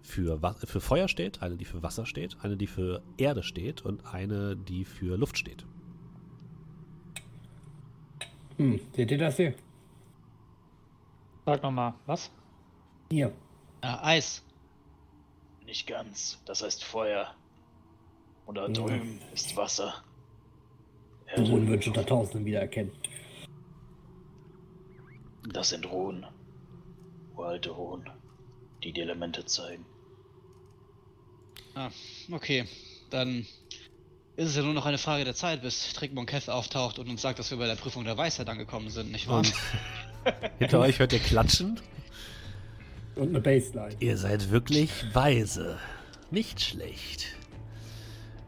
[0.01, 4.05] für, für Feuer steht, eine, die für Wasser steht, eine, die für Erde steht und
[4.13, 5.65] eine, die für Luft steht.
[8.57, 9.53] Hm, seht ihr das hier?
[11.45, 12.31] Sag nochmal, was?
[13.11, 13.31] Hier.
[13.81, 14.43] Ah, Eis.
[15.65, 16.39] Nicht ganz.
[16.45, 17.33] Das heißt Feuer.
[18.45, 18.73] Und da Ja.
[18.73, 20.03] drüben ist Wasser.
[21.37, 21.67] Runen Erde.
[21.67, 22.91] würden schon Tausenden wiedererkennen.
[25.53, 26.25] Das sind Ruhen.
[27.35, 28.09] Uralte Ruhen,
[28.83, 29.85] die die Elemente zeigen.
[31.75, 31.89] Ah,
[32.31, 32.65] okay.
[33.09, 33.45] Dann
[34.35, 37.21] ist es ja nur noch eine Frage der Zeit, bis Trickmon Keth auftaucht und uns
[37.21, 39.43] sagt, dass wir bei der Prüfung der Weisheit angekommen sind, nicht wahr?
[40.59, 41.79] Hinter euch hört ihr Klatschen.
[43.15, 43.95] Und eine Baseline.
[43.99, 45.77] Ihr seid wirklich weise.
[46.29, 47.27] Nicht schlecht.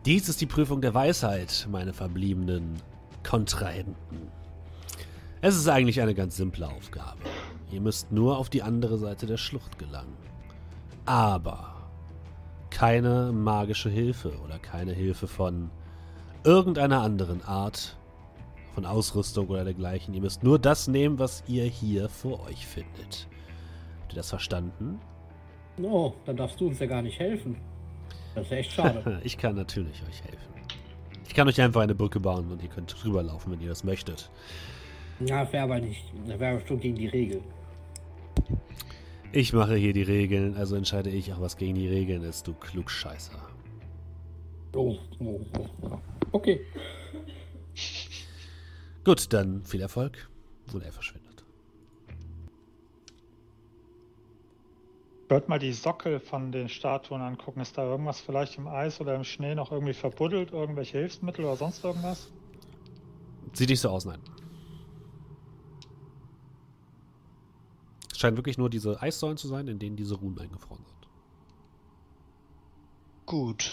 [0.06, 2.82] Dies ist die Prüfung der Weisheit, meine verbliebenen
[3.24, 4.32] Kontrahenten.
[5.42, 7.20] Es ist eigentlich eine ganz simple Aufgabe.
[7.72, 10.16] Ihr müsst nur auf die andere Seite der Schlucht gelangen.
[11.06, 11.73] Aber
[12.74, 15.70] keine magische Hilfe oder keine Hilfe von
[16.44, 17.96] irgendeiner anderen Art,
[18.74, 20.14] von Ausrüstung oder dergleichen.
[20.16, 23.28] Ihr müsst nur das nehmen, was ihr hier vor euch findet.
[24.02, 25.00] Habt ihr das verstanden?
[25.82, 27.58] Oh, dann darfst du uns ja gar nicht helfen.
[28.34, 29.22] Das ist ja echt schade.
[29.24, 30.54] Ich kann natürlich euch helfen.
[31.28, 34.30] Ich kann euch einfach eine Brücke bauen und ihr könnt rüberlaufen, wenn ihr das möchtet.
[35.20, 36.04] ja, wäre aber nicht.
[36.28, 37.42] Das wäre schon gegen die Regel.
[39.36, 42.54] Ich mache hier die Regeln, also entscheide ich auch, was gegen die Regeln ist, du
[42.54, 43.40] Klugscheißer.
[44.76, 45.98] Oh, oh, oh.
[46.32, 46.62] Okay.
[49.04, 50.30] Gut, dann viel Erfolg.
[50.72, 51.44] Und er verschwindet.
[55.24, 57.60] Ich würde mal die Sockel von den Statuen angucken.
[57.60, 60.52] Ist da irgendwas vielleicht im Eis oder im Schnee noch irgendwie verbuddelt?
[60.52, 62.32] Irgendwelche Hilfsmittel oder sonst irgendwas?
[63.54, 64.20] Sieht nicht so aus, nein.
[68.24, 71.08] Scheinen wirklich nur diese Eissäulen zu sein, in denen diese Runen eingefroren sind.
[73.26, 73.72] Gut.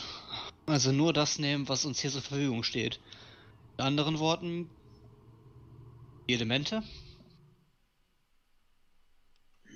[0.67, 2.99] Also nur das nehmen, was uns hier zur Verfügung steht.
[3.79, 4.69] In anderen Worten,
[6.29, 6.83] die Elemente.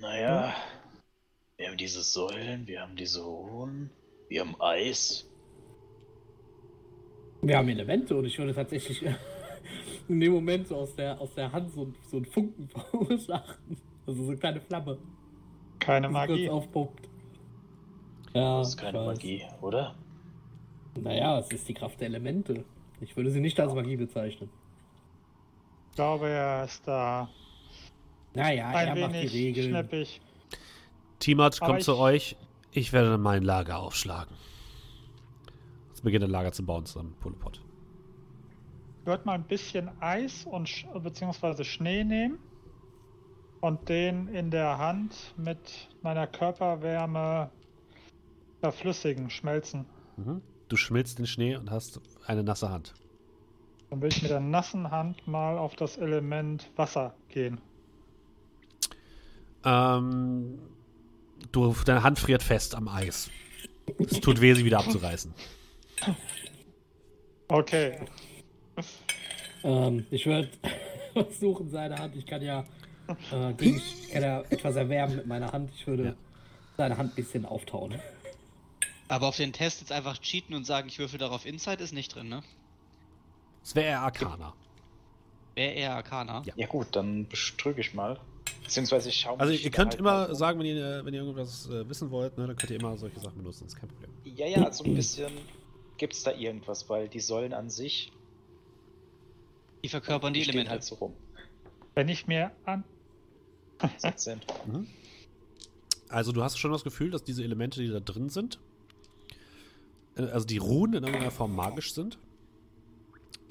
[0.00, 0.56] Naja,
[1.56, 3.90] wir haben diese Säulen, wir haben diese Ruhen,
[4.28, 5.24] wir haben Eis.
[7.42, 9.04] Wir haben Elemente und ich würde tatsächlich
[10.08, 13.93] in dem Moment so aus der, aus der Hand so, so einen Funken verursachen.
[14.06, 14.98] Also so eine kleine Flamme.
[15.78, 16.46] Keine die Magie.
[16.46, 17.08] kurz aufpuppt.
[18.34, 19.04] Ja, Das ist keine.
[19.04, 19.94] Magie, oder?
[21.00, 22.64] Naja, es ist die Kraft der Elemente.
[23.00, 24.48] Ich würde sie nicht als Magie bezeichnen.
[25.90, 27.28] Ich glaube, er ist da
[28.34, 29.70] Naja, ein er macht die Regeln.
[29.70, 30.20] schnippig.
[31.18, 32.36] Timat kommt zu ich- euch.
[32.72, 34.34] Ich werde mein Lager aufschlagen.
[35.88, 37.60] Jetzt beginnt ein Lager zu bauen zusammen mit Polepot.
[39.00, 42.38] Ich würde mal ein bisschen Eis und Sch beziehungsweise Schnee nehmen
[43.64, 47.50] und den in der Hand mit meiner Körperwärme
[48.60, 49.86] verflüssigen, schmelzen.
[50.18, 50.42] Mhm.
[50.68, 52.92] Du schmilzt den Schnee und hast eine nasse Hand.
[53.88, 57.58] Dann will ich mit der nassen Hand mal auf das Element Wasser gehen.
[59.64, 60.58] Ähm,
[61.50, 63.30] du, deine Hand friert fest am Eis.
[63.98, 65.32] Es tut weh, sie wieder abzureißen.
[67.48, 67.98] Okay,
[69.64, 70.50] Ähm, ich würde
[71.14, 72.14] versuchen, seine Hand.
[72.14, 72.66] Ich kann ja,
[73.32, 73.82] äh, gegen,
[74.12, 75.70] kann ja etwas erwärmen mit meiner Hand.
[75.74, 76.14] Ich würde Ja.
[76.76, 77.94] seine Hand ein bisschen auftauen.
[79.08, 82.14] Aber auf den Test jetzt einfach cheaten und sagen, ich würfel darauf Insight ist nicht
[82.14, 82.42] drin, ne?
[83.62, 84.54] Es wäre eher Arcana.
[85.54, 86.42] Wäre eher Arcana.
[86.46, 86.54] Ja.
[86.56, 88.18] Ja gut, dann bestrüge ich mal.
[88.62, 90.34] Beziehungsweise ich schaue Also ihr könnt halt immer um.
[90.34, 93.20] sagen, wenn ihr, wenn ihr irgendwas äh, wissen wollt, ne, dann könnt ihr immer solche
[93.20, 94.10] Sachen benutzen, ist kein Problem.
[94.24, 95.30] Ja, ja, so ein bisschen
[95.98, 98.10] gibt es da irgendwas, weil die Säulen an sich
[99.82, 100.70] Die verkörpern die stehen Elemente.
[100.72, 101.14] halt so rum.
[101.94, 102.84] wenn ich mir an.
[103.98, 104.40] 17.
[104.66, 104.86] Mhm.
[106.08, 108.58] Also du hast schon das Gefühl, dass diese Elemente, die da drin sind,
[110.16, 112.18] äh, also die Runen in irgendeiner Form magisch sind.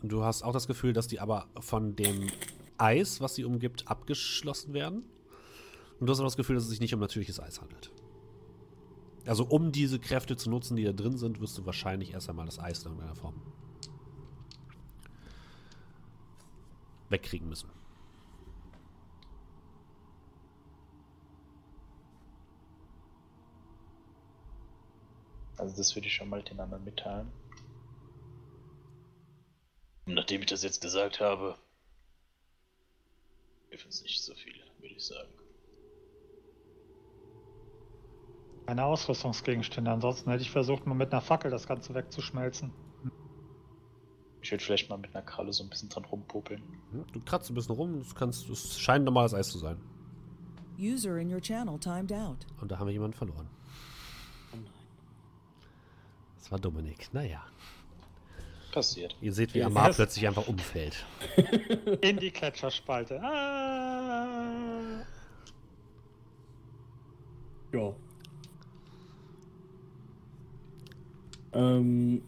[0.01, 2.29] Du hast auch das Gefühl, dass die aber von dem
[2.77, 5.05] Eis, was sie umgibt, abgeschlossen werden.
[5.99, 7.91] Und du hast auch das Gefühl, dass es sich nicht um natürliches Eis handelt.
[9.25, 12.45] Also um diese Kräfte zu nutzen, die da drin sind, wirst du wahrscheinlich erst einmal
[12.45, 13.41] das Eis in irgendeiner Form
[17.09, 17.69] wegkriegen müssen.
[25.63, 27.31] Also das würde ich schon mal den anderen mitteilen.
[30.05, 31.55] Nachdem ich das jetzt gesagt habe,
[33.69, 35.29] hilft uns nicht so viel, würde ich sagen.
[38.67, 39.89] Meine Ausrüstungsgegenstände.
[39.89, 42.73] Ansonsten hätte ich versucht, mal mit einer Fackel das Ganze wegzuschmelzen.
[44.41, 46.61] Ich würde vielleicht mal mit einer Kralle so ein bisschen dran rumpopeln.
[46.91, 49.79] Hm, Du kratzt ein bisschen rum, es, kannst, es scheint normales Eis zu sein.
[50.77, 52.45] User in your channel timed out.
[52.59, 53.47] Und da haben wir jemanden verloren.
[56.43, 57.07] Das war Dominik.
[57.13, 57.41] Naja.
[58.73, 59.15] Passiert.
[59.21, 61.05] Ihr seht, wie Ja, Amar plötzlich einfach umfällt.
[62.01, 63.21] In die Gletscherspalte.
[63.23, 65.05] Ah.
[67.71, 67.93] Ja.
[71.53, 72.23] Ähm.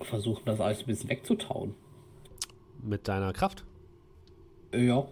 [0.00, 1.74] Versuchen, das Eis ein bisschen wegzutauen.
[2.82, 3.64] Mit deiner Kraft.
[4.72, 5.06] Äh, Ja.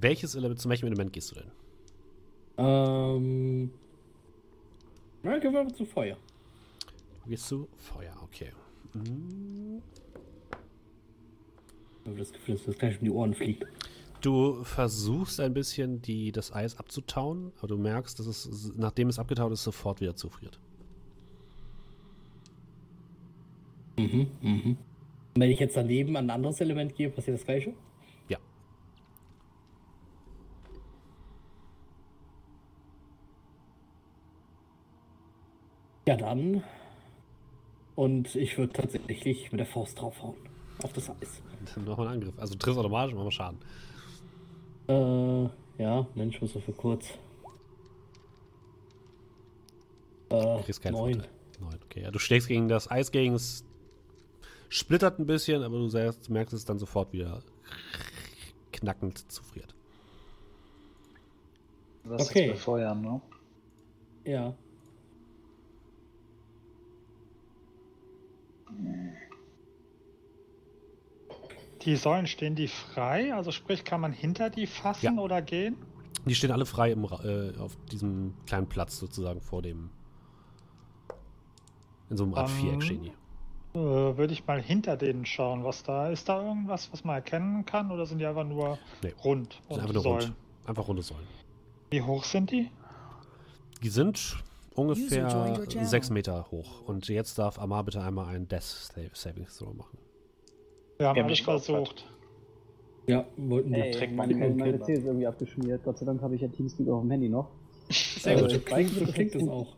[0.00, 1.50] Welches Element, zu welchem Element gehst du denn?
[2.58, 3.70] Ähm.
[5.22, 6.16] Na, gehen wir zu Feuer.
[7.22, 8.50] Du gehst zu Feuer, okay.
[8.92, 9.80] Hm.
[12.02, 13.64] Ich habe das Gefühl, dass das gleich um die Ohren fliegt.
[14.20, 19.18] Du versuchst ein bisschen die, das Eis abzutauen, aber du merkst, dass es, nachdem es
[19.18, 20.58] abgetaut ist, sofort wieder zufriert.
[23.98, 24.76] Mhm, mhm.
[25.34, 27.74] Wenn ich jetzt daneben an ein anderes Element gehe, passiert das gleiche?
[36.06, 36.16] Ja.
[36.16, 36.62] Dann.
[37.94, 40.36] Und ich würde tatsächlich mit der Faust draufhauen.
[40.82, 41.42] Auf das Eis.
[41.74, 42.38] Dann nochmal einen Angriff.
[42.38, 43.58] Also du triffst automatisch, mach mal Schaden.
[44.88, 47.06] Äh, ja, Mensch, muss für kurz.
[50.30, 51.14] Äh, Du kriegst keinen neun.
[51.14, 51.30] Vorteil.
[51.60, 52.02] Neun, okay.
[52.02, 53.64] Ja, du schlägst gegen das Eis gegen es
[54.70, 57.42] splittert ein bisschen, aber du selbst merkst es dann sofort wieder
[58.72, 59.74] knackend zufriert.
[62.04, 62.46] Was Okay.
[62.46, 63.20] jetzt befeuern, ne?
[64.24, 64.54] Ja.
[71.82, 73.34] Die Säulen stehen die frei?
[73.34, 75.20] Also sprich, kann man hinter die fassen Ja.
[75.20, 75.76] oder gehen?
[76.26, 79.90] Die stehen alle frei im, äh, auf diesem kleinen Platz sozusagen vor dem.
[82.10, 83.12] In so einem Art Ähm, Viereck stehen die.
[83.78, 86.28] Äh, Würde ich mal hinter denen schauen, was da ist.
[86.28, 87.90] Da irgendwas, was man erkennen kann?
[87.90, 89.12] Oder sind die einfach nur Nee.
[89.24, 90.20] rund sind einfach nur Säulen?
[90.26, 90.34] rund.
[90.66, 91.26] Einfach runde Säulen.
[91.90, 92.70] Wie hoch sind die?
[93.82, 94.36] Die sind
[94.74, 96.82] ungefähr sechs Meter hoch.
[96.86, 98.62] Und jetzt darf Amar bitte einmal einen Death
[99.14, 99.98] Saving Throw machen.
[100.98, 102.06] Wir haben Wir haben nicht versucht.
[103.06, 103.84] Ja, wollten wir.
[103.84, 104.84] Ey, trägt man meine, meine Kinder.
[104.84, 105.82] PC ist irgendwie abgeschmiert.
[105.84, 107.48] Gott sei Dank habe ich ja Teamspeak auf dem Handy noch.
[107.90, 108.64] Sehr Äh, gut.
[108.66, 109.76] Klingt, so klingt es auch.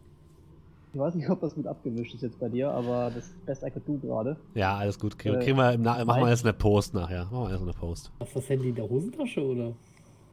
[0.93, 3.71] Ich weiß nicht, ob das mit abgemischt ist jetzt bei dir, aber das Best I
[3.71, 4.37] could do gerade.
[4.55, 5.19] Ja, alles gut.
[5.19, 7.25] Kriegen, Äh, wir im Na machen wir in der Post nachher.
[7.33, 8.13] Machen wir in der Post.
[8.21, 9.73] Hast du das Handy in der Hosentasche oder?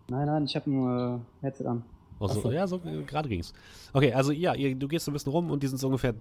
[0.09, 1.83] Nein, nein, ich habe ein äh, Headset an.
[2.21, 2.51] Oh, so.
[2.51, 3.51] Ja, so äh, gerade ging's.
[3.93, 6.13] Okay, also ja, ihr, du gehst so ein bisschen rum und die sind so ungefähr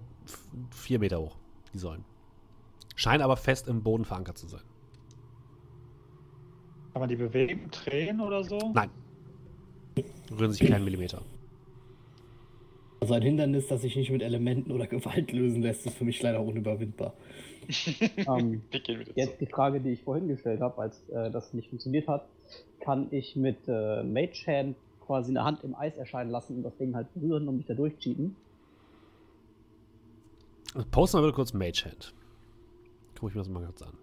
[0.71, 1.35] vier Meter hoch,
[1.73, 2.03] die Säulen.
[2.95, 4.61] Scheinen aber fest im Boden verankert zu sein.
[6.93, 8.71] Kann man die bewegen, drehen oder so?
[8.73, 8.89] Nein.
[10.31, 11.21] Rühren sich keinen Millimeter.
[12.99, 16.21] Also ein Hindernis, das sich nicht mit Elementen oder Gewalt lösen lässt, ist für mich
[16.21, 17.13] leider unüberwindbar.
[18.27, 18.63] Ähm,
[19.15, 22.27] jetzt die Frage, die ich vorhin gestellt habe, als äh, das nicht funktioniert hat.
[22.79, 24.75] Kann ich mit äh, Mage Hand
[25.11, 27.73] quasi eine Hand im Eis erscheinen lassen und das Ding halt berühren und mich da
[27.73, 28.33] durchcheaten?
[30.89, 32.13] Posten wir kurz Mage Hand.
[33.19, 33.97] Guck ich mir das mal kurz an.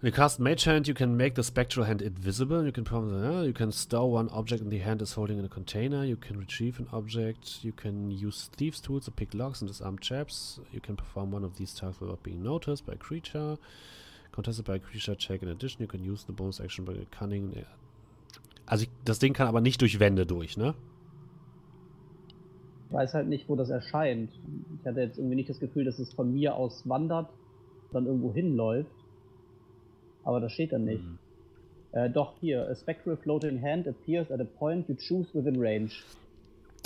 [0.00, 2.64] When you cast Mage Hand, you can make the spectral hand invisible.
[2.64, 2.84] You can
[3.44, 6.04] you can store one object in the hand is holding in a container.
[6.04, 7.62] You can retrieve an object.
[7.64, 10.58] You can use thieves' tools to pick locks and disarm traps.
[10.72, 13.58] You can perform one of these tasks without being noticed by a creature.
[14.36, 15.42] Contested by a creature check.
[15.42, 17.64] In addition, you can use the bonus action by cunning.
[18.66, 20.74] Also ich, das Ding kann aber nicht durch Wände durch, ne?
[22.88, 24.30] Ich weiß halt nicht, wo das erscheint.
[24.78, 27.30] Ich hatte jetzt irgendwie nicht das Gefühl, dass es von mir aus wandert,
[27.92, 28.90] dann irgendwo hinläuft.
[30.22, 31.02] Aber das steht dann nicht.
[31.02, 31.18] Mhm.
[31.92, 32.68] Äh, doch, hier.
[32.68, 35.92] A spectral floating hand appears at a point you choose within range.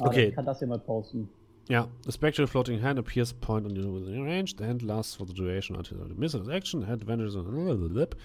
[0.01, 0.28] Ah, Okay.
[0.28, 1.28] Ich kann das hier mal posten.
[1.70, 4.59] Yeah, the spectral floating hand appears point on your within range.
[4.59, 6.82] Hand lasts for the duration until the miss its action.
[6.82, 8.16] Hand vanishes on the lip.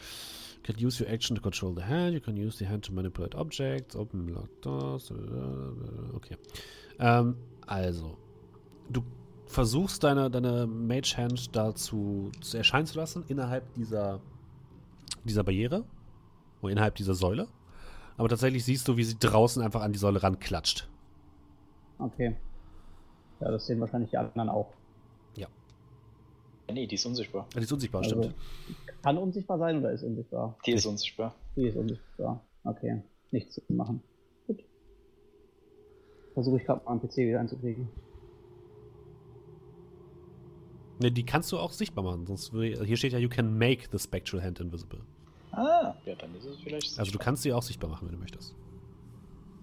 [0.55, 2.15] You can use your action to control the hand.
[2.15, 3.95] You can use the hand to manipulate objects.
[3.95, 5.11] Open lock doors.
[6.15, 6.38] Okay.
[6.97, 7.35] Ähm,
[7.67, 8.17] also,
[8.89, 9.03] du
[9.45, 14.22] versuchst deine, deine Mage Hand dazu zu erscheinen zu lassen innerhalb dieser,
[15.23, 15.85] dieser Barriere.
[16.63, 17.47] Oder innerhalb dieser Säule.
[18.17, 20.89] Aber tatsächlich siehst du, wie sie draußen einfach an die Säule ranklatscht.
[21.99, 22.38] Okay.
[23.45, 24.73] Ja, das sehen wahrscheinlich die anderen auch.
[26.73, 27.45] Nee, die ist unsichtbar.
[27.55, 28.35] Die ist unsichtbar, Also, stimmt.
[29.03, 30.57] kann unsichtbar sein oder ist unsichtbar?
[30.65, 31.35] Die ist unsichtbar.
[31.55, 32.41] Die ist unsichtbar.
[32.63, 33.03] Okay.
[33.30, 34.01] Nichts zu machen.
[34.47, 34.63] Gut.
[36.34, 37.88] Versuche ich gerade mal am PC wieder einzukriegen.
[40.99, 42.26] Ne, die kannst du auch sichtbar machen.
[42.26, 45.01] Sonst würde, hier steht ja, you can make the spectral hand invisible.
[45.51, 46.88] Ah, ja, dann ist es vielleicht.
[46.88, 47.23] Also du sichtbar.
[47.26, 48.55] kannst sie auch sichtbar machen, wenn du möchtest.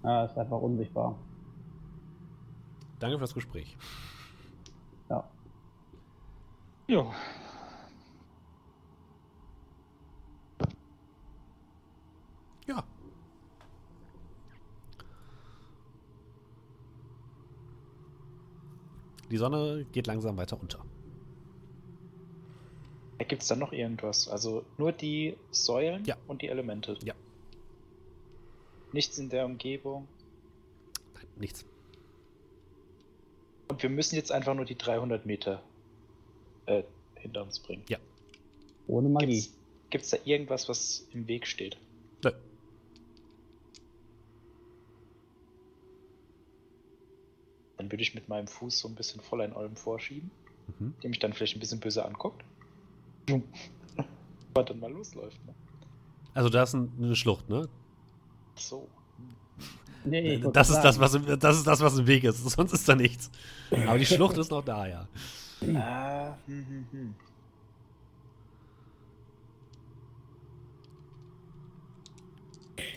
[0.04, 1.18] Ah, ist einfach unsichtbar.
[3.03, 3.77] Danke für das Gespräch.
[5.11, 5.29] Ja.
[6.87, 7.12] Jo.
[12.69, 12.85] Ja.
[19.29, 20.79] Die Sonne geht langsam weiter unter.
[23.19, 24.29] Gibt es da noch irgendwas?
[24.29, 26.16] Also nur die Säulen Ja.
[26.29, 26.97] und die Elemente.
[27.03, 27.15] Ja.
[28.93, 30.07] Nichts in der Umgebung.
[31.15, 31.65] Nein, nichts.
[33.73, 35.62] Und wir müssen jetzt einfach nur die 300 Meter
[36.66, 36.82] äh,
[37.15, 37.82] hinter uns bringen.
[37.89, 37.97] Ja.
[38.86, 39.49] Ohne Magie.
[39.89, 41.78] Gibt es da irgendwas, was im Weg steht?
[42.23, 42.32] Nö.
[47.78, 50.31] Dann würde ich mit meinem Fuß so ein bisschen voll ein Olm vorschieben,
[50.78, 50.93] Mhm.
[51.03, 52.44] der mich dann vielleicht ein bisschen böse anguckt.
[54.55, 55.43] Aber dann mal losläuft.
[55.47, 55.55] Ne?
[56.35, 57.70] Also da ist ein, eine Schlucht, ne?
[58.55, 58.86] So.
[60.05, 62.39] Nee, wollte Das ist das, was im, das ist das, was im Weg ist.
[62.51, 63.31] Sonst ist da nichts.
[63.87, 65.09] Aber die Schlucht ist noch da, ja.
[65.74, 67.15] Ah, hm, hm, hm.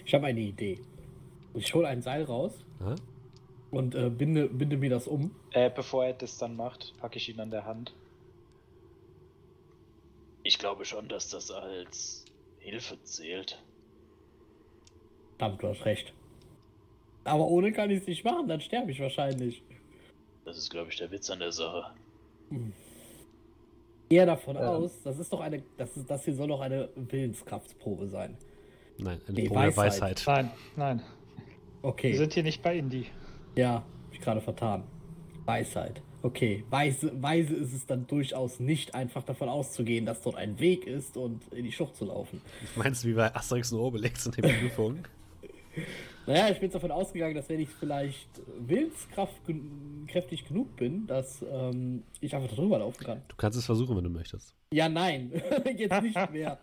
[0.06, 0.80] Ich habe eine Idee.
[1.54, 2.96] Ich hole ein Seil raus Aha.
[3.72, 5.32] und äh, binde, binde mir das um.
[5.52, 7.94] Äh, bevor er das dann macht, packe ich ihn an der Hand.
[10.44, 12.26] Ich glaube schon, dass das als
[12.60, 13.64] Hilfe zählt.
[15.38, 16.14] Verdammt, du hast recht.
[17.26, 19.62] Aber ohne kann ich es nicht machen, dann sterbe ich wahrscheinlich.
[20.46, 21.86] Das ist, glaube ich, der Witz an der Sache.
[24.10, 24.62] Eher davon Ähm.
[24.62, 28.38] aus, das ist doch eine, das, ist, das hier soll doch eine Willenskraftprobe sein.
[28.98, 30.02] Nein, eine Nee, Probe der Weisheit.
[30.02, 30.28] Weisheit.
[30.28, 31.02] Nein, nein.
[31.82, 32.12] Okay.
[32.12, 33.08] Wir sind hier nicht bei Indie.
[33.56, 33.84] Ja, hab
[34.14, 34.84] ich gerade vertan.
[35.46, 36.02] Weisheit.
[36.22, 40.88] Okay, weise, weise ist es dann durchaus nicht einfach davon auszugehen, dass dort ein Weg
[40.88, 42.42] ist und in die Schlucht zu laufen.
[42.76, 45.08] Meinst du wie bei Asterix und Obelix in den Prüfungen?
[46.28, 48.28] Naja, ich bin davon ausgegangen, dass wenn ich vielleicht
[48.58, 53.22] willenskraftig genug bin, dass ähm, ich einfach darüber laufen kann.
[53.28, 54.56] Du kannst es versuchen, wenn du möchtest.
[54.74, 55.32] Ja, nein,
[55.78, 56.58] jetzt nicht mehr.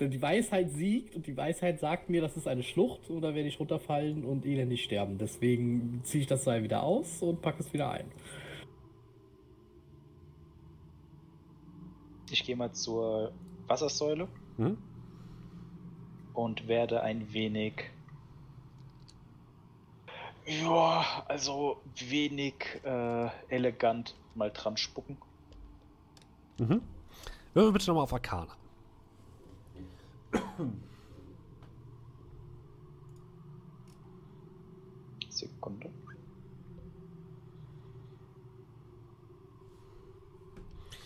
[0.00, 3.34] Denn die Weisheit siegt und die Weisheit sagt mir, das ist eine Schlucht und da
[3.34, 5.18] werde ich runterfallen und elendig sterben.
[5.18, 8.06] Deswegen ziehe ich das Seil wieder aus und packe es wieder ein.
[12.30, 13.32] Ich gehe mal zur
[13.66, 14.76] Wassersäule Hm?
[16.34, 17.90] und werde ein wenig.
[20.48, 25.18] Ja, also wenig äh, elegant mal dran spucken.
[26.58, 26.80] Mhm.
[27.52, 28.56] Würfel bitte nochmal auf Arcana.
[35.28, 35.90] Sekunde.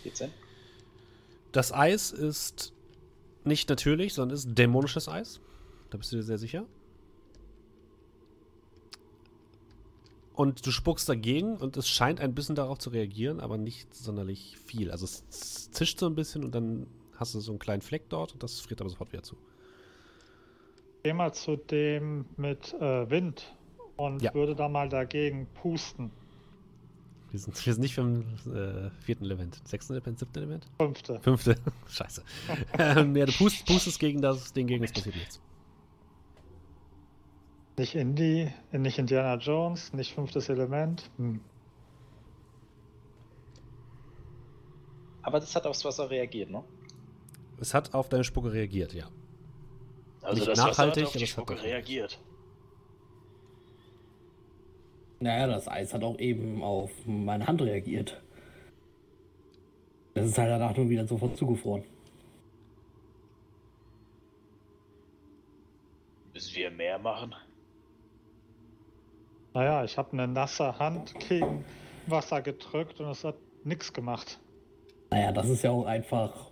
[0.05, 0.31] Geht's hin?
[1.51, 2.73] Das Eis ist
[3.45, 5.41] nicht natürlich, sondern ist dämonisches Eis.
[5.91, 6.65] Da bist du dir sehr sicher.
[10.43, 14.57] Und du spuckst dagegen und es scheint ein bisschen darauf zu reagieren, aber nicht sonderlich
[14.67, 14.91] viel.
[14.91, 18.33] Also es zischt so ein bisschen und dann hast du so einen kleinen Fleck dort
[18.33, 19.37] und das friert aber sofort wieder zu.
[21.05, 23.55] Geh mal zu dem mit äh, Wind
[23.97, 24.35] und Ja.
[24.35, 26.11] würde da mal dagegen pusten.
[27.31, 29.61] Wir sind, wir sind nicht beim äh, vierten Element.
[29.65, 30.67] Sechsten Element, siebten Element?
[30.81, 31.21] Fünfte.
[31.21, 31.55] Fünfte.
[31.89, 32.25] Scheiße.
[32.81, 35.41] ähm, ja, du pust, pustest gegen das Ding gegen, es passiert nichts.
[37.79, 41.11] Nicht Indie, nicht Indiana Jones, nicht fünftes Element.
[41.17, 41.41] Hm.
[45.23, 46.63] Aber das hat aufs Wasser reagiert, ne?
[47.61, 49.09] Es hat auf deine Spucke reagiert, ja.
[50.21, 52.21] Also Nicht das Wasser nachhaltig, hat auf die hat Spucke doch- reagiert.
[55.21, 58.21] Naja, das Eis hat auch eben auf meine Hand reagiert.
[60.15, 61.85] Das ist halt danach nur wieder sofort zugefroren.
[66.35, 67.35] Müssen wir mehr machen?
[69.55, 71.65] Naja, ich habe eine nasse Hand gegen
[72.07, 74.39] Wasser gedrückt und es hat nichts gemacht.
[75.11, 76.51] Naja, das ist ja auch einfach,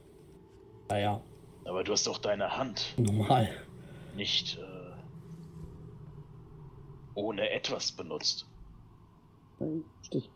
[0.88, 1.20] naja,
[1.64, 3.48] Aber du hast doch deine Hand normal.
[4.16, 4.92] nicht äh,
[7.14, 8.46] ohne etwas benutzt.
[10.10, 10.30] Ich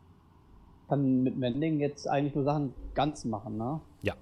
[0.88, 3.80] kann mit Mending jetzt eigentlich nur Sachen ganz machen, ne?
[4.02, 4.14] Ja.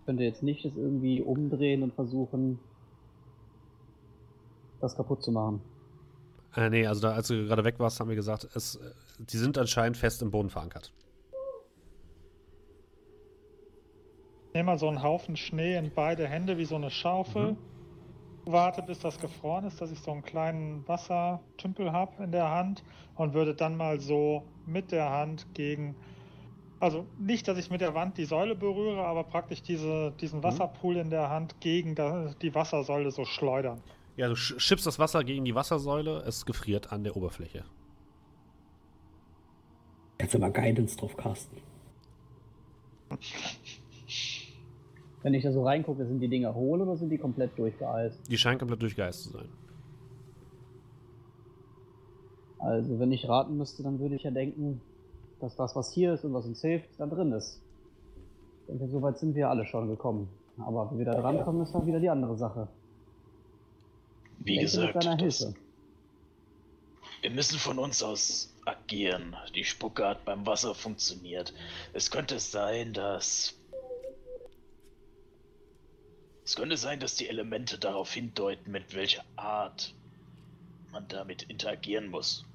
[0.00, 2.58] Ich könnte jetzt nicht das irgendwie umdrehen und versuchen,
[4.80, 5.60] das kaputt zu machen.
[6.56, 9.36] Äh, nee, also da, als du gerade weg warst, haben wir gesagt, es, äh, die
[9.36, 10.92] sind anscheinend fest im Boden verankert.
[14.54, 17.56] Nehme mal so einen Haufen Schnee in beide Hände wie so eine Schaufel.
[18.44, 22.82] Warte, bis das gefroren ist, dass ich so einen kleinen Wassertümpel habe in der Hand
[23.14, 25.94] und würde dann mal so mit der Hand gegen.
[26.80, 30.96] Also nicht, dass ich mit der Wand die Säule berühre, aber praktisch diese, diesen Wasserpool
[30.96, 31.94] in der Hand gegen
[32.40, 33.82] die Wassersäule so schleudern.
[34.18, 37.64] Ja, du sch- schippst das Wasser gegen die Wassersäule, es gefriert an der Oberfläche.
[40.18, 41.58] Kannst du mal Guidance drauf casten.
[45.22, 48.28] Wenn ich da so reingucke, sind die Dinger hohl oder sind die komplett durchgeeist?
[48.30, 49.48] Die scheinen komplett durchgeist zu sein.
[52.58, 54.80] Also, wenn ich raten müsste, dann würde ich ja denken,
[55.40, 57.62] dass das, was hier ist und was uns hilft, da drin ist.
[58.62, 60.28] Ich denke, so weit sind wir alle schon gekommen.
[60.58, 62.66] Aber wie wir da drankommen, ist dann wieder die andere Sache.
[64.40, 65.52] Wie gesagt, das,
[67.20, 69.36] wir müssen von uns aus agieren.
[69.54, 71.52] Die Spucke hat beim Wasser funktioniert.
[71.92, 73.54] Es könnte sein, dass.
[76.44, 79.92] Es könnte sein, dass die Elemente darauf hindeuten, mit welcher Art
[80.92, 82.46] man damit interagieren muss.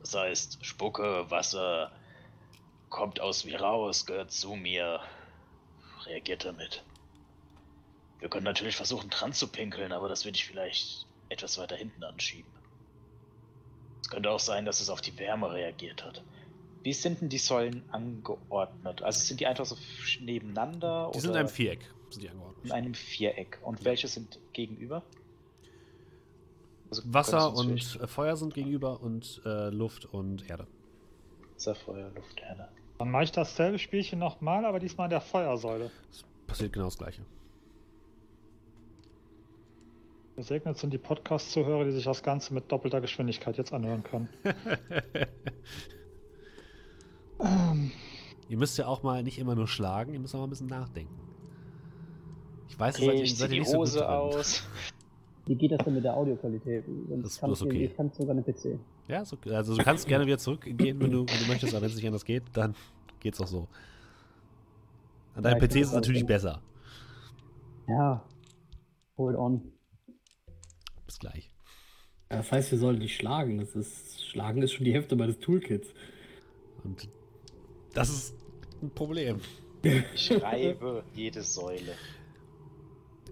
[0.00, 1.92] Das heißt, Spucke, Wasser,
[2.88, 5.00] kommt aus mir raus, gehört zu mir,
[6.06, 6.84] reagiert damit.
[8.20, 12.02] Wir können natürlich versuchen, dran zu pinkeln, aber das würde ich vielleicht etwas weiter hinten
[12.04, 12.50] anschieben.
[14.02, 16.22] Es könnte auch sein, dass es auf die Wärme reagiert hat.
[16.82, 19.02] Wie sind denn die Säulen angeordnet?
[19.02, 19.76] Also sind die einfach so
[20.20, 22.64] nebeneinander Die oder sind in einem Viereck, sind die angeordnet.
[22.66, 23.58] in einem Viereck?
[23.62, 25.02] Und welche sind gegenüber?
[26.90, 30.66] Also Wasser und äh, Feuer sind gegenüber und äh, Luft und Erde.
[31.54, 32.68] Wasser, Feuer, Luft, Erde.
[32.98, 35.90] Dann mache ich dasselbe Spielchen nochmal, aber diesmal in der Feuersäule.
[36.10, 37.22] Es passiert genau das gleiche.
[40.36, 44.28] Gesegnet sind die Podcast-Zuhörer, die sich das Ganze mit doppelter Geschwindigkeit jetzt anhören können.
[47.40, 47.92] ähm,
[48.48, 50.66] Ihr müsst ja auch mal nicht immer nur schlagen, ihr müsst auch mal ein bisschen
[50.66, 51.14] nachdenken.
[52.68, 53.98] Ich weiß, ihr seid, Okay, ihr ich zieh seid ihr die nicht so gut Hose
[54.00, 54.08] drin.
[54.08, 54.62] aus.
[55.46, 56.84] Wie geht das denn mit der Audioqualität?
[57.08, 57.84] Sonst Das ist ich, okay.
[57.84, 58.78] ich kann sogar eine PC.
[59.08, 59.54] Ja, ist okay.
[59.54, 62.06] also du kannst gerne wieder zurückgehen, wenn du, wenn du möchtest, aber wenn es nicht
[62.06, 62.74] anders geht, dann
[63.20, 63.68] geht's auch so.
[65.34, 66.60] An deinem Ja, PC ist es natürlich besser.
[67.88, 68.22] Ja.
[69.18, 69.73] Hold on.
[71.24, 71.50] Gleich.
[72.30, 73.56] Ja, Das heißt, wir sollen nicht schlagen.
[73.58, 75.88] Das ist, schlagen ist schon die Hälfte meines Toolkits.
[76.84, 77.08] Und
[77.94, 78.34] das ist
[78.82, 79.40] ein Problem.
[80.14, 81.92] Ich reibe jede Säule.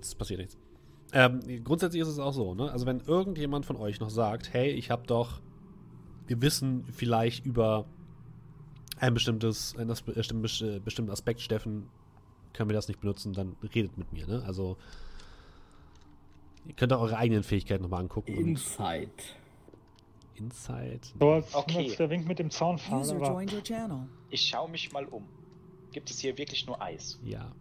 [0.00, 0.56] Es passiert nichts.
[1.12, 2.70] Ähm, grundsätzlich ist es auch so, ne?
[2.72, 5.42] Also wenn irgendjemand von euch noch sagt, hey, ich habe doch,
[6.26, 7.84] wir wissen vielleicht über
[8.98, 11.88] ein bestimmtes, ein as- bestimm- besti- bestimmten Aspekt, Steffen,
[12.54, 14.42] können wir das nicht benutzen, dann redet mit mir, ne?
[14.46, 14.78] Also
[16.66, 18.36] ihr könnt auch eure eigenen Fähigkeiten nochmal angucken.
[18.36, 19.36] und Insight.
[20.34, 21.12] Insight.
[21.18, 21.94] so als Okay.
[21.96, 23.00] der Wink mit dem Zaunpfahl.
[23.00, 24.06] User Aber.
[24.30, 25.26] Ich schaue mich mal um.
[25.92, 27.18] Gibt es hier wirklich nur Eis?
[27.24, 27.52] Ja.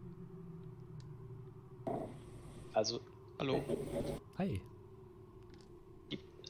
[2.73, 3.01] Also
[3.37, 3.61] Hallo.
[4.37, 4.61] Hi.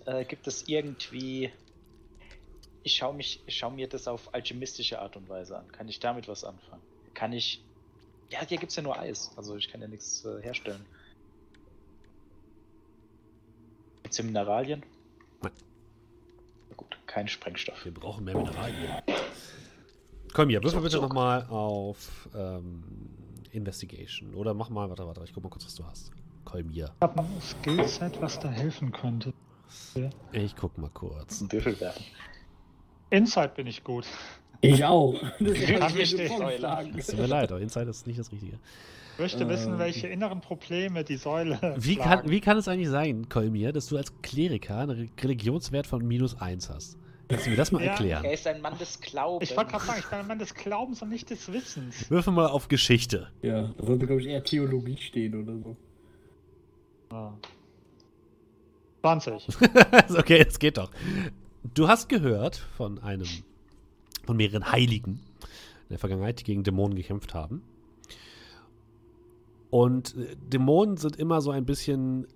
[0.06, 1.52] äh, gibt es irgendwie.
[2.84, 5.72] Ich schaue mich, ich schaue mir das auf alchemistische Art und Weise an.
[5.72, 6.82] Kann ich damit was anfangen?
[7.14, 7.64] Kann ich.
[8.30, 9.32] Ja, hier gibt es ja nur Eis.
[9.38, 10.86] Also ich kann ja nichts äh, herstellen.
[14.12, 14.84] Gibt es hier Mineralien?
[15.42, 15.54] Nein.
[16.70, 17.86] Na gut, kein Sprengstoff.
[17.86, 18.92] Wir brauchen mehr Mineralien.
[20.34, 22.84] Komm hier, würfel bitte nochmal auf ähm,
[23.52, 24.34] Investigation.
[24.36, 26.12] Oder mach mal, warte, warte, ich guck mal kurz, was du hast.
[26.44, 26.92] Kolmir.
[26.94, 29.34] ich habe ein Skillset, was da helfen könnte.
[30.34, 31.40] Ich guck mal kurz.
[31.40, 32.04] Ein Würfel werfen.
[33.12, 34.06] Insight bin ich gut.
[34.60, 35.14] Ich auch.
[35.40, 36.28] Das Kann hab ich nicht.
[36.34, 36.98] vorgeschlagen.
[36.98, 38.60] Es tut mir leid, aber Inside ist nicht das Richtige.
[39.14, 39.80] Ich möchte wissen, Ähm.
[39.80, 41.60] welche inneren Probleme die Säule.
[41.78, 45.86] Wie kann, wie kann es eigentlich sein, Kolmir, dass du als Kleriker einen Re- Religionswert
[45.88, 46.98] von minus 1 hast?
[47.28, 48.26] Kannst du mir das mal Ja, erklären?
[48.26, 49.50] Er ist ein Mann des Glaubens.
[49.50, 52.10] Ich wollte gerade sagen, ich bin ein Mann des Glaubens und nicht des Wissens.
[52.12, 53.30] Würfel mal auf Geschichte.
[53.42, 55.78] Ja, da sollte, glaube ich, eher Theologie stehen oder so.
[57.12, 57.38] Ja.
[59.02, 59.48] 20.
[60.18, 60.92] okay, es geht doch.
[61.74, 63.28] Du hast gehört von einem,
[64.26, 65.14] von mehreren Heiligen
[65.84, 67.62] in der Vergangenheit, die gegen Dämonen gekämpft haben.
[69.72, 72.28] Und äh, Dämonen sind immer so ein bisschen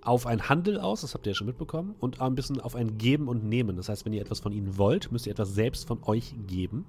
[0.00, 2.98] auf ein Handel aus, das habt ihr ja schon mitbekommen, und ein bisschen auf ein
[2.98, 3.76] Geben und Nehmen.
[3.76, 6.84] Das heißt, wenn ihr etwas von ihnen wollt, müsst ihr etwas selbst von euch geben.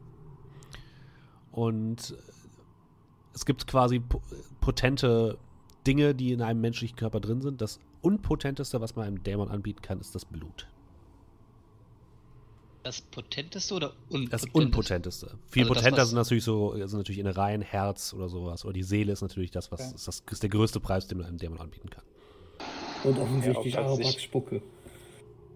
[1.52, 2.32] Und äh,
[3.34, 4.22] es gibt quasi po-
[4.60, 5.38] potente
[5.86, 7.62] Dinge, die in einem menschlichen Körper drin sind.
[7.62, 10.68] Das unpotenteste, was man einem Dämon anbieten kann, ist das Blut.
[12.86, 14.30] Das potenteste oder unpotenteste?
[14.30, 15.28] Das unpotenteste.
[15.49, 18.64] Viel Also das, potenter was- sind natürlich so, sind natürlich Innereien, Herz oder sowas.
[18.64, 19.95] Oder die Seele ist natürlich das, was Okay.
[19.95, 22.03] ist, das ist der größte Preis, den man einem Dämon anbieten kann.
[23.03, 24.62] Und offensichtlich Ja, ich- Spucke.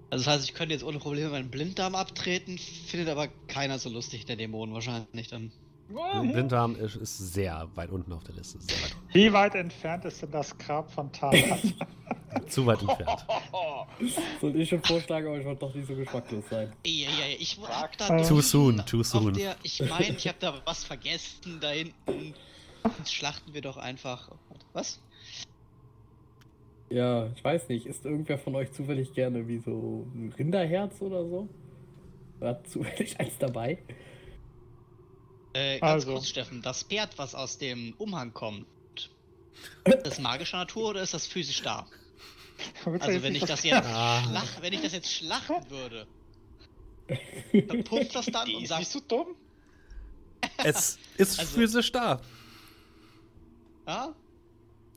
[0.09, 3.89] Also das heißt, ich könnte jetzt ohne Probleme meinen Blinddarm abtreten, findet aber keiner so
[3.89, 5.51] lustig, der Dämon wahrscheinlich dann.
[5.89, 8.59] Blinddarm ist, ist sehr weit unten auf der Liste.
[8.61, 11.59] Sehr weit Wie weit entfernt ist denn das Grab von Talat?
[12.47, 13.25] Zu weit entfernt.
[14.41, 16.71] Sollte ich schon vorschlagen, aber ich wollte doch nicht so geschmacklos sein.
[16.85, 19.33] Ja, ja, ja, ich hab Frag da Too soon, too soon.
[19.33, 22.35] Der, ich meine, ich habe da was vergessen da hinten.
[22.99, 24.31] Jetzt schlachten wir doch einfach.
[24.73, 25.01] Was?
[26.91, 27.87] Ja, ich weiß nicht.
[27.87, 31.49] Ist irgendwer von euch zufällig gerne wie so ein Rinderherz oder so?
[32.39, 33.79] War zufällig eins dabei?
[35.53, 36.13] Äh, ganz Also.
[36.13, 38.67] kurz, Steffen, das Pferd, was aus dem Umhang kommt,
[39.85, 41.87] ist das magischer Natur oder ist das physisch da?
[42.83, 44.21] Du Also wenn ich das jetzt Ah.
[44.23, 46.07] schlach, wenn ich das jetzt schlachten würde,
[47.67, 49.27] dann pumpt das dann Die und sagt, nicht so dumm.
[50.57, 52.19] Es ist Also- physisch da.
[53.87, 54.13] ja,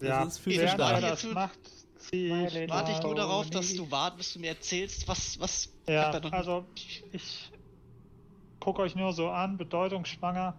[0.00, 1.00] Ja, Das ist physisch da.
[1.00, 1.58] das macht,
[2.12, 6.66] warte ich nur darauf, dass du wart, bis du mir erzählst, was, was, Ja, also
[7.12, 7.48] ich
[8.62, 10.54] gucke euch nur so an, bedeutungsschwanger.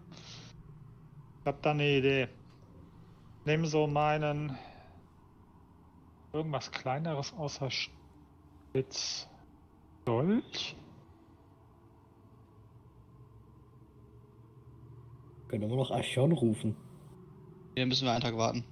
[1.40, 2.28] Ich hab da eine Idee.
[3.46, 4.58] Nimm so meinen
[6.34, 9.30] irgendwas kleineres außer Spitz
[10.04, 10.76] Dolch.
[15.48, 16.76] Können wir noch Archon rufen.
[17.76, 18.66] Hier müssen wir einen Tag warten.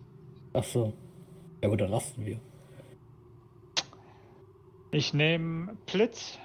[0.52, 0.92] Ach so.
[1.62, 2.38] Ja gut, dann lassen wir.
[4.92, 6.38] Ich nehme Blitz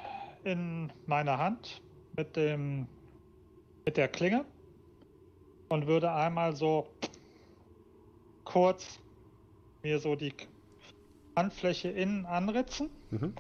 [0.45, 1.83] in meine Hand
[2.17, 2.87] mit dem
[3.85, 4.45] mit der Klinge
[5.69, 6.89] und würde einmal so
[8.45, 8.99] kurz
[9.83, 10.33] mir so die
[11.37, 13.33] Handfläche innen anritzen, Mhm.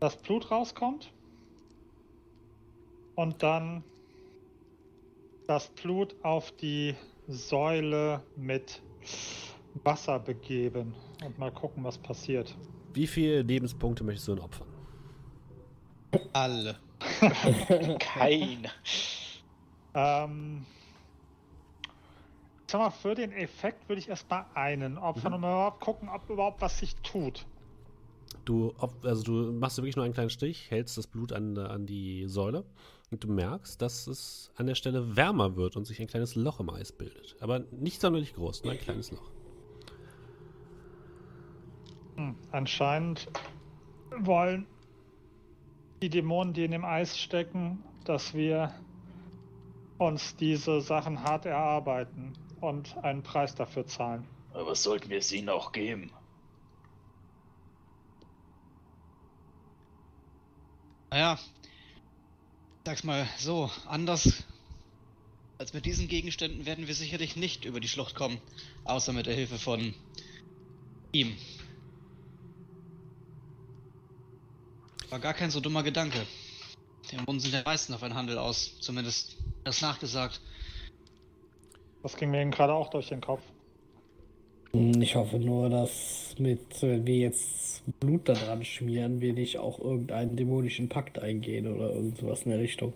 [0.00, 1.12] dass Blut rauskommt
[3.14, 3.82] und dann
[5.46, 6.94] das Blut auf die
[7.28, 8.82] Säule mit
[9.84, 10.94] Wasser begeben
[11.24, 12.54] und mal gucken, was passiert.
[12.92, 14.66] Wie viele Lebenspunkte möchtest du denn opfern?
[16.32, 16.78] Alle.
[17.98, 18.70] Keine.
[19.94, 20.66] Ähm,
[22.66, 26.28] sag mal, für den Effekt würde ich erstmal einen opfern und mal überhaupt gucken, ob
[26.28, 27.46] überhaupt was sich tut.
[28.44, 32.26] Du, also du machst wirklich nur einen kleinen Stich, hältst das Blut an, an die
[32.28, 32.64] Säule
[33.10, 36.60] und du merkst, dass es an der Stelle wärmer wird und sich ein kleines Loch
[36.60, 37.36] im Eis bildet.
[37.40, 39.30] Aber nicht sonderlich groß, nur ein kleines Loch.
[42.16, 43.28] Hm, anscheinend
[44.18, 44.66] wollen
[46.02, 48.74] die Dämonen, die in dem Eis stecken, dass wir
[49.98, 54.26] uns diese Sachen hart erarbeiten und einen Preis dafür zahlen.
[54.52, 56.12] Aber sollten wir es ihnen auch geben?
[61.10, 61.38] Naja,
[62.84, 64.44] sag's mal so, anders
[65.58, 68.40] als mit diesen Gegenständen werden wir sicherlich nicht über die Schlucht kommen,
[68.84, 69.94] außer mit der Hilfe von
[71.10, 71.36] ihm.
[75.10, 76.18] War gar kein so dummer Gedanke.
[77.12, 80.40] Der Munden sind der meisten auf einen Handel aus, zumindest das nachgesagt.
[82.02, 83.42] Das ging mir eben gerade auch durch den Kopf.
[84.72, 89.58] Hm, Ich hoffe nur, dass mit, wenn wir jetzt Blut da dran schmieren, wir nicht
[89.58, 92.92] auch irgendeinen dämonischen Pakt eingehen oder irgendwas in der Richtung.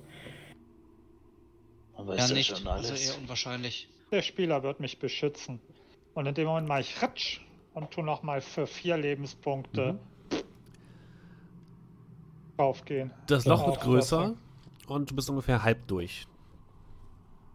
[1.97, 3.09] Man weiß Ja, ja, nicht, schon also alles.
[3.10, 3.89] eher unwahrscheinlich.
[4.10, 5.60] Der Spieler wird mich beschützen.
[6.14, 7.40] Und in dem Moment mache ich Ratsch
[7.72, 9.98] und tu nochmal für vier Lebenspunkte
[12.62, 13.10] draufgehen.
[13.26, 14.34] Das Loch Ja, wird größer
[14.86, 16.26] und du bist ungefähr halb durch.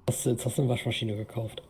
[0.10, 1.62] Hast du, jetzt hast du eine Waschmaschine gekauft.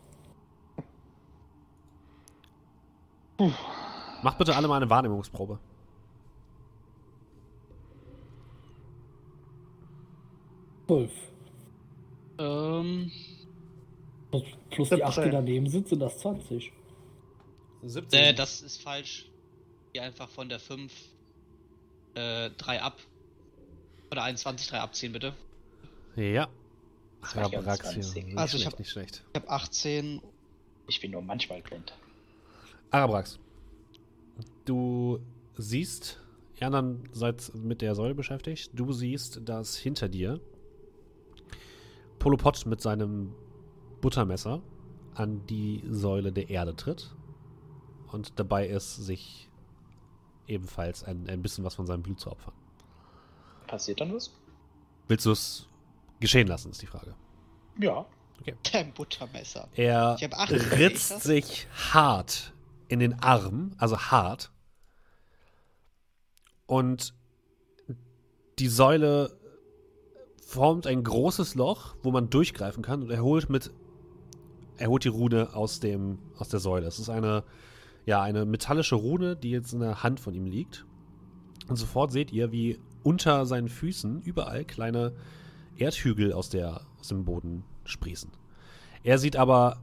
[4.23, 5.59] Mach bitte alle mal eine Wahrnehmungsprobe.
[10.87, 11.11] Zwölf.
[12.39, 13.11] Ähm,
[14.31, 15.31] Plus, plus die 8, die 17.
[15.31, 16.71] daneben sind, sind das 20.
[17.83, 18.19] 17.
[18.19, 19.29] äh, das ist falsch.
[19.93, 20.93] Hier einfach von der 5
[22.15, 22.97] äh, 3 ab.
[24.11, 25.33] Oder 21 3 abziehen, bitte.
[26.15, 26.47] ja.
[27.21, 28.01] Arabrax hier.
[28.03, 28.25] 20.
[28.25, 29.23] Nicht Also ich schlecht, hab- nicht schlecht.
[29.33, 30.21] Ich habe 18.
[30.87, 31.93] Ich bin nur manchmal blind.
[32.91, 33.37] Arabrax.
[34.65, 35.19] Du
[35.57, 36.21] siehst,
[36.59, 38.69] ihr anderen seid mit der Säule beschäftigt.
[38.73, 40.39] Du siehst, dass hinter dir
[42.19, 43.33] Polopod mit seinem
[44.01, 44.61] Buttermesser
[45.15, 47.13] an die Säule der Erde tritt
[48.11, 49.49] und dabei ist, sich
[50.47, 52.53] ebenfalls ein, ein bisschen was von seinem Blut zu opfern.
[53.67, 54.31] Passiert dann was?
[55.07, 55.67] Willst du es
[56.19, 57.15] geschehen lassen, ist die Frage.
[57.79, 58.05] Ja.
[58.71, 59.67] Dein Buttermesser.
[59.75, 62.53] Er acht, ritzt sich hart
[62.87, 64.51] in den Arm, also hart.
[66.65, 67.13] Und
[68.59, 69.37] die Säule
[70.45, 73.71] formt ein großes Loch, wo man durchgreifen kann und er holt mit
[74.77, 76.85] er holt die Rune aus dem aus der Säule.
[76.87, 77.43] Es ist eine
[78.05, 80.85] ja, eine metallische Rune, die jetzt in der Hand von ihm liegt.
[81.67, 85.13] Und sofort seht ihr, wie unter seinen Füßen überall kleine
[85.77, 88.29] Erdhügel aus, der, aus dem Boden sprießen.
[89.01, 89.81] Er sieht aber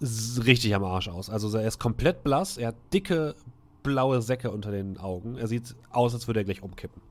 [0.00, 1.28] richtig am Arsch aus.
[1.28, 3.34] Also er ist komplett blass, er hat dicke
[3.82, 5.36] blaue Säcke unter den Augen.
[5.38, 7.02] Er sieht aus, als würde er gleich umkippen.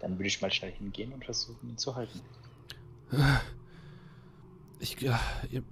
[0.00, 2.20] Dann würde ich mal schnell hingehen und versuchen, ihn zu halten.
[4.78, 5.18] Ich, ja,
[5.50, 5.62] ihr,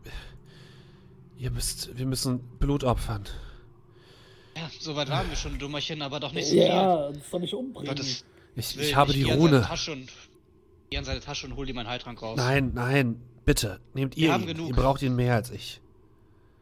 [1.36, 3.24] ihr müsst, wir müssen Blut opfern.
[4.56, 6.62] Ja, soweit waren wir schon, Dummerchen, aber doch nicht so viel.
[6.62, 7.96] Ja, das soll nicht Aber umbringen.
[7.96, 8.24] das
[8.56, 9.62] Ich, ich habe nicht die Rune.
[9.62, 10.10] Tasche und
[10.90, 12.36] Geh an seine Tasche und hol dir meinen Heiltrank raus.
[12.36, 14.48] Nein, nein, bitte, nehmt ihr Wir haben ihn.
[14.48, 14.68] genug.
[14.68, 15.80] Ihr braucht ihn mehr als ich.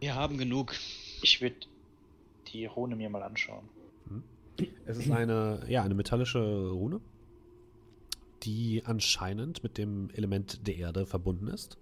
[0.01, 0.74] Wir haben genug.
[1.23, 1.56] Ich würde
[2.52, 3.69] die Rune mir mal anschauen.
[4.86, 7.01] Es ist eine, ja, eine metallische Rune,
[8.43, 11.78] die anscheinend mit dem Element der Erde verbunden ist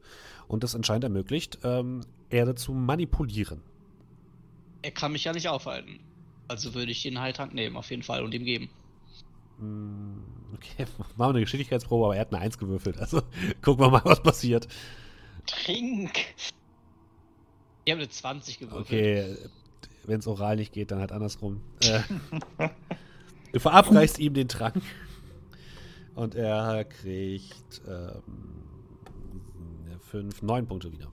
[0.48, 3.60] und das anscheinend ermöglicht, ähm, Erde zu manipulieren.
[4.82, 6.00] Er kann mich ja nicht aufhalten.
[6.48, 8.70] Also würde ich den Heiltrank nehmen, auf jeden Fall, und ihm geben.
[9.60, 10.24] Hm,
[10.54, 12.98] Okay, machen wir eine Geschicklichkeitsprobe, aber er hat eine 1 gewürfelt.
[12.98, 13.22] Also
[13.62, 14.68] gucken wir mal, was passiert.
[15.46, 16.18] Trink!
[17.84, 18.86] Ich habe eine 20 gewürfelt.
[18.86, 19.36] Okay,
[20.04, 21.60] wenn es oral nicht geht, dann halt andersrum.
[21.82, 22.00] Äh,
[23.52, 24.82] du verabreichst ihm den Trank
[26.14, 28.60] und er kriegt ähm,
[30.00, 31.10] fünf, neun Punkte wieder.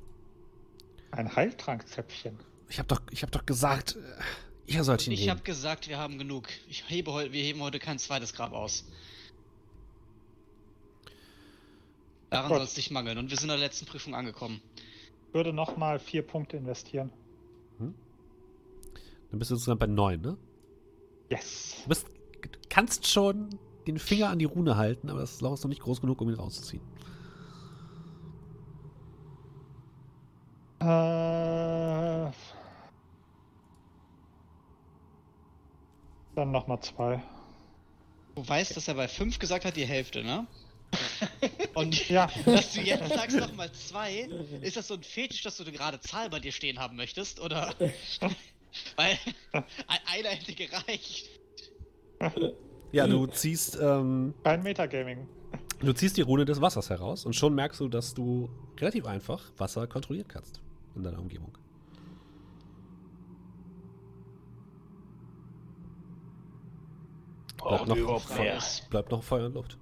[1.12, 2.38] Ein Heiltrankzäpfchen.
[2.70, 4.22] Ich habe doch, ich hab doch gesagt, äh,
[4.68, 5.32] ihr sollt ihn Ich nehmen.
[5.32, 6.48] habe gesagt, wir haben genug.
[6.70, 8.86] Ich hebe heu wir heben heute kein zweites Grab aus.
[12.30, 13.18] Daran soll es nicht mangeln.
[13.18, 14.62] Und wir sind in der letzten Prüfung angekommen.
[15.32, 17.10] Würde nochmal vier Punkte investieren.
[17.80, 20.38] Dann bist du insgesamt bei neun, ne?
[21.30, 21.78] Yes.
[21.84, 22.08] Du bist,
[22.42, 23.50] du kannst schon
[23.86, 26.30] den Finger an die Rune halten, aber das Loch ist noch nicht groß genug, um
[26.30, 26.82] ihn rauszuziehen.
[30.80, 32.32] Äh,
[36.38, 37.22] dann nochmal zwei.
[38.36, 40.46] Du weißt, dass er bei 5 gesagt hat, die Hälfte, ne?
[41.74, 42.30] Und Ja.
[42.46, 44.30] dass du jetzt sagst nochmal 2,
[44.62, 47.40] ist das so ein Fetisch, dass du eine gerade Zahl bei dir stehen haben möchtest?
[47.40, 47.74] Oder?
[48.96, 49.18] Weil
[49.52, 49.64] ein-
[50.06, 51.28] einer hätte gereicht.
[52.92, 55.28] Ja, du ziehst, ähm, Kein Metagaming.
[55.80, 58.50] du ziehst die Rune des Wassers heraus und schon merkst du, dass du
[58.80, 60.62] relativ einfach Wasser kontrollieren kannst
[60.96, 61.58] in deiner Umgebung.
[67.58, 69.78] Brauchen noch- ist, Bleibt noch Feuer und Luft.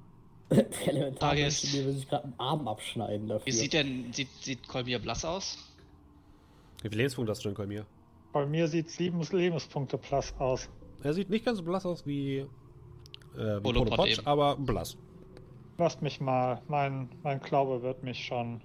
[0.52, 3.46] Der Frage ist- will sich gerade einen Arm abschneiden dafür.
[3.48, 5.58] Wie sieht denn, sieht, sieht Kolmir blass aus?
[6.82, 7.86] Wie viele Lebenspunkte hast du denn, Kolmir?
[8.32, 10.70] Bei mir sieht sieben Lebenspunkte plus aus.
[11.04, 12.48] Er sieht nicht ganz so blass aus wie, äh,
[13.36, 14.28] wie Polo Polo Pot Pot, eben.
[14.28, 14.98] aber blass.
[15.78, 16.62] Lasst mich mal.
[16.68, 18.62] Mein, mein Glaube wird mich schon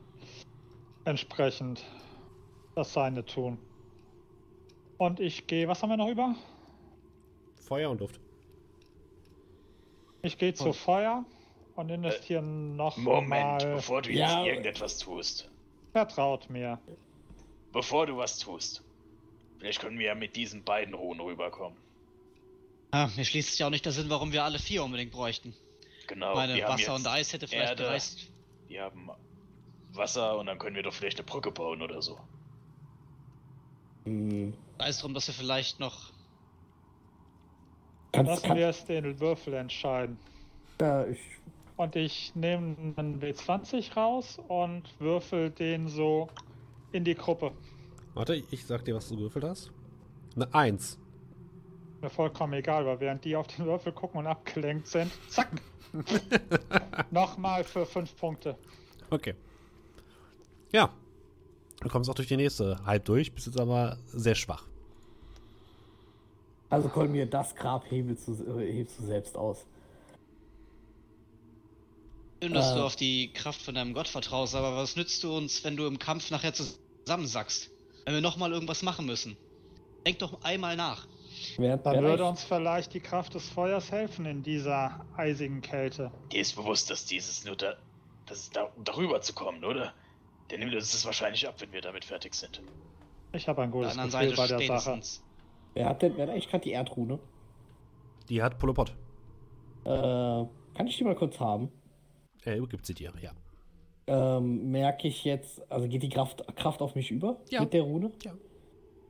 [1.04, 1.84] entsprechend
[2.74, 3.58] das Seine tun.
[4.98, 5.66] Und ich gehe.
[5.66, 6.34] Was haben wir noch über?
[7.56, 8.20] Feuer und Luft.
[10.22, 11.24] Ich gehe zu Feuer
[11.76, 13.74] und investiere noch Moment, mal.
[13.76, 14.40] bevor du Ja.
[14.40, 15.48] jetzt irgendetwas tust.
[15.92, 16.78] Vertraut mir.
[17.72, 18.82] Bevor du was tust.
[19.58, 21.78] Vielleicht können wir ja mit diesen beiden Ruhen rüberkommen.
[22.92, 25.54] Ah, mir schließt sich auch nicht der Sinn, warum wir alle vier unbedingt bräuchten.
[26.06, 26.34] Genau.
[26.34, 28.30] Meine wir haben Wasser jetzt und Eis hätte vielleicht Erde, gereicht.
[28.66, 29.10] Wir haben
[29.92, 32.18] Wasser und dann können wir doch vielleicht eine Brücke bauen oder so.
[34.04, 34.54] Hm.
[34.78, 36.10] Da ist darum, dass wir vielleicht noch.
[38.12, 40.18] Kannst, Lassen kann, wir es den Würfel entscheiden.
[40.80, 41.20] ja, ich,
[41.76, 46.28] Und ich nehme einen W20 raus und würfel den so
[46.92, 47.52] in die Gruppe.
[48.14, 49.70] Warte, ich sag dir, was du gewürfelt hast.
[50.34, 50.98] Eine Eins.
[52.00, 55.50] Mir vollkommen egal, weil während die auf den Würfel gucken und abgelenkt sind, zack.
[57.10, 58.56] Nochmal für fünf Punkte.
[59.10, 59.34] Okay.
[60.72, 60.90] Ja.
[61.80, 64.66] Du kommst auch durch die nächste halb durch, bist jetzt aber sehr schwach.
[66.70, 69.66] Also Kolmir, das Grab hebelst du, äh, hebst du selbst aus.
[72.42, 72.74] Schön, dass Äh.
[72.76, 75.86] du auf die Kraft von deinem Gott vertraust, aber was nützt du uns, wenn du
[75.86, 77.70] im Kampf nachher zusammensackst?
[78.06, 79.36] Wenn wir nochmal irgendwas machen müssen?
[80.06, 81.06] Denk doch einmal nach.
[81.58, 86.10] Dann würde ich- uns vielleicht die Kraft des Feuers helfen in dieser eisigen Kälte.
[86.32, 87.74] Dir ist bewusst, dass dieses nur da,
[88.26, 89.92] dass es da, um darüber zu kommen, oder?
[90.50, 92.60] Der nimmt uns das wahrscheinlich ab, wenn wir damit fertig sind.
[93.32, 95.00] Ich habe ein gutes Gefühl Seite bei der Sache.
[95.74, 97.18] Wer hat denn, wer hat eigentlich gerade die Erdrune?
[98.28, 98.94] Die hat Polopod.
[99.84, 101.70] Äh, kann ich die mal kurz haben?
[102.44, 103.32] Er übergibt sie dir, ja.
[104.06, 107.60] Ähm, merke ich jetzt, also geht die Kraft, Kraft auf mich über Ja.
[107.60, 108.10] mit der Rune?
[108.24, 108.32] Ja.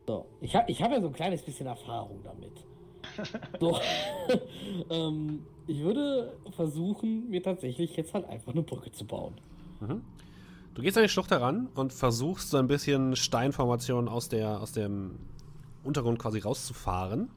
[0.06, 2.52] So, ich habe ich hab ja so ein kleines bisschen Erfahrung damit.
[3.60, 3.78] So,
[4.90, 9.34] ähm, ich würde versuchen, mir tatsächlich jetzt halt einfach eine Brücke zu bauen.
[9.80, 10.02] Mhm.
[10.74, 14.72] Du gehst an die Schlucht heran und versuchst so ein bisschen Steinformationen aus, der, aus
[14.72, 15.18] dem
[15.84, 17.30] Untergrund quasi rauszufahren.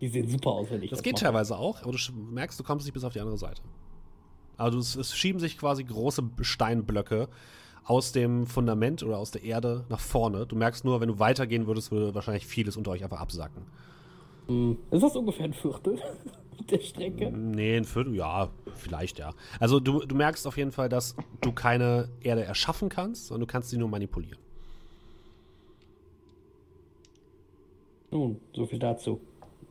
[0.00, 1.24] Die sehen super aus, wenn ich Das das geht mache.
[1.24, 3.62] teilweise auch, aber du merkst, du kommst nicht bis auf die andere Seite.
[4.58, 7.28] Also es, es schieben sich quasi große Steinblöcke
[7.84, 10.46] aus dem Fundament oder aus der Erde nach vorne.
[10.46, 13.62] Du merkst nur, wenn du weitergehen würdest, würde wahrscheinlich vieles unter euch einfach absacken.
[14.48, 15.98] Hm, Ist das ungefähr ein Viertel
[16.70, 17.30] der Strecke?
[17.30, 19.32] Nee, ein Viertel, ja, vielleicht, ja.
[19.60, 23.52] Also du, du merkst auf jeden Fall, dass du keine Erde erschaffen kannst, sondern du
[23.52, 24.38] kannst sie nur manipulieren.
[28.16, 29.20] Nun, so viel dazu.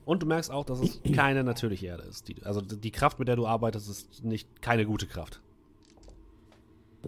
[0.06, 2.28] Und du merkst auch, dass es keine natürliche Erde ist.
[2.28, 5.42] Die, also die Kraft, mit der du arbeitest, ist nicht keine gute Kraft.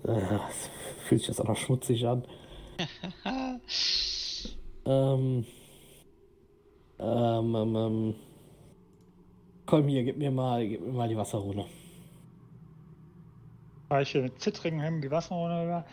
[0.01, 0.71] das
[1.05, 2.23] fühlt sich das auch noch schmutzig an.
[4.85, 5.45] ähm,
[6.97, 8.15] ähm, ähm, ähm.
[9.67, 11.65] Komm hier, gib mir mal, gib mir mal die Wasserrune.
[13.91, 15.85] Reiche mit zittrigen Händen die Wasserrunde über.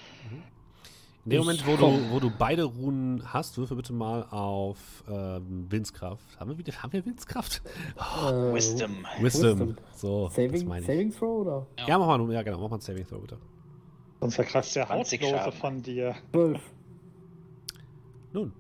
[1.25, 4.77] In dem Moment, wo du, wo du beide Runen hast, würfel bitte mal auf
[5.09, 6.39] ähm, Willenskraft.
[6.39, 7.63] Haben wir wieder, haben wir Willenskraft?
[7.97, 9.07] Äh, Wisdom.
[9.21, 9.61] Wisdom.
[9.61, 9.77] Wisdom.
[9.97, 10.87] So, das Saving, meine ich.
[10.87, 11.67] Saving Throw oder?
[11.87, 13.39] Ja, mach mal, nun- ja genau, mach mal ein Saving Throw bitte.
[14.21, 16.15] Sonst verkratzt der 20 Hautlose von dir.
[16.33, 16.61] 12.
[18.35, 18.53] Nun.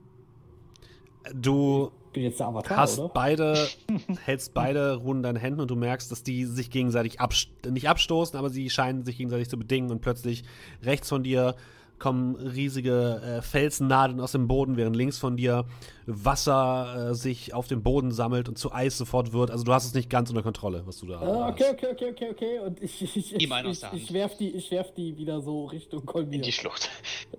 [1.34, 1.90] Du
[2.38, 3.08] Avatar, hast oder?
[3.12, 3.68] beide,
[4.24, 7.88] hältst beide Runen in deinen Händen und du merkst, dass die sich gegenseitig abst nicht
[7.88, 10.44] abstoßen, aber sie scheinen sich gegenseitig zu bedingen und plötzlich
[10.82, 11.56] rechts von dir
[12.04, 15.64] kommen riesige äh, Felsennadeln aus dem Boden, während links von dir
[16.06, 19.50] Wasser äh, sich auf dem Boden sammelt und zu Eis sofort wird.
[19.50, 21.54] Also du hast es nicht ganz unter Kontrolle, was du da Ah, hast.
[21.54, 22.58] okay, okay, okay, okay, okay.
[22.60, 24.12] Und ich, ich, ich, ich, ich, Hand.
[24.12, 26.34] werf die, ich werf die wieder so Richtung Kolmir.
[26.34, 26.90] In die Schlucht.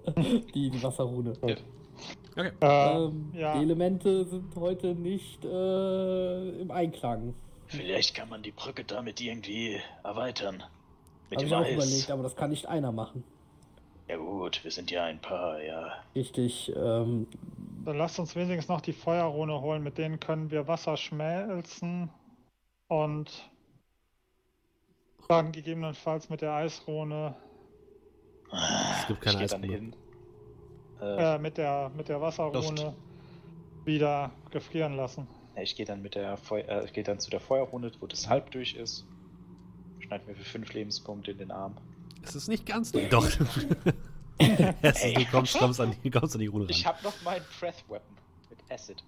[0.56, 1.34] die, die Wasserrune.
[1.42, 1.58] Okay.
[2.36, 3.54] Äh, Ähm, ja.
[3.58, 7.34] Die Elemente sind heute nicht äh, im Einklang.
[7.68, 10.64] Vielleicht kann man die Brücke damit irgendwie erweitern.
[11.30, 11.74] Mit Habe dem ich auch Eis.
[11.74, 13.24] überlegt, aber das kann nicht einer machen.
[14.08, 15.94] Ja gut, wir sind ja ein paar, ja.
[16.14, 16.72] Richtig.
[16.76, 17.28] Ähm,
[17.86, 22.10] Dann lasst uns wenigstens noch die Feuerrune holen, mit denen können wir Wasser schmelzen
[22.88, 23.50] und
[25.28, 27.36] dann gegebenenfalls mit der Eisrune,
[28.52, 29.96] Es gibt keine hin.
[31.02, 32.96] Äh, äh, mit der mit der Wasserrune
[33.84, 35.28] wieder gefrieren lassen.
[35.58, 38.30] ich gehe dann mit der Feu äh, ich gehe dann zu der Feuerrunde, wo das
[38.30, 39.06] halb durch ist.
[40.00, 41.76] Schneid mir für fünf Lebenspunkte in den Arm.
[42.26, 43.10] Es ist nicht ganz durch.
[43.10, 43.28] Doch.
[44.38, 45.14] Ey.
[45.14, 46.72] du kommst, kommst, an die, kommst an die Rune ran.
[46.72, 48.18] Ich habe noch mein Breath Weapon
[48.50, 49.04] mit Acid.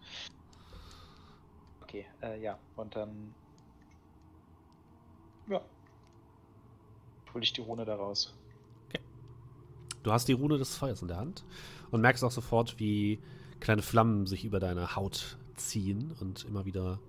[1.82, 3.34] Okay, äh, ja, und dann.
[5.50, 5.62] Ja.
[7.34, 8.34] Hol ich die Rune da raus.
[10.04, 11.44] Du hast die Rune des Feuers in der Hand
[11.92, 13.20] und merkst auch sofort, wie
[13.60, 17.00] kleine Flammen sich über deine Haut ziehen und immer wieder,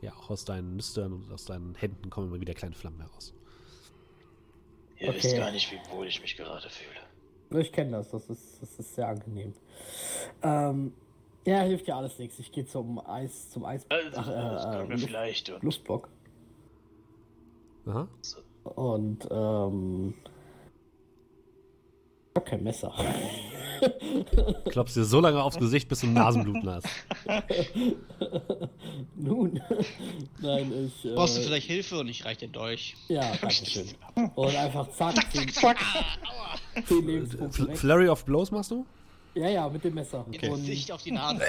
[0.00, 3.33] ja, auch aus deinen Nüstern und aus deinen Händen kommen immer wieder kleine Flammen heraus.
[5.04, 5.22] Ihr Okay.
[5.22, 7.60] wisst gar nicht, wie wohl ich mich gerade fühle.
[7.60, 9.54] ich kenne das, das ist, das ist sehr angenehm.
[10.42, 10.92] Ähm,
[11.46, 12.38] ja, hilft ja alles nichts.
[12.38, 13.84] Ich gehe zum Eis, zum Eis.
[13.90, 16.08] Also, ach, das äh, können wir Luft, vielleicht und Luftblock.
[17.86, 18.08] Aha.
[18.64, 20.14] Und ähm.
[22.34, 22.92] Ich hab kein Messer.
[24.70, 26.88] Klopfst dir so lange aufs Gesicht, bis du Nasenbluten hast.
[29.14, 29.60] Nun.
[30.40, 31.04] Nein, ich.
[31.04, 32.96] Äh, Brauchst du vielleicht Hilfe und ich reich dir durch.
[33.06, 33.86] Ja, danke schön.
[34.34, 35.78] Und einfach zack, zehn, Zack!
[36.88, 37.78] zehn Lebenspunkte Fl weg.
[37.78, 38.84] Flurry of Blows machst du?
[39.34, 40.26] Ja, ja, mit dem Messer.
[40.32, 41.40] In Und Gesicht auf die Nase.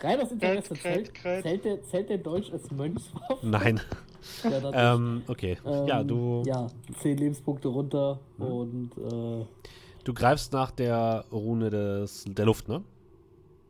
[0.00, 3.38] rein aus Interesse, zählt, zählt, der, zählt der Dolch als Mönchswaffe?
[3.42, 3.82] Nein.
[4.44, 5.58] Ja, dann ähm, okay.
[5.64, 5.88] nicht.
[5.88, 6.66] ja, Ähm, du, Ja,
[7.00, 8.44] 10 Lebenspunkte runter Mhm.
[8.46, 9.46] und äh,
[10.04, 12.82] du greifst nach der Rune des, der Luft, ne?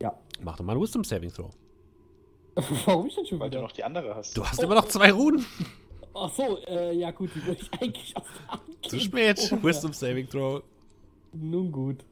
[0.01, 0.13] ja.
[0.43, 1.51] Mach doch mal einen Wisdom Saving Throw.
[2.85, 3.61] Warum ich denn schon Weil du wieder?
[3.67, 4.35] noch die andere hast.
[4.35, 5.45] Du hast immer noch zwei Runen.
[6.13, 9.49] Ach so, äh, ja gut, die würde ich eigentlich aus der Hand Zu spät.
[9.53, 10.61] Oh, Wisdom Saving Throw.
[11.33, 12.03] Nun gut.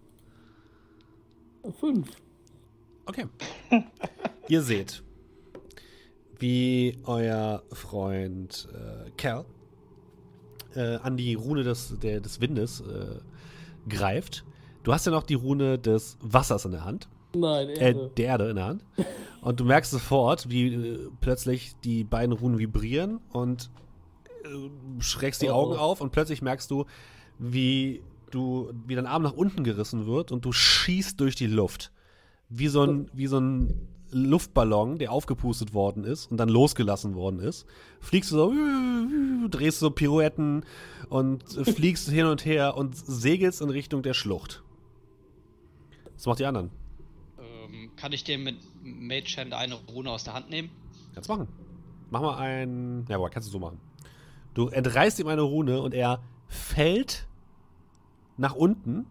[1.80, 2.10] Fünf.
[3.06, 3.26] Okay.
[4.48, 5.04] Ihr seht,
[6.40, 9.46] wie euer Freund äh, Cal
[10.76, 13.20] äh, an die Rune des, der, des Windes äh,
[13.90, 14.46] greift.
[14.84, 18.12] Du hast ja noch die Rune des Wassers in der Hand, Nein, äh, Erde.
[18.18, 18.86] der Erde in der Hand.
[19.42, 23.70] Und du merkst sofort, wie äh, plötzlich die beiden Runen vibrieren und
[24.44, 25.78] äh, schreckst die Oh, Augen oh.
[25.78, 26.86] auf und plötzlich merkst du,
[27.38, 31.94] wie du, wie dein Arm nach unten gerissen wird und du schießt durch die Luft.
[32.50, 37.40] Wie so ein, wie so ein Luftballon, der aufgepustet worden ist und dann losgelassen worden
[37.40, 37.66] ist.
[38.00, 38.54] Fliegst du so,
[39.50, 40.66] drehst so Pirouetten
[41.10, 44.64] und fliegst hin und her und segelst in Richtung der Schlucht.
[46.16, 46.70] Was macht die anderen?
[47.40, 50.70] Ähm, kann ich dem mit Mage Hand eine Rune aus der Hand nehmen?
[51.14, 51.48] Kannst machen.
[52.10, 53.06] Mach mal ein.
[53.08, 53.80] Ja, aber kannst du so machen.
[54.54, 57.28] Du entreißt ihm eine Rune und er fällt
[58.38, 59.06] nach unten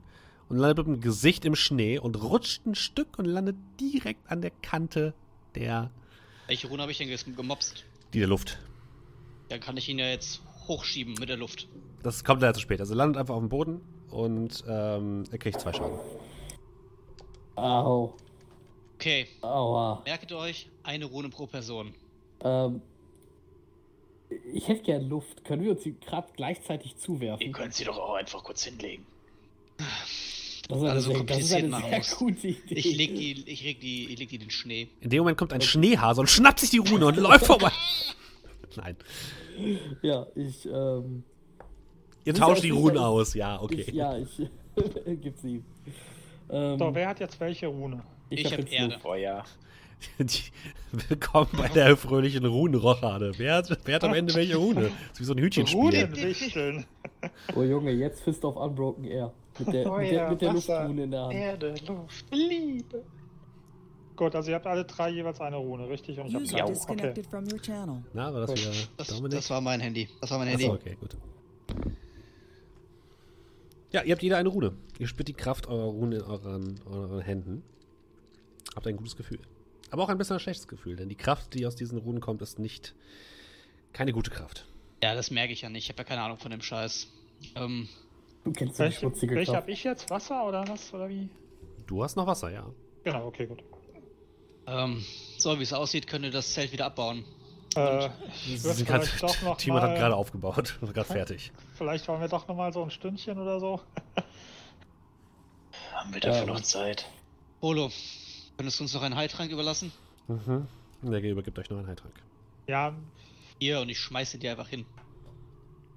[0.48, 4.40] und landet mit dem Gesicht im Schnee und rutscht ein Stück und landet direkt an
[4.40, 5.14] der Kante
[5.54, 5.90] der,
[6.46, 7.84] Welche Rune habe ich denn gemobst?
[8.12, 8.58] die der Luft.
[9.48, 11.68] Dann kann ich ihn ja jetzt hochschieben mit der Luft.
[12.02, 12.80] Das kommt leider zu spät.
[12.80, 13.80] Also er landet einfach auf dem Boden
[14.10, 15.98] und ähm, er kriegt zwei Schaden.
[17.56, 18.14] Au.
[18.94, 20.02] Okay, Aua.
[20.04, 21.94] merket euch, eine Rune pro Person.
[22.42, 22.82] Ähm,
[24.52, 25.44] ich hätte gern Luft.
[25.44, 27.52] Können wir uns die gerade gleichzeitig Ihr zuwerfen?
[27.52, 29.06] könnt sie doch auch einfach kurz hinlegen.
[30.68, 32.16] Das ist eine, Also sehr, das ist eine kompliziert machen sehr muss.
[32.16, 32.74] gute Idee.
[32.74, 34.88] Ich leg die, ich leg die, ich leg die in den Schnee.
[35.00, 37.70] In dem Moment kommt ein Schneehase und schnappt sich die Rune und läuft vorbei.
[38.76, 38.96] Nein.
[40.02, 41.24] Ja, ich, ähm,
[42.24, 43.84] Ihr tauscht die Runen ist- aus, ja, okay.
[43.88, 44.28] Ich, ja, ich
[45.22, 45.64] gib's ihm.
[46.50, 48.02] Ähm, So, wer hat jetzt welche Rune?
[48.30, 48.98] Ich hab hab jetzt Erde.
[49.00, 49.44] Feuer.
[50.18, 50.42] Die,
[51.08, 53.32] willkommen bei der fröhlichen Runenrochade.
[53.36, 54.82] Wer hat, wer hat am Ende welche Rune?
[54.82, 55.80] Das ist wie so ein Hütchenspiel.
[55.80, 56.84] Runenwichteln.
[57.56, 59.32] Oh Junge, jetzt Fist of Unbroken Air.
[59.58, 61.34] Mit der, mit der, mit der Luftrune in der Hand.
[61.34, 63.04] Erde, Luft, Liebe.
[64.16, 66.18] Gut, also ihr habt alle drei jeweils eine Rune, richtig?
[66.18, 66.72] Und ich habe Ja, okay.
[66.72, 68.02] disconnected from your channel.
[68.12, 69.38] Na, war das wieder Das, Dominik?
[69.38, 70.08] das war mein Handy.
[70.20, 70.64] Das war mein Handy.
[70.64, 71.16] Achso, okay, gut.
[73.90, 74.74] Ja, ihr habt jeder eine Rune.
[74.98, 77.62] Ihr spürt die Kraft eurer Rune in euren, euren Händen.
[78.74, 79.38] Habt ein gutes Gefühl.
[79.90, 82.42] Aber auch ein bisschen ein schlechtes Gefühl, denn die Kraft, die aus diesen Runen kommt,
[82.42, 82.94] ist nicht
[83.94, 84.66] keine gute Kraft.
[85.02, 85.84] Ja, das merke ich ja nicht.
[85.84, 87.06] Ich habe ja keine Ahnung von dem Scheiß.
[87.54, 87.88] Ähm,
[88.44, 90.08] Du kennst die Welche, schmutzige welche habe ich jetzt?
[90.10, 90.92] Wasser oder was?
[90.94, 91.28] Oder wie?
[91.86, 92.72] Du hast noch Wasser, ja.
[93.04, 93.62] Genau, okay, gut.
[94.66, 95.04] ähm,
[95.38, 97.24] so wie es aussieht, könnt ihr das Zelt wieder abbauen.
[97.76, 101.52] Äh, vielleicht doch noch Timon hat gerade aufgebaut, ist gerade fertig.
[101.74, 103.80] Vielleicht wollen wir doch noch mal so ein Stündchen oder so.
[105.92, 106.54] Haben wir dafür Ja.
[106.54, 107.06] noch Zeit?
[107.60, 107.90] Polo,
[108.56, 109.92] könntest du uns noch einen Heiltrank überlassen?
[110.28, 110.66] Mhm.
[111.02, 112.14] Der übergibt euch noch einen Heiltrank.
[112.68, 112.94] Ja,
[113.60, 114.86] Hier, und ich schmeiße dir einfach hin.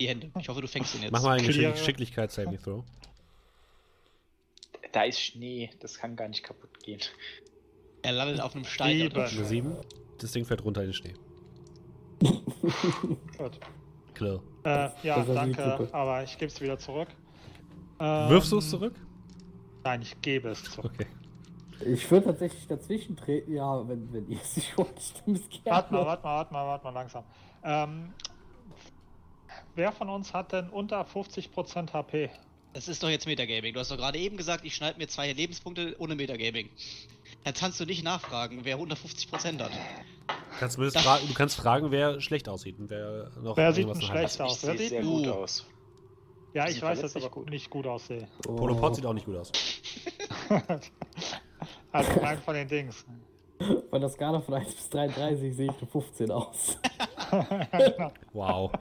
[0.01, 0.31] Die Hände.
[0.39, 1.11] Ich hoffe, du fängst ihn jetzt.
[1.11, 1.45] Mach mal einen.
[1.45, 2.83] Geschick Geschicklichkeits-Saving Throw.
[4.91, 6.99] Da ist Schnee, das kann gar nicht kaputt gehen.
[8.01, 9.11] Er landet auf einem Stein.
[9.11, 9.75] Eine 7.
[10.17, 11.13] Das Ding fällt runter in den Schnee.
[13.37, 13.59] gut.
[14.15, 14.41] Klar.
[14.63, 17.09] Äh, ja, danke, aber ich gebe es wieder zurück.
[17.99, 18.95] Ähm, Wirfst du es zurück?
[19.83, 20.91] Nein, ich gebe es zurück.
[20.95, 21.07] Okay.
[21.85, 24.89] Ich würde tatsächlich dazwischen treten, ja, wenn, wenn ihr es nicht wollt,
[25.25, 25.39] gerne.
[25.65, 27.23] Warte mal, warte mal, warte mal, warte mal langsam.
[27.63, 28.13] Ähm,
[29.75, 32.29] wer von uns hat denn unter 50% HP?
[32.73, 33.73] Das ist doch jetzt Metagaming.
[33.73, 36.69] Du hast doch gerade eben gesagt, ich schneide mir zwei Lebenspunkte ohne Metagaming.
[37.45, 39.71] Jetzt kannst du nicht nachfragen, wer 150% hat.
[40.59, 43.87] Kannst zumindest Das- fragen, du kannst fragen, wer schlecht aussieht und wer noch Wer sieht
[43.87, 44.47] denn schlecht hat.
[44.47, 44.57] aus?
[44.63, 45.65] Ich Wer sieht sehr gut aus.
[46.53, 47.49] Ja, ich weiß, dass ich aber gut.
[47.49, 48.27] nicht gut aussehe.
[48.43, 49.51] Polo Pot sieht auch nicht gut aus.
[51.91, 53.05] also rein von den Dings.
[53.89, 56.77] Bei der Skala von 1 bis 33 sehe ich eine 15 aus.
[58.33, 58.71] Wow.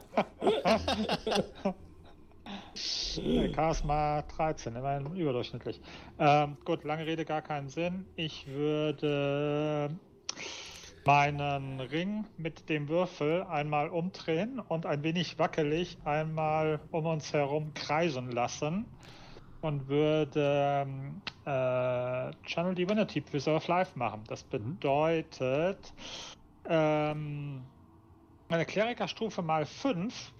[2.74, 5.80] Charisma 13, immerhin überdurchschnittlich.
[6.18, 8.06] Ähm, gut, lange Rede, gar keinen Sinn.
[8.16, 9.90] Ich würde
[11.04, 17.72] meinen Ring mit dem Würfel einmal umdrehen und ein wenig wackelig einmal um uns herum
[17.74, 18.84] kreisen lassen
[19.62, 24.22] und würde ähm, äh, Channel Divinity Preserve Life machen.
[24.28, 25.92] Das bedeutet,
[26.68, 27.62] ähm,
[28.50, 30.34] meine Klerikerstufe mal 5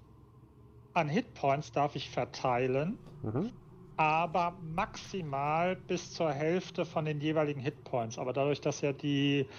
[0.95, 3.51] an Hitpoints darf ich verteilen, Mhm.
[3.97, 8.19] aber maximal bis zur Hälfte von den jeweiligen Hitpoints.
[8.19, 9.51] Aber dadurch, dass ja die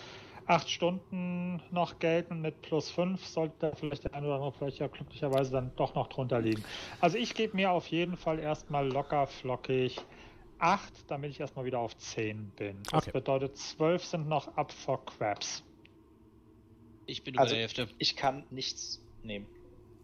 [0.45, 4.79] 8 Stunden noch gelten mit plus 5, sollte da vielleicht der eine oder andere vielleicht
[4.79, 6.63] ja glücklicherweise dann doch noch drunter liegen.
[6.99, 10.07] Also ich gebe mir auf jeden Fall erstmal locker flockig
[10.59, 12.87] 8, damit ich erstmal wieder auf 10 bin.
[12.89, 13.11] Das Okay.
[13.11, 15.63] bedeutet 12 sind noch up for Crabs.
[17.11, 17.87] Ich bin über Also- der Hälfte.
[17.97, 19.45] Ich kann nichts nehmen.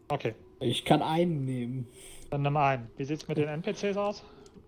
[0.10, 1.88] Okay, Ich kann einen nehmen.
[2.30, 2.90] dann nimm ein.
[2.98, 4.24] Wie sieht's mit den NPCs aus?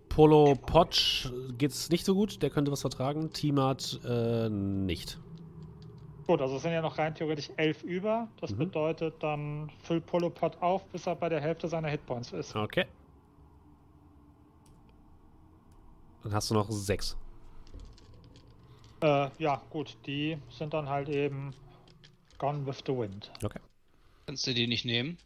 [0.07, 3.31] Polo Potsch geht's nicht so gut, der könnte was vertragen.
[3.33, 5.19] Timat äh, nicht.
[6.27, 8.29] Gut, also es sind ja noch rein theoretisch elf über.
[8.39, 8.57] Das Mhm.
[8.59, 12.55] bedeutet, dann füllt Polopod auf, bis er bei der Hälfte seiner Hitpoints ist.
[12.55, 12.85] Okay.
[16.23, 17.17] Dann hast du noch sechs.
[19.01, 21.53] Äh, ja, gut, die sind dann halt eben
[22.39, 23.31] gone with the wind.
[23.43, 23.59] Okay.
[24.25, 25.17] Kannst du die nicht nehmen?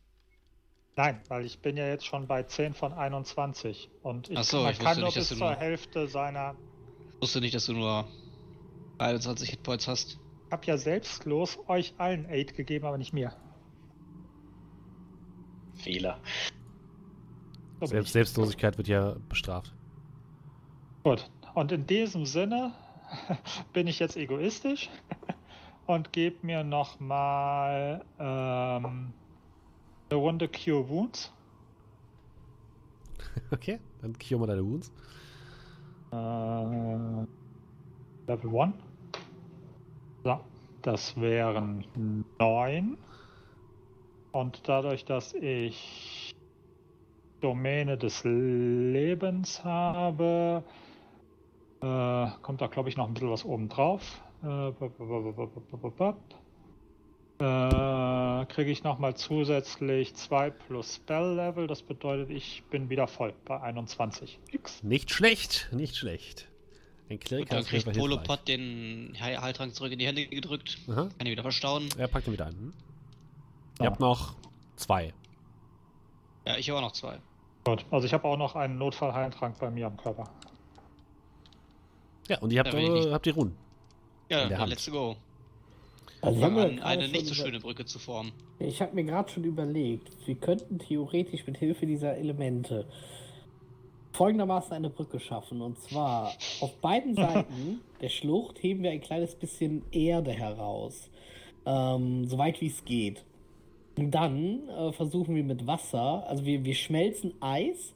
[0.96, 4.68] Nein, weil ich bin ja jetzt schon bei 10 von 21 und ich, Ach so,
[4.68, 6.56] ich kann nur nicht, bis zur nur- Hälfte seiner...
[7.16, 8.08] Ich wusste nicht, dass du nur
[9.00, 10.20] 21 Hitpoints hast.
[10.48, 13.34] Ich habe ja selbstlos euch allen Aid gegeben, aber nicht mir.
[15.76, 16.20] Fehler.
[17.82, 18.14] Selbst.
[18.14, 19.74] Selbstlosigkeit wird ja bestraft.
[21.04, 22.74] Gut, und in diesem Sinne
[23.74, 24.90] bin ich jetzt egoistisch
[25.86, 29.14] und gebe mir nochmal ähm,
[30.10, 31.34] eine Runde Cure Wounds.
[33.52, 34.92] Okay, dann cure mal deine Wounds.
[36.12, 37.26] Äh,
[38.28, 38.74] Level 1.
[40.24, 40.40] So,
[40.82, 41.86] das wären
[42.40, 42.98] 9.
[44.32, 46.32] Und dadurch, dass ich
[47.42, 50.64] Domäne des Lebens habe,
[51.82, 54.22] äh, kommt da, glaube ich, noch ein bisschen was oben drauf.
[54.44, 54.70] Äh.
[57.40, 61.68] Äh, kriege ich nochmal zusätzlich 2 plus Spell Level.
[61.68, 64.40] Das bedeutet, ich bin wieder voll bei 21.
[64.52, 64.84] X.
[64.84, 66.48] Nicht schlecht, nicht schlecht.
[67.10, 67.92] Ein Und Kleriker dann kriegt.
[67.98, 70.78] Polopod den Heil- Heiltrank zurück in die Hände gedrückt.
[70.88, 71.10] Aha.
[71.18, 71.90] Kann ihn wieder verstauen.
[71.98, 72.54] Er packt ihn wieder ein.
[72.54, 72.74] Hm?
[73.80, 73.84] Ah.
[73.84, 74.36] Ihr habt noch
[74.76, 75.14] zwei.
[76.46, 77.20] Ja, ich habe auch noch zwei.
[77.66, 80.30] Gut, also ich habe auch noch einen Notfallheiltrank bei mir am Körper.
[82.28, 83.56] Ja, und ihr habt, nicht- habt die Runen.
[84.30, 84.70] Ja, In der Hand.
[84.70, 85.16] let's go.
[86.22, 88.32] Also habe an, eine nicht so schöne Brücke zu formen.
[88.60, 92.86] Ich habe mir gerade schon überlegt, wir könnten theoretisch mit Hilfe dieser Elemente
[94.14, 95.62] folgendermaßen eine Brücke schaffen.
[95.62, 101.10] Und zwar auf beiden Seiten der Schlucht heben wir ein kleines bisschen Erde heraus.
[101.66, 103.24] Ähm, so weit wie es geht.
[103.98, 107.94] Und dann äh, versuchen wir mit Wasser, also wir, wir schmelzen Eis,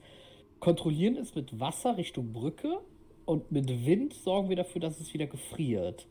[0.60, 2.80] kontrollieren es mit Wasser Richtung Brücke
[3.26, 6.06] und mit Wind sorgen wir dafür, dass es wieder gefriert.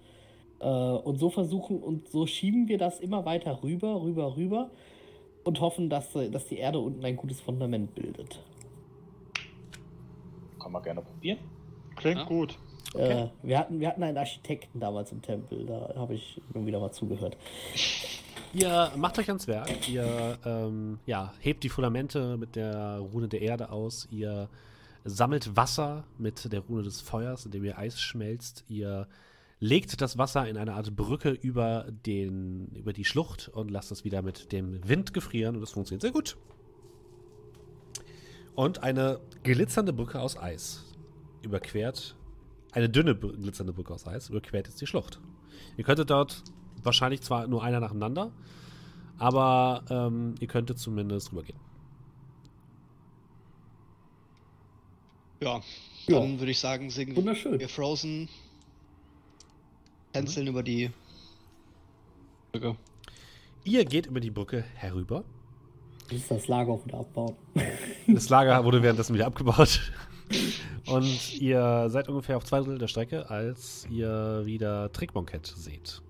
[0.60, 4.70] Äh, und so versuchen und so schieben wir das immer weiter rüber, rüber, rüber
[5.44, 8.40] und hoffen, dass, äh, dass die Erde unten ein gutes Fundament bildet.
[10.60, 11.38] Kann man gerne probieren.
[11.96, 12.24] Klingt Ja.
[12.24, 12.58] gut.
[12.94, 16.80] Äh, wir, hatten, wir hatten einen Architekten damals im Tempel, da habe ich immer wieder
[16.80, 17.36] mal zugehört.
[18.54, 19.88] Ihr macht euch ans Werk.
[19.88, 24.08] Ihr ähm, ja, hebt die Fundamente mit der Rune der Erde aus.
[24.10, 24.48] Ihr
[25.04, 28.64] sammelt Wasser mit der Rune des Feuers, indem ihr Eis schmelzt.
[28.68, 29.06] Ihr
[29.58, 34.04] legt das Wasser in eine Art Brücke über, den, über die Schlucht und lasst es
[34.04, 35.56] wieder mit dem Wind gefrieren.
[35.56, 36.36] Und es funktioniert sehr gut.
[38.54, 40.84] Und eine glitzernde Brücke aus Eis
[41.42, 42.16] überquert.
[42.72, 45.20] Eine dünne glitzernde Brücke aus Eis überquert jetzt die Schlucht.
[45.76, 46.42] Ihr könntet dort
[46.82, 48.32] wahrscheinlich zwar nur einer nacheinander,
[49.18, 51.58] aber ähm, ihr könntet zumindest rübergehen.
[55.40, 55.60] Ja,
[56.06, 56.20] Ja.
[56.20, 57.58] dann würde ich sagen, singen Wunderschön.
[57.58, 58.28] wir Frozen,
[60.16, 60.90] tänzeln über die
[62.52, 62.76] Brücke.
[63.64, 65.24] Ihr geht über die Brücke herüber.
[66.08, 67.36] Das ist das Lager wieder abbauen.
[68.06, 69.92] Das Lager wurde währenddessen wieder abgebaut.
[70.86, 76.00] Und ihr seid ungefähr auf zwei Drittel der Strecke, als ihr wieder Trickmonkett seht.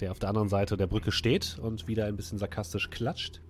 [0.00, 3.40] Der auf der anderen Seite der Brücke steht und wieder ein bisschen sarkastisch klatscht.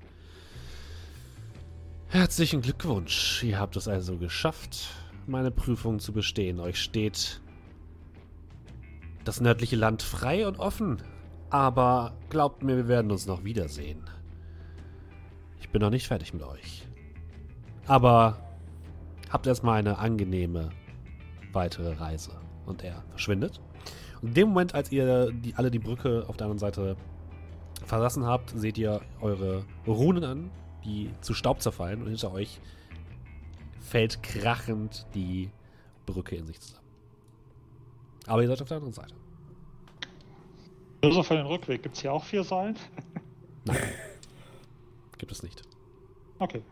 [2.09, 3.43] Herzlichen Glückwunsch.
[3.43, 4.89] Ihr habt es also geschafft,
[5.27, 6.61] meine Prüfung zu bestehen.
[6.61, 7.43] Euch steht
[9.27, 11.03] das nördliche Land frei und offen.
[11.51, 14.03] Aber glaubt mir, wir werden uns noch wiedersehen.
[15.61, 16.86] Ich bin noch nicht fertig mit euch.
[17.86, 18.39] Aber
[19.31, 20.70] habt erstmal eine angenehme
[21.53, 22.32] weitere Reise.
[22.66, 23.61] Und er verschwindet.
[24.23, 26.97] Und in dem Moment, als ihr die, alle die Brücke auf der anderen Seite
[27.85, 30.51] verlassen habt, seht ihr eure Runen an,
[30.85, 32.01] die zu Staub zerfallen.
[32.03, 32.61] Und hinter euch
[33.81, 35.51] fällt krachend die
[36.07, 36.85] Brücke in sich zusammen.
[38.27, 39.15] Aber ihr seid auf der anderen Seite.
[41.03, 41.82] Nur so für den Rückweg.
[41.82, 42.77] Gibt es hier auch vier Seilen?
[45.19, 45.62] Gibt es nicht.
[46.39, 46.62] Okay.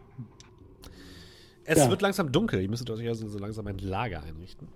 [1.65, 1.89] Es Ja.
[1.89, 2.61] wird langsam dunkel.
[2.61, 4.69] Ihr müsstet euch also so langsam ein Lager einrichten.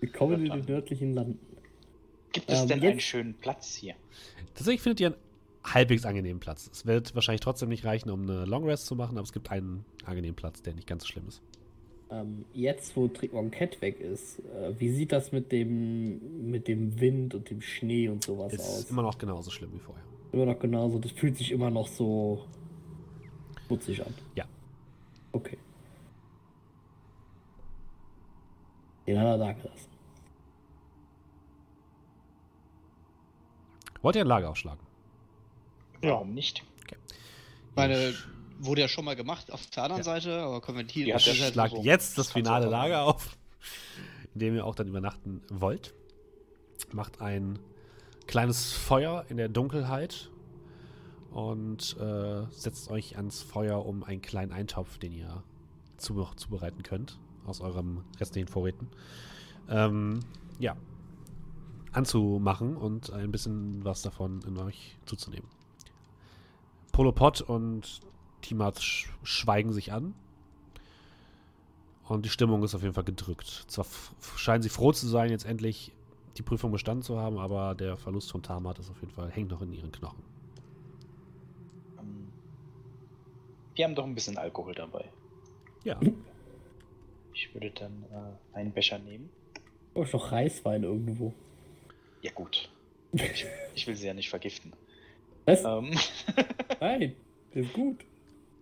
[0.00, 1.38] Willkommen in den nördlichen Landen.
[2.32, 3.94] Gibt es Ähm, denn jetzt- einen schönen Platz hier?
[4.54, 5.16] Tatsächlich findet ihr einen
[5.64, 6.68] halbwegs angenehmen Platz.
[6.72, 9.50] Es wird wahrscheinlich trotzdem nicht reichen, um eine Long Rest zu machen, aber es gibt
[9.50, 11.40] einen angenehmen Platz, der nicht ganz so schlimm ist.
[12.10, 16.98] Ähm, jetzt, wo Trickmon Cat weg ist, äh, wie sieht das mit dem, mit dem
[17.00, 18.90] Wind und dem Schnee und sowas Ist aus?
[18.90, 20.02] immer noch genauso schlimm wie vorher.
[20.32, 20.98] Immer noch genauso.
[20.98, 22.44] Das fühlt sich immer noch so
[23.66, 24.14] schmutzig an.
[24.34, 24.44] Ja.
[25.32, 25.58] Okay.
[29.06, 29.88] Den hat er da gelassen.
[34.02, 34.80] Wollt ihr ein Lager aufschlagen?
[36.02, 36.10] Ja.
[36.12, 36.64] Warum nicht?
[37.74, 38.12] Meine,
[38.58, 40.04] wurde ja schon mal gemacht auf der anderen Ja.
[40.04, 40.60] Seite, aber
[41.26, 41.82] ist halt Schlagt so.
[41.82, 43.36] jetzt das finale Lager auf,
[44.34, 45.94] in dem ihr auch dann übernachten wollt.
[46.92, 47.58] Macht ein
[48.26, 50.30] kleines Feuer in der Dunkelheit
[51.30, 55.42] und äh, setzt euch ans Feuer um einen kleinen Eintopf, den ihr
[55.96, 58.88] zu, zubereiten könnt aus eurem restlichen Vorräten.
[59.68, 60.20] Ähm,
[60.58, 60.76] ja,
[61.92, 65.48] anzumachen und ein bisschen was davon in euch zuzunehmen.
[66.92, 68.00] Polopod und
[68.42, 70.14] Timat sch schweigen sich an.
[72.08, 73.64] Und die Stimmung ist auf jeden Fall gedrückt.
[73.68, 73.84] Zwar
[74.36, 75.92] scheinen sie froh zu sein, jetzt endlich
[76.38, 79.50] die Prüfung bestanden zu haben, aber der Verlust von Tamat ist auf jeden Fall, hängt
[79.50, 80.22] noch in ihren Knochen.
[81.98, 82.28] Ähm,
[83.74, 85.04] Wir haben doch ein bisschen Alkohol dabei.
[85.84, 85.98] Ja,
[87.34, 89.28] Ich würde dann äh, einen Becher nehmen.
[89.94, 91.34] Oh, ist doch Reiswein irgendwo.
[92.22, 92.70] Ja gut.
[93.12, 94.72] Ich, ich will sie ja nicht vergiften.
[95.46, 95.64] Was?
[95.64, 95.90] Ähm,
[96.80, 97.16] Nein,
[97.52, 98.04] das ist gut.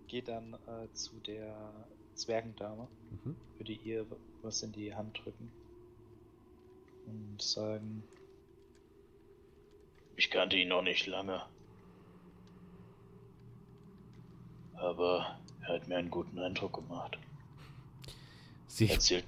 [0.08, 1.54] Geh dann äh, zu der
[2.14, 2.86] Zwergendame.
[3.24, 3.36] mhm.
[3.58, 4.06] Würde ihr
[4.42, 5.50] was in die Hand drücken.
[7.06, 8.02] Und sagen,
[10.16, 11.42] Ich kannte ihn noch nicht lange.
[14.74, 17.18] Aber er hat mir einen guten Eindruck gemacht.
[18.66, 19.24] sie, Erzählt,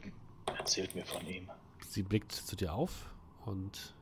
[0.47, 1.49] erzählt mir von ihm.
[1.89, 3.11] sie blickt zu dir auf
[3.47, 3.95] und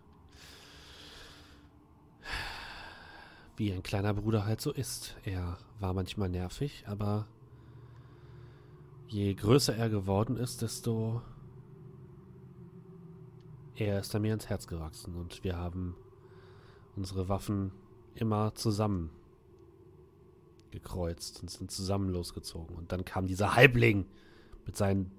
[3.56, 5.16] wie ein kleiner Bruder halt so ist.
[5.24, 7.26] Er war manchmal nervig, aber
[9.08, 11.22] Je größer er geworden ist, desto
[13.76, 15.94] eher ist er mir ins Herz gewachsen und wir haben
[16.96, 17.70] unsere Waffen
[18.14, 19.10] immer zusammen
[20.72, 22.74] gekreuzt und sind zusammen losgezogen.
[22.74, 24.06] Und dann kam dieser Halbling
[24.64, 25.12] mit seinen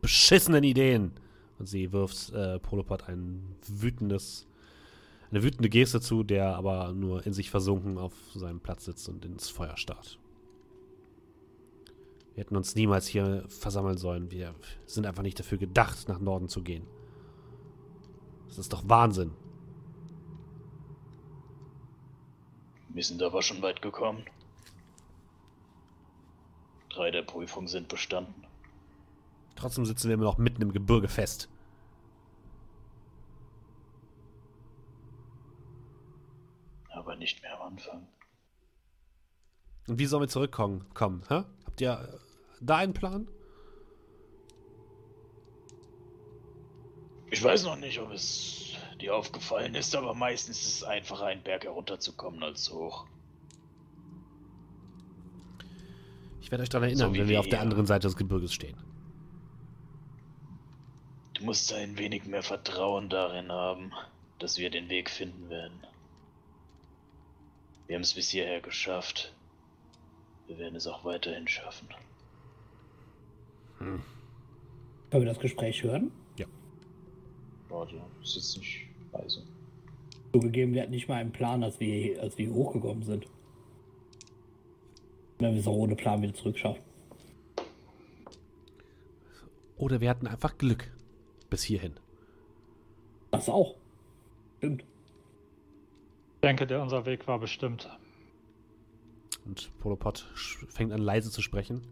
[0.00, 1.12] beschissenen Ideen
[1.58, 4.48] und sie wirft äh, Polopod ein wütendes,
[5.32, 9.24] eine wütende Geste zu, der aber nur in sich versunken auf seinem Platz sitzt und
[9.24, 10.18] ins Feuer starrt.
[12.34, 14.30] Wir hätten uns niemals hier versammeln sollen.
[14.30, 14.54] Wir
[14.86, 16.86] sind einfach nicht dafür gedacht, nach Norden zu gehen.
[18.48, 19.32] Das ist doch Wahnsinn.
[22.90, 24.24] Wir sind aber schon weit gekommen.
[26.90, 28.44] Drei der Prüfungen sind bestanden.
[29.56, 31.48] Trotzdem sitzen wir immer noch mitten im Gebirge fest.
[36.92, 38.06] Aber nicht mehr am Anfang.
[39.88, 40.86] Und wie sollen wir zurückkommen?
[40.94, 41.44] Kommen, hä?
[41.66, 42.18] Habt ihr äh,
[42.60, 43.28] da einen Plan?
[47.30, 51.42] Ich weiß noch nicht, ob es dir aufgefallen ist, aber meistens ist es einfacher, einen
[51.42, 53.06] Berg herunterzukommen als hoch.
[56.42, 58.76] Ich werde euch daran erinnern, So wenn wir auf der anderen Seite des Gebirges stehen.
[61.34, 63.92] Du musst ein wenig mehr Vertrauen darin haben,
[64.38, 65.80] dass wir den Weg finden werden.
[67.92, 69.34] Wir haben es bis hierher geschafft.
[70.46, 71.90] Wir werden es auch weiterhin schaffen.
[73.78, 74.02] Können
[75.10, 76.10] wir das Gespräch hören?
[77.68, 79.42] Warte, ist jetzt nicht leise.
[80.32, 83.26] Zugegeben, wir hatten nicht mal einen Plan, als wir, als wir hier hochgekommen sind.
[85.38, 86.82] Wenn wir es auch ohne Plan wieder zurückschaffen.
[89.76, 90.90] Oder wir hatten einfach Glück.
[91.50, 91.92] Bis hierhin.
[93.32, 93.74] Das auch.
[94.56, 94.82] Stimmt.
[96.42, 97.88] Ich denke, der, unser Weg war bestimmt.
[99.46, 101.86] Und Polopod sch- fängt an leise zu sprechen.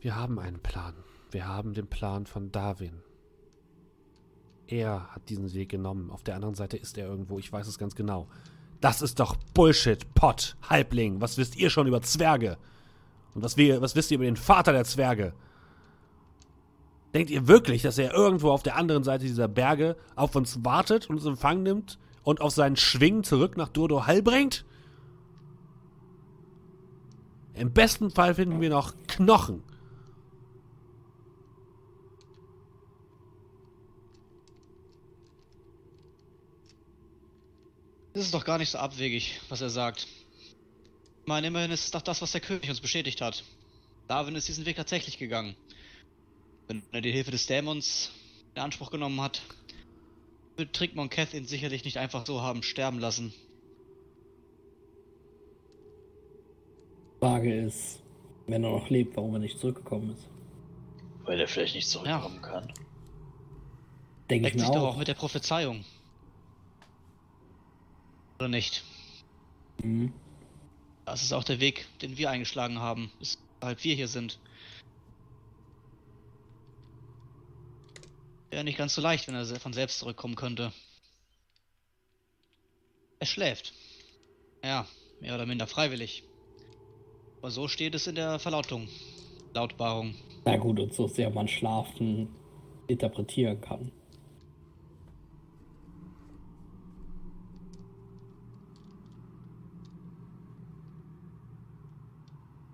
[0.00, 0.92] Wir haben einen Plan.
[1.30, 3.00] Wir haben den Plan von Darwin.
[4.66, 6.10] Er hat diesen Weg genommen.
[6.10, 7.38] Auf der anderen Seite ist er irgendwo.
[7.38, 8.28] Ich weiß es ganz genau.
[8.82, 11.22] Das ist doch Bullshit, Pott, Halbling.
[11.22, 12.58] Was wisst ihr schon über Zwerge?
[13.34, 15.32] Und was, wir, was wisst ihr über den Vater der Zwerge?
[17.14, 21.08] Denkt ihr wirklich, dass er irgendwo auf der anderen Seite dieser Berge auf uns wartet
[21.08, 24.64] und uns in Empfang nimmt und auf seinen Schwingen zurück nach Durdo Hall bringt?
[27.54, 29.62] Im besten Fall finden wir noch Knochen.
[38.12, 40.08] Das ist doch gar nicht so abwegig, was er sagt.
[41.20, 43.44] Ich meine, immerhin ist es doch das, was der König uns bestätigt hat.
[44.08, 45.54] Darwin ist diesen Weg tatsächlich gegangen.
[46.66, 48.10] Wenn er die Hilfe des Dämons
[48.56, 49.42] in Anspruch genommen hat,
[50.56, 53.32] wird Trickmon Keth ihn sicherlich nicht einfach so haben sterben lassen.
[57.20, 58.00] Frage ist,
[58.46, 60.28] wenn er noch lebt, warum er nicht zurückgekommen ist.
[61.24, 62.72] Weil er vielleicht nicht zurückkommen kann.
[64.30, 64.94] Denke ich mir sich doch auch.
[64.94, 65.84] auch mit der Prophezeiung.
[68.38, 68.84] Oder nicht?
[69.82, 70.12] Mhm.
[71.04, 74.38] Das ist auch der Weg, den wir eingeschlagen haben, weshalb wir hier sind.
[78.50, 80.72] Wäre nicht ganz so leicht, wenn er von selbst zurückkommen könnte.
[83.18, 83.72] Er schläft.
[84.62, 84.86] Ja,
[85.20, 86.24] mehr oder minder freiwillig.
[87.40, 88.88] Aber so steht es in der Verlautung.
[89.54, 90.14] Lautbarung.
[90.44, 92.28] Na gut, und so sehr man Schlafen
[92.86, 93.90] interpretieren kann.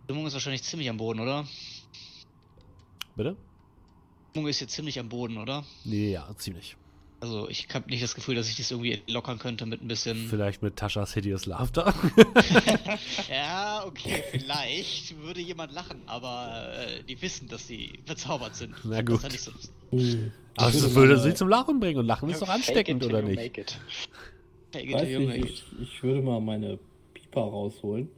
[0.05, 1.47] Stimmung ist wahrscheinlich ziemlich am Boden, oder?
[3.17, 3.37] Bitte?
[4.33, 5.63] Stimmung ist jetzt ziemlich am Boden, oder?
[5.85, 6.75] Ja, ziemlich.
[7.21, 10.27] Also ich habe nicht das Gefühl, dass ich das irgendwie lockern könnte mit ein bisschen.
[10.27, 11.93] Vielleicht mit Taschas Hideous Laughter.
[13.31, 18.75] ja, okay, vielleicht würde jemand lachen, aber äh, die wissen, dass sie verzaubert sind.
[18.85, 19.31] Na Das gut.
[19.31, 19.53] nicht so.
[19.91, 20.33] Hm.
[20.57, 23.79] Aber es würde sie zum Lachen bringen und Lachen ist doch ansteckend, oder make it.
[24.73, 26.79] Weiß nicht, ich, ich würde mal meine
[27.13, 28.09] Pieper rausholen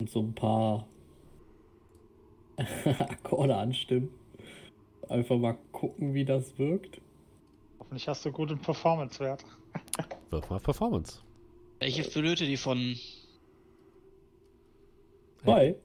[0.00, 0.88] und so ein paar
[2.98, 4.17] Akkorde anstimmen.
[5.08, 7.00] Einfach mal gucken, wie das wirkt.
[7.78, 9.44] Hoffentlich hast du guten Performance-Wert.
[10.30, 11.20] Wirf mal Performance.
[11.80, 12.96] welche Flöte die von.
[15.42, 15.76] Zwei.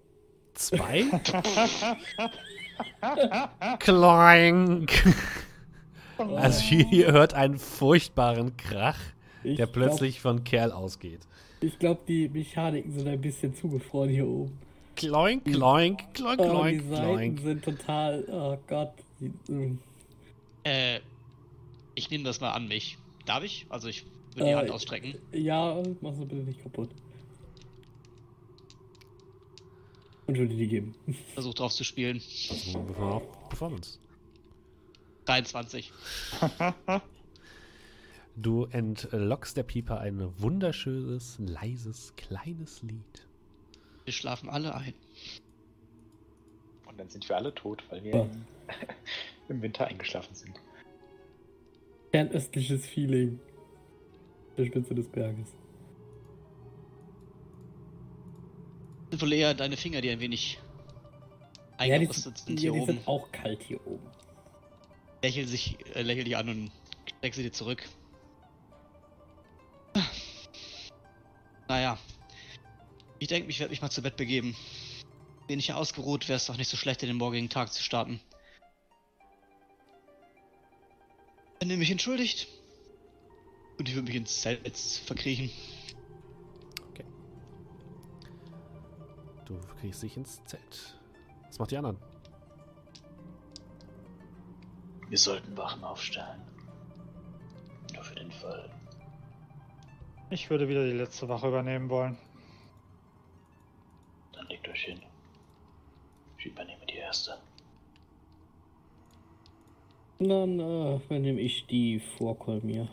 [0.56, 1.04] Zwei?
[3.80, 4.92] Kloink!
[6.18, 9.00] Also ihr hört einen furchtbaren Krach,
[9.44, 11.22] Ich der plötzlich von Kerl ausgeht.
[11.60, 14.58] Glaub, ich glaube, die Mechaniken sind ein bisschen zugefroren hier oben.
[14.96, 17.40] Kloink, kloink, kloink, Oh, die kloink, Seiten kloink.
[17.40, 18.24] sind total.
[18.30, 18.94] Oh Gott.
[19.20, 19.78] Die.
[20.64, 21.00] Äh,
[21.96, 22.98] ich nehme das mal an mich.
[23.26, 23.66] Darf ich?
[23.70, 25.16] Also ich würde die Äh, Hand ausstrecken.
[25.32, 26.90] Ja, mach so bitte nicht kaputt.
[30.28, 30.96] Und würde die geben.
[31.34, 32.22] Versuch drauf zu spielen.
[32.50, 34.00] Also, Performance.
[35.26, 35.92] 23.
[38.36, 43.28] Du entlockst der Pieper ein wunderschönes, leises, kleines Lied.
[44.06, 44.96] Wir schlafen alle ein.
[46.94, 48.22] Und dann sind wir alle tot, weil wir Ja.
[48.22, 48.46] im,
[49.50, 50.62] im Winter eingeschlafen sind.
[52.12, 53.40] Fernöstliches Feeling.
[54.58, 55.50] Der Spitze des Berges.
[59.10, 60.60] Sind wohl eher deine Finger, die ein wenig
[61.80, 62.92] Ja, eingerostet sind hier ja, die oben.
[62.94, 64.06] sind auch kalt hier oben.
[65.24, 66.72] Lächel sich, äh, lächel dich an und
[67.20, 67.84] steck sie dir zurück.
[71.68, 71.98] Naja.
[73.18, 74.56] Ich denke, ich werde mich mal zu Bett begeben.
[75.48, 78.20] Wenig ausgeruht, wäre es doch nicht so schlecht, in den morgigen Tag zu starten.
[81.60, 82.48] Wenn ihr mich entschuldigt.
[83.78, 85.50] Und ich würde mich ins Zelt jetzt verkriechen.
[89.46, 90.98] Du kriegst dich ins Zelt.
[91.48, 91.98] Was macht die anderen?
[95.10, 96.42] Wir sollten Wachen aufstellen.
[97.94, 98.70] Nur für den Fall.
[100.30, 102.18] Ich würde wieder die letzte Wache übernehmen wollen.
[104.32, 105.02] Dann legt euch hin.
[106.44, 107.38] Ich übernehme die erste.
[110.20, 112.90] Dann äh, übernehme ich die vor Kolmir.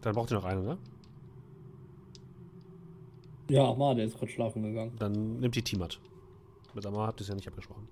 [0.00, 0.78] Dann braucht ihr noch eine, ne?
[3.48, 4.92] Ja, Amar, der ist gerade schlafen gegangen.
[5.00, 5.98] Dann nimmt die Timat.
[6.72, 7.88] Mit Amar habt ihr es ja nicht abgesprochen.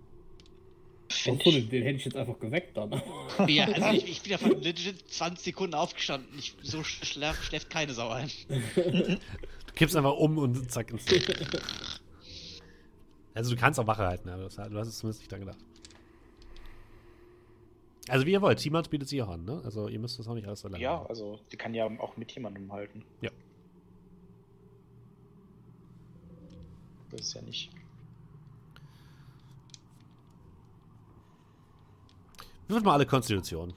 [1.09, 3.03] Achso, den, den hätte ich jetzt einfach geweckt dann.
[3.49, 6.31] Ja, also ich, ich bin ja von legit 20 Sekunden aufgestanden.
[6.39, 8.31] Ich, so schläft, schläft keine Sau ein.
[8.77, 9.19] Du
[9.75, 11.07] kippst einfach um und zack ins.
[13.39, 15.59] Also du kannst auch Wache halten, aber das, du hast es zumindest nicht dran gedacht.
[18.09, 19.61] Also wie ihr wollt, Timat bietet sich auch an, ne?
[19.65, 21.07] Also ihr müsst das auch nicht alles alleine Ja, machen.
[21.09, 23.05] also die kann ja auch mit jemandem halten.
[23.21, 23.31] Ja.
[27.11, 27.71] Das ist ja nicht.
[32.67, 33.73] Würfelt mal alle Konstitution.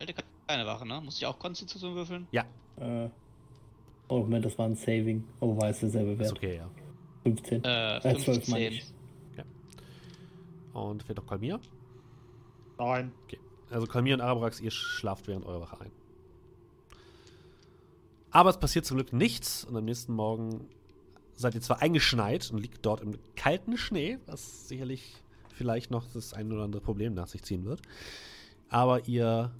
[0.00, 1.00] Hätte keine Wache, ne?
[1.00, 2.28] Muss ich auch Konstitution würfeln?
[2.30, 2.44] Ja,
[2.76, 3.08] äh,
[4.08, 5.24] oh, Moment, das war ein Saving.
[5.40, 6.32] Oh, war es derselbe ist Wert.
[6.32, 6.70] okay, ja.
[7.24, 7.64] 15.
[7.64, 8.72] Äh, Äh, 12 meine 15.
[8.72, 8.84] ich.
[10.74, 11.60] Und fehlt noch Kalmir.
[12.78, 13.12] Nein.
[13.70, 15.92] Also Kalmir und Arabrax, ihr schlaft während eurer Wache ein.
[18.30, 20.66] Aber es passiert zum Glück nichts und am nächsten Morgen
[21.34, 25.14] seid ihr zwar eingeschneit und liegt dort im kalten Schnee, was sicherlich
[25.54, 27.80] vielleicht noch das ein oder andere Problem nach sich ziehen wird.
[28.68, 29.52] Aber ihr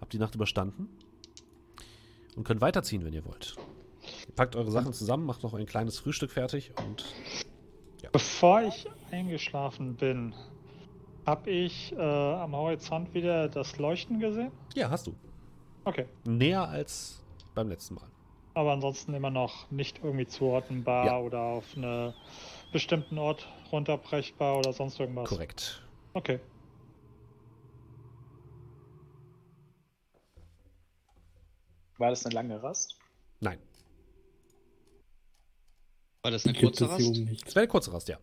[0.00, 0.88] habt die Nacht überstanden
[2.36, 3.56] und könnt weiterziehen, wenn ihr wollt.
[4.28, 7.04] Ihr packt eure Sachen zusammen, macht noch ein kleines Frühstück fertig und
[8.12, 10.34] Bevor ich eingeschlafen bin,
[11.26, 14.50] habe ich äh, am Horizont wieder das Leuchten gesehen.
[14.74, 15.14] ja, hast du.
[15.84, 16.06] Okay.
[16.24, 17.22] Näher als
[17.54, 18.06] beim letzten Mal.
[18.54, 21.18] Aber ansonsten immer noch nicht irgendwie zuordnenbar Ja.
[21.20, 22.12] oder auf einen
[22.72, 25.28] bestimmten Ort runterbrechbar oder sonst irgendwas.
[25.28, 25.82] Korrekt.
[26.14, 26.40] Okay.
[32.00, 32.96] War das eine lange Rast?
[33.40, 33.58] Nein.
[36.22, 37.00] War das eine Gibt kurze Rast?
[37.00, 37.46] nicht.
[37.46, 38.18] Es wäre eine kurze Rast, ja.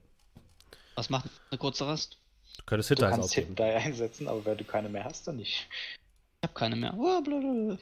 [0.96, 2.18] Was macht eine kurze Rast?
[2.58, 3.50] Du könntest Du Hit Dice kannst ausgeben.
[3.50, 5.70] Hit Die einsetzen, aber wenn du keine mehr hast, dann nicht.
[6.42, 6.96] Ich hab keine mehr.
[6.98, 7.78] Oh, blablabla.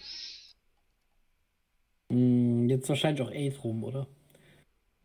[2.68, 4.06] Jetzt wahrscheinlich auch Ace rum, oder?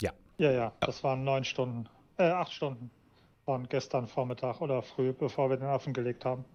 [0.02, 1.86] Ja, ja, das waren neun Stunden.
[2.16, 2.90] Äh, acht Stunden.
[3.44, 6.46] Von gestern Vormittag oder früh, bevor wir den Affen gelegt haben.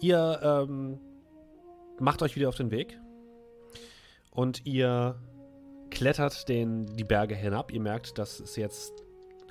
[0.00, 0.98] Ihr ähm,
[1.98, 2.98] macht euch wieder auf den Weg
[4.30, 5.16] und ihr
[5.90, 7.72] klettert den, die Berge hinab.
[7.72, 8.92] Ihr merkt, dass es jetzt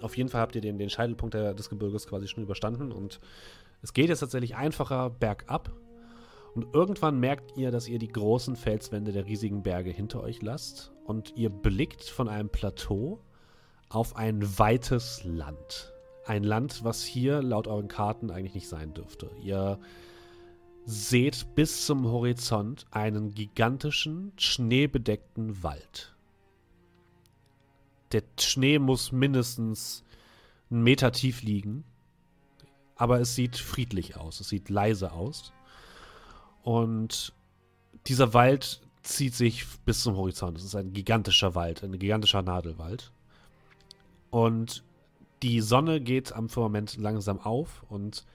[0.02, 3.20] auf jeden Fall habt ihr den, den Scheitelpunkt des Gebirges quasi schon überstanden und
[3.82, 5.72] es geht jetzt tatsächlich einfacher bergab.
[6.54, 10.94] Und irgendwann merkt ihr, dass ihr die großen Felswände der riesigen Berge hinter euch lasst
[11.06, 13.20] und ihr blickt von einem Plateau
[13.90, 15.94] auf ein weites Land.
[16.26, 19.30] Ein Land, was hier laut euren Karten eigentlich nicht sein dürfte.
[19.42, 19.80] Ihr
[20.86, 26.16] seht bis zum Horizont einen gigantischen, schneebedeckten Wald.
[28.12, 30.04] Der Schnee muss mindestens
[30.70, 31.84] einen Meter tief liegen,
[32.96, 35.52] aber es sieht friedlich aus, es sieht leise aus.
[36.64, 37.34] Und
[38.08, 40.58] dieser Wald zieht sich bis zum Horizont.
[40.58, 43.12] Es ist ein gigantischer Wald, ein gigantischer Nadelwald.
[44.30, 44.84] Und
[45.42, 48.26] die Sonne geht am Firmament langsam auf und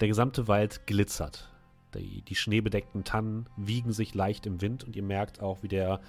[0.00, 1.50] der gesamte Wald glitzert.
[1.94, 6.00] Die, die schneebedeckten Tannen wiegen sich leicht im Wind und ihr merkt auch, wie der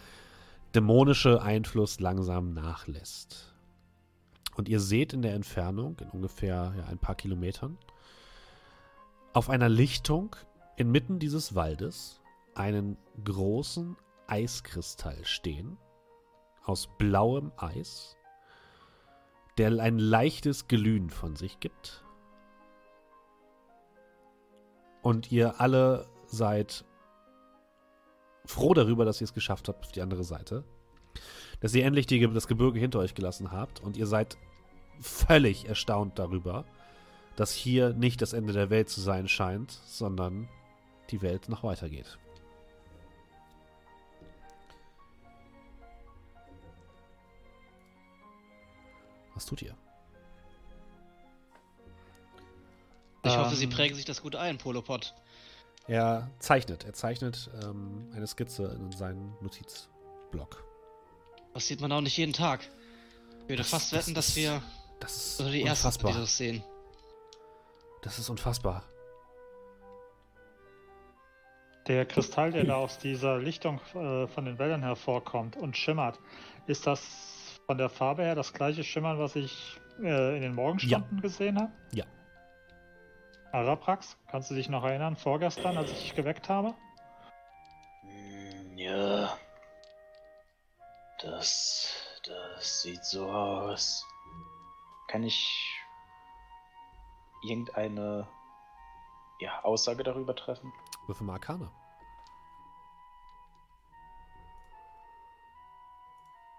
[0.76, 3.54] dämonische Einfluss langsam nachlässt.
[4.56, 7.78] Und ihr seht in der Entfernung, in ungefähr ja, ein paar Kilometern,
[9.34, 10.36] auf einer Lichtung
[10.76, 12.22] inmitten dieses Waldes
[12.54, 13.96] einen großen
[14.28, 15.78] Eiskristall stehen
[16.64, 18.18] aus blauem Eis,
[19.58, 22.04] der ein leichtes Glühen von sich gibt.
[25.02, 26.86] Und ihr alle seid
[28.46, 30.64] froh darüber, dass ihr es geschafft habt auf die andere Seite.
[31.60, 34.38] Dass ihr endlich die, das Gebirge hinter euch gelassen habt und ihr seid
[35.00, 36.66] völlig erstaunt darüber,
[37.36, 40.48] dass hier nicht das Ende der Welt zu sein scheint, sondern
[41.10, 42.18] die Welt noch weitergeht.
[49.34, 49.76] Was tut ihr?
[53.24, 55.14] Ich hoffe, Sie Ähm, prägen sich das gut ein, Polopod.
[55.88, 56.86] Er zeichnet.
[56.86, 60.64] Er zeichnet ähm, eine Skizze in seinen Notizblock.
[61.54, 62.62] Das sieht man auch nicht jeden Tag.
[63.44, 64.62] Ich würde Das- fast das wetten, dass ist- wir
[65.00, 66.22] Das ist also die Ersten sind, die unfassbar.
[66.22, 66.64] das sehen.
[68.04, 68.84] Das ist unfassbar.
[71.88, 76.20] Der Kristall, der da aus dieser Lichtung äh, von den Wäldern hervorkommt und schimmert,
[76.68, 77.02] ist das
[77.66, 81.72] von der Farbe her das gleiche Schimmern, was ich äh, in den Morgenstunden gesehen habe?
[81.92, 82.06] Ja.
[83.52, 86.74] Araprax, kannst du dich noch erinnern, vorgestern, als ich dich geweckt habe?
[88.02, 89.38] Hm, Ja.
[91.22, 91.94] Das.
[92.24, 94.06] Das sieht so aus.
[95.08, 95.82] Kann ich
[97.44, 98.28] irgendeine
[99.40, 100.72] ja, Aussage darüber treffen?
[101.08, 101.72] Würfel mal Arkane.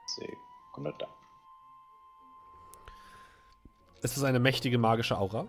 [0.07, 1.09] Sekunde da.
[4.03, 5.47] Es ist eine mächtige magische Aura,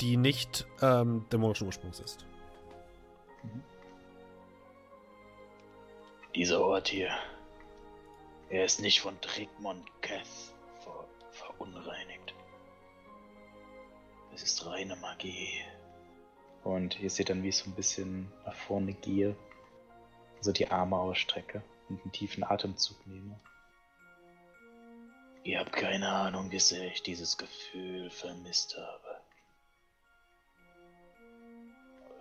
[0.00, 2.24] die nicht ähm, dämonischen Ursprungs ist.
[6.34, 7.10] Dieser Ort hier.
[8.48, 10.26] Er ist nicht von Trigmont Cath
[10.80, 12.34] ver verunreinigt.
[14.34, 15.62] Es ist reine Magie.
[16.64, 19.36] Und ihr seht dann, wie ich so ein bisschen nach vorne gehe,
[20.40, 23.38] so die Arme ausstrecke und einen tiefen Atemzug nehme.
[25.44, 29.11] Ihr habt keine Ahnung, wie sehr ich dieses Gefühl vermisst habe.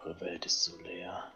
[0.04, 1.32] Eure Welt ist so leer.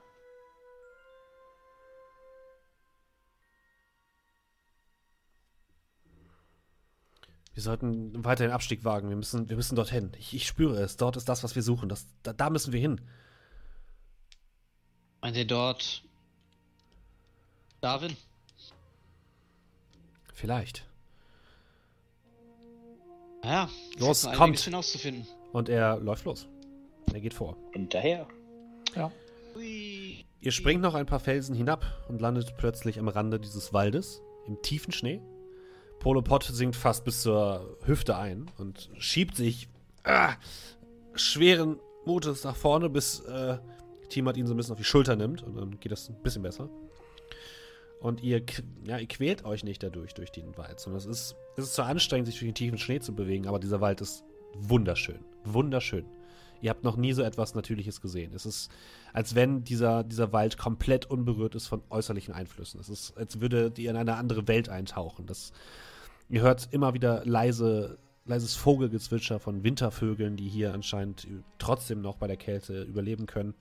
[7.54, 9.08] Wir sollten weiter den Abstieg wagen.
[9.08, 10.12] Wir müssen, wir müssen dorthin.
[10.20, 10.98] Ich, ich spüre es.
[10.98, 11.88] Dort ist das, was wir suchen.
[11.88, 13.00] Das, da, da müssen wir hin.
[15.22, 16.04] Meint ihr dort
[17.80, 18.16] Darwin?
[20.34, 20.86] Vielleicht.
[23.42, 23.70] Naja,
[24.00, 24.60] Los, kommt.
[24.60, 25.26] hinauszufinden.
[25.54, 26.48] Und er läuft los.
[27.14, 27.56] Er geht vor.
[27.72, 28.28] Hinterher.
[29.56, 30.26] Hui.
[30.42, 34.62] Ihr springt noch ein paar Felsen hinab und landet plötzlich am Rande dieses Waldes, im
[34.62, 35.22] tiefen Schnee.
[36.00, 39.70] Polopod sinkt fast bis zur Hüfte ein und schiebt sich
[40.04, 40.34] ah,
[41.16, 43.58] schweren Mutes nach vorne, bis äh,
[44.10, 46.44] Tiamat ihn so ein bisschen auf die Schulter nimmt und dann geht das ein bisschen
[46.44, 46.70] besser.
[48.00, 48.44] Und ihr,
[48.86, 51.88] ja, ihr quält euch nicht dadurch, durch den Wald, sondern es ist, es ist zwar
[51.88, 55.26] anstrengend, sich durch den tiefen Schnee zu bewegen, aber dieser Wald ist wunderschön.
[55.44, 56.06] Wunderschön.
[56.62, 58.34] Ihr habt noch nie so etwas Natürliches gesehen.
[58.34, 58.72] Es ist,
[59.14, 62.80] als wenn dieser, dieser Wald komplett unberührt ist von äußerlichen Einflüssen.
[62.80, 65.26] Es ist, als würdet ihr in eine andere Welt eintauchen.
[65.26, 65.52] Das,
[66.30, 71.28] ihr hört immer wieder leise, leises Vogelgezwitscher von Wintervögeln, die hier anscheinend
[71.58, 73.54] trotzdem noch bei der Kälte überleben können.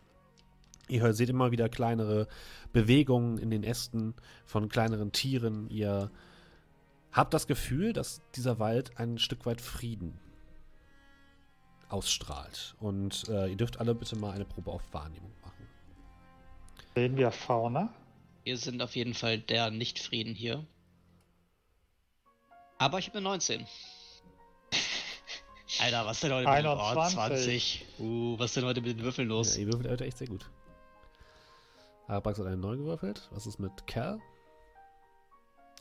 [0.89, 2.29] Ihr hört, seht immer wieder kleinere
[2.73, 4.15] Bewegungen in den Ästen
[4.45, 5.69] von kleineren Tieren.
[5.71, 6.11] Ihr
[7.11, 10.19] habt das Gefühl, dass dieser Wald ein Stück weit Frieden
[11.95, 12.75] ausstrahlt.
[12.81, 15.69] Und äh, ihr dürft alle bitte mal eine Probe auf Wahrnehmung machen.
[16.95, 17.95] Sehen wir Fauna?
[18.43, 20.67] Wir sind auf jeden Fall der Nicht-Frieden hier.
[22.79, 23.65] Aber ich habe eine 19.
[25.81, 27.15] Alter, was denn heute mit den oh, 21.
[27.15, 27.87] 20?
[28.01, 29.55] Uh, was denn heute mit den Würfeln los?
[29.55, 30.51] Ja, ihr würfelt heute echt sehr gut.
[32.09, 33.29] Arabax hat eine 9 gewürfelt.
[33.31, 34.21] Was ist mit Kerl?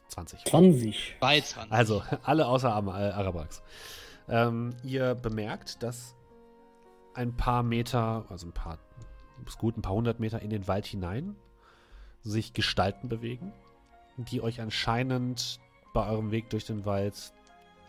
[0.10, 0.46] 20.
[0.46, 1.16] 20.
[1.20, 1.74] Bei 20.
[1.74, 3.64] Also, alle außer äh, Arabax.
[4.30, 6.16] Ähm, ihr bemerkt, dass
[7.14, 8.80] ein paar Meter, also ein paar,
[9.46, 11.36] ist gut, ein paar hundert Meter in den Wald hinein
[12.22, 13.52] sich Gestalten bewegen,
[14.18, 15.60] die euch anscheinend
[15.94, 17.34] bei eurem Weg durch den Wald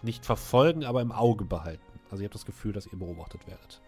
[0.03, 1.83] nicht verfolgen, aber im Auge behalten.
[2.11, 3.81] Also ihr habt das Gefühl, dass ihr beobachtet werdet.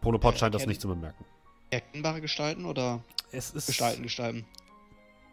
[0.00, 1.24] Polopod scheint das nicht zu bemerken.
[1.70, 4.46] Erkennbare Gestalten oder Es ist Gestalten, Gestalten?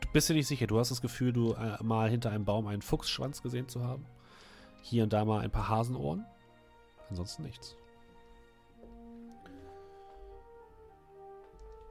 [0.02, 0.68] Du bist dir nicht sicher.
[0.68, 4.06] Du hast das Gefühl, du äh, mal hinter einem Baum einen Fuchsschwanz gesehen zu haben.
[4.82, 6.26] Hier und da mal ein paar Hasenohren.
[7.10, 7.76] Ansonsten nichts.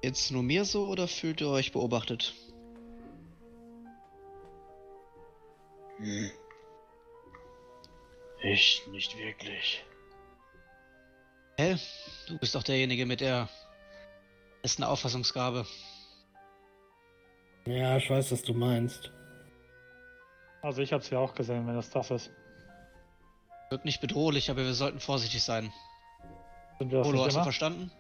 [0.03, 2.35] Jetzt nur mir so oder fühlt ihr euch beobachtet?
[5.99, 6.31] Hm.
[8.43, 9.85] Ich nicht wirklich.
[11.59, 11.77] Hä?
[12.29, 13.49] Du bist doch derjenige mit der
[14.63, 15.67] besten Auffassungsgabe.
[17.67, 19.11] Ja, ich weiß, was du meinst.
[20.63, 22.31] Also ich hab's ja auch gesehen, wenn das das ist.
[23.71, 25.73] Wirkt nicht bedrohlich, aber wir sollten vorsichtig sein.
[26.79, 27.91] Sind wir das Polo, hast du verstanden?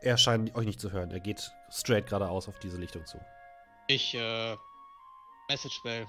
[0.00, 1.10] Er scheint euch nicht zu hören.
[1.10, 3.18] Er geht straight geradeaus auf diese Lichtung zu.
[3.88, 4.56] Ich, äh.
[5.48, 6.06] Message Bell.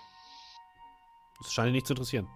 [1.39, 2.27] Das scheint ihn nicht zu interessieren.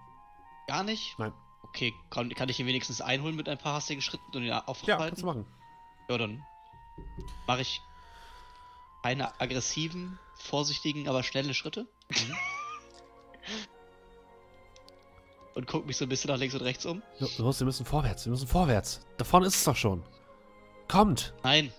[0.68, 1.18] Gar nicht?
[1.18, 1.34] Nein.
[1.64, 4.64] Okay, kann, kann ich ihn wenigstens einholen mit ein paar hastigen Schritten und ihn Ja,
[4.66, 5.02] aufhalten?
[5.04, 5.46] kannst du machen.
[6.10, 6.44] Ja, dann
[7.48, 7.82] mache ich
[9.04, 11.88] keine aggressiven, vorsichtigen, aber schnelle Schritte.
[12.10, 12.36] Mhm.
[15.56, 17.02] und guck mich so ein bisschen nach links und rechts um.
[17.38, 19.02] Los, wir müssen vorwärts, wir müssen vorwärts.
[19.18, 20.04] Da vorne ist es doch schon.
[20.88, 21.34] Kommt!
[21.44, 21.72] Nein.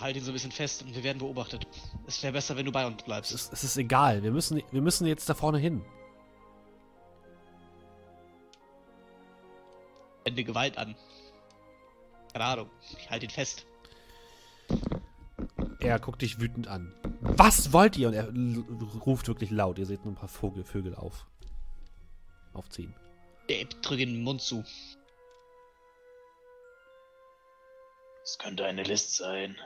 [0.00, 1.66] Halt ihn so ein bisschen fest und wir werden beobachtet.
[2.06, 3.32] Es wäre besser, wenn du bei uns Es bleibst.
[3.32, 5.84] ist, es ist egal, wir müssen, wir müssen jetzt da vorne hin.
[10.24, 10.94] Wende Gewalt an.
[12.32, 12.70] Keine Ahnung.
[12.98, 13.66] Ich halte ihn fest.
[15.80, 16.92] Er guckt dich wütend an.
[17.20, 18.08] Was wollt ihr?
[18.08, 18.28] Und er
[19.06, 19.78] ruft wirklich laut.
[19.78, 21.26] Ihr seht nur ein paar Vogel, Vögel auf.
[22.58, 22.94] Aufziehen.
[23.46, 24.64] Ich drücke ihm den Mund zu.
[28.22, 29.56] Es könnte eine List sein.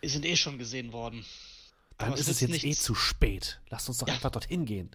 [0.00, 1.24] Wir sind eh schon gesehen worden.
[1.98, 2.84] Dann Aber ist es jetzt eh nichts.
[2.84, 3.60] zu spät.
[3.70, 4.14] Lasst uns doch Ja.
[4.14, 4.90] einfach dorthin gehen.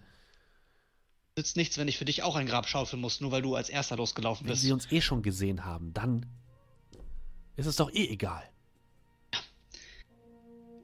[1.36, 3.68] Nützt nichts, wenn ich für dich auch ein Grab schaufeln muss, nur weil du als
[3.68, 4.62] erster losgelaufen Wenn bist.
[4.62, 6.26] sie uns eh schon gesehen haben, dann
[7.56, 8.48] ist es doch eh egal.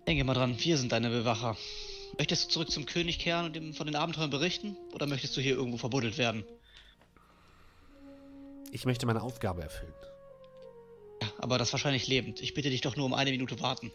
[0.07, 1.57] Denke mal dran, wir sind deine Bewacher.
[2.17, 4.77] Möchtest du zurück zum König kehren und ihm von den Abenteuern berichten?
[4.95, 6.45] Oder möchtest du hier irgendwo verbuddelt werden?
[8.71, 9.93] Ich möchte meine Aufgabe erfüllen.
[11.23, 12.41] Ja, aber das wahrscheinlich lebend.
[12.41, 13.91] Ich bitte dich doch nur um eine Minute warten.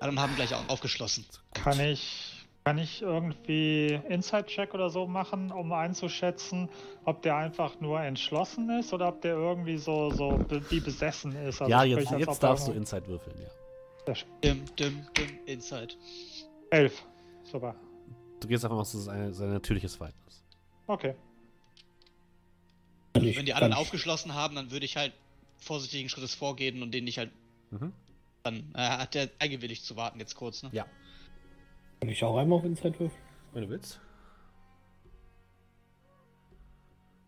[0.00, 1.26] Alle haben gleich au- aufgeschlossen.
[1.52, 6.70] Kann ich, kann ich irgendwie Inside-Check oder so machen, um einzuschätzen,
[7.04, 11.32] ob der einfach nur entschlossen ist oder ob der irgendwie so, so be wie besessen
[11.36, 11.60] ist?
[11.60, 13.48] Also ja, jetzt, jetzt darfst du Inside würfeln, ja.
[14.06, 14.28] Sehr schön.
[14.42, 15.94] Dim, dim, dim, inside.
[16.70, 17.04] Elf.
[17.44, 17.74] Super.
[18.40, 20.42] Du gehst davon aus, dass es eine, sein natürliches Verhalten ist.
[20.86, 21.14] Okay.
[23.20, 25.12] Ich Wenn die anderen aufgeschlossen haben, dann würde ich halt
[25.58, 27.30] vorsichtigen Schrittes vorgehen und den nicht halt
[27.70, 27.92] Mhm.
[28.42, 28.72] dann.
[28.74, 30.70] Äh, hat der eingewilligt zu warten jetzt kurz, ne?
[30.72, 30.86] Ja,
[32.00, 33.22] Kann ich auch einmal auf Inside würfeln?
[33.52, 34.00] wenn du willst.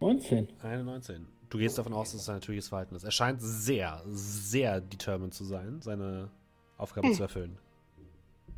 [0.00, 0.48] 19.
[0.62, 1.26] Eine 19.
[1.50, 3.04] Du gehst davon aus, dass es sein natürliches Verhalten ist.
[3.04, 6.30] Er scheint sehr, sehr determined zu sein, seine
[6.78, 7.58] Aufgabe zu erfüllen.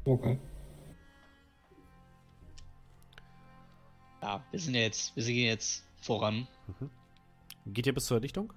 [0.05, 0.39] Okay.
[4.25, 6.49] Ja, wir sind ja jetzt, wir sind jetzt voran.
[7.67, 8.55] Geht ihr bis zur Lichtung?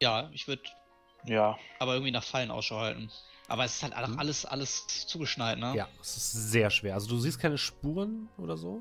[0.00, 0.62] Ja, ich würde
[1.24, 3.10] Ja, aber irgendwie nach Fallen Ausschau halten.
[3.48, 5.74] Aber es ist halt auch alles, alles zugeschneit, ne?
[5.76, 6.94] Ja, es ist sehr schwer.
[6.94, 8.80] Also du siehst keine Spuren oder so.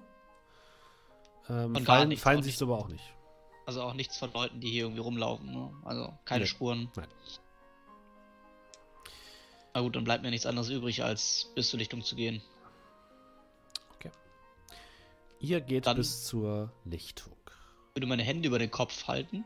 [1.49, 3.03] Ähm, Von gar fallen nichts, fallen auch siehst du aber auch nicht.
[3.65, 5.73] Also auch nichts von Leuten, die hier irgendwie rumlaufen, ne?
[5.85, 6.47] Also keine Nee.
[6.47, 6.91] Spuren.
[6.95, 7.07] Nein.
[9.73, 12.43] Na gut, dann bleibt mir nichts anderes übrig, als bis zur Lichtung zu gehen.
[15.39, 17.33] Ihr geht Dann- bis zur Lichtung.
[17.89, 19.45] Ich würde meine Hände über den Kopf halten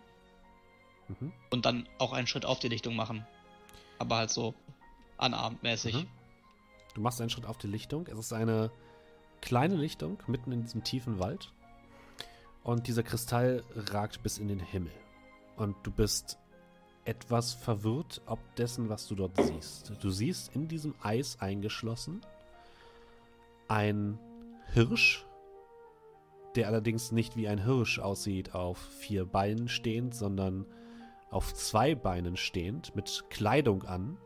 [1.08, 1.32] Mhm.
[1.52, 3.26] und dann auch einen Schritt auf die Lichtung machen.
[4.00, 4.54] Aber halt so
[5.18, 5.94] anarmmäßig.
[5.96, 6.08] Mhm.
[6.96, 8.08] Du machst einen Schritt auf die Lichtung.
[8.08, 8.72] Es ist eine
[9.42, 11.52] kleine Lichtung mitten in diesem tiefen Wald.
[12.64, 14.94] Und dieser Kristall ragt bis in den Himmel.
[15.58, 16.38] Und du bist
[17.06, 19.92] etwas verwirrt ob dessen, was du dort siehst.
[20.02, 22.22] Du siehst in diesem Eis eingeschlossen
[23.68, 24.18] ein
[24.74, 25.26] Hirsch,
[26.56, 30.66] der allerdings nicht wie ein Hirsch aussieht, auf vier Beinen stehend, sondern
[31.30, 34.18] auf zwei Beinen stehend, mit Kleidung an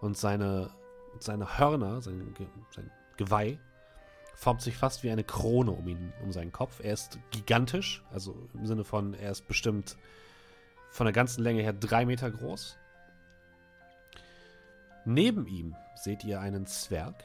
[0.00, 0.70] und seine,
[1.18, 2.34] seine Hörner, sein,
[2.74, 3.58] sein Geweih,
[4.34, 6.80] formt sich fast wie eine Krone um ihn, um seinen Kopf.
[6.82, 9.98] Er ist gigantisch, also im Sinne von, er ist bestimmt
[10.90, 12.78] von der ganzen Länge her drei Meter groß.
[15.04, 17.22] Neben ihm seht ihr einen Zwerg,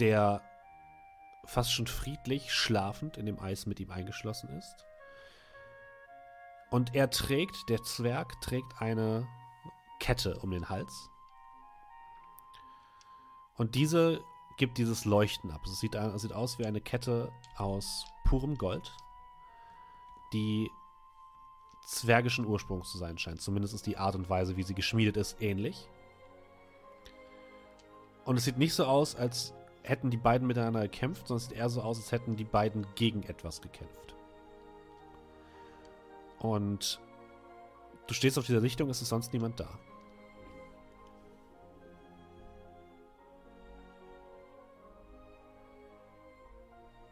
[0.00, 0.42] der
[1.48, 4.84] fast schon friedlich schlafend in dem Eis mit ihm eingeschlossen ist.
[6.70, 9.26] Und er trägt, der Zwerg trägt eine
[9.98, 11.08] Kette um den Hals.
[13.56, 14.22] Und diese
[14.58, 15.62] gibt dieses Leuchten ab.
[15.64, 18.94] Es sieht, sieht aus wie eine Kette aus purem Gold,
[20.34, 20.70] die
[21.86, 23.40] zwergischen Ursprungs zu sein scheint.
[23.40, 25.88] Zumindest ist die Art und Weise, wie sie geschmiedet ist, ähnlich.
[28.26, 29.54] Und es sieht nicht so aus, als
[29.88, 33.22] hätten die beiden miteinander gekämpft, es sieht eher so aus, als hätten die beiden gegen
[33.22, 34.14] etwas gekämpft.
[36.38, 37.00] Und
[38.06, 39.68] du stehst auf dieser Lichtung, es ist sonst niemand da.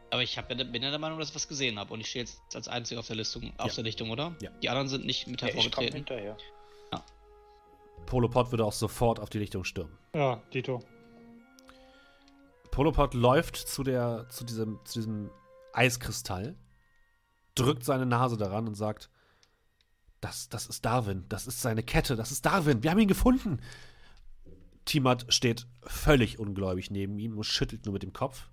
[0.09, 2.07] Aber ich hab ja, bin ja der Meinung, dass ich was gesehen habe und ich
[2.09, 3.75] stehe jetzt als einziger auf der Listung, auf Ja.
[3.75, 4.35] der Lichtung, oder?
[4.41, 4.49] Ja.
[4.63, 5.95] Die anderen sind nicht mit Ja, ich komme hervorgetreten.
[5.95, 6.37] hinterher.
[8.05, 9.97] Polopod würde auch sofort auf die Lichtung stürmen.
[10.15, 10.79] Ja, Dito.
[12.77, 15.31] Polopod läuft zu, der, zu, diesem, zu diesem
[15.73, 16.55] Eiskristall,
[17.55, 19.09] drückt seine Nase daran und sagt:
[20.21, 23.61] das, das ist Darwin, das ist seine Kette, das ist Darwin, wir haben ihn gefunden.
[24.85, 28.47] Timat steht völlig ungläubig neben ihm und schüttelt nur mit dem Kopf.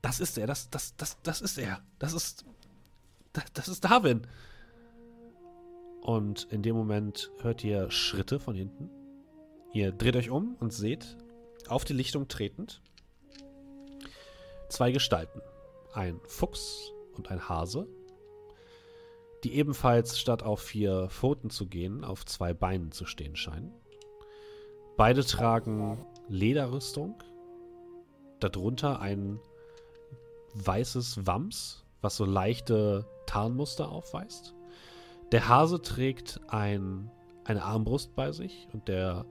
[0.00, 1.82] Das ist er, das, das, das, das ist er.
[1.98, 2.46] Das ist.
[3.34, 4.26] Das, das ist Darwin.
[6.00, 8.88] Und in dem Moment hört ihr Schritte von hinten.
[9.74, 11.18] Ihr dreht euch um und seht
[11.68, 12.82] auf die Lichtung tretend
[14.68, 15.40] zwei Gestalten.
[15.92, 17.86] Ein Fuchs und ein Hase,
[19.44, 23.72] die ebenfalls statt auf vier Pfoten zu gehen, auf zwei Beinen zu stehen scheinen.
[24.96, 27.22] Beide tragen Lederrüstung,
[28.40, 29.38] darunter ein
[30.54, 34.54] weißes Wams, was so leichte Tarnmuster aufweist.
[35.32, 37.10] Der Hase trägt ein,
[37.44, 39.24] eine Armbrust bei sich und der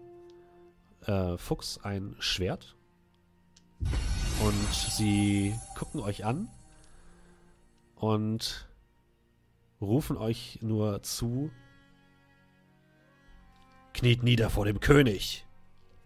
[1.07, 2.75] äh, Fuchs ein Schwert.
[4.43, 6.49] Und sie gucken euch an
[7.95, 8.67] und
[9.79, 11.51] rufen euch nur zu,
[13.93, 15.45] kniet nieder vor dem König.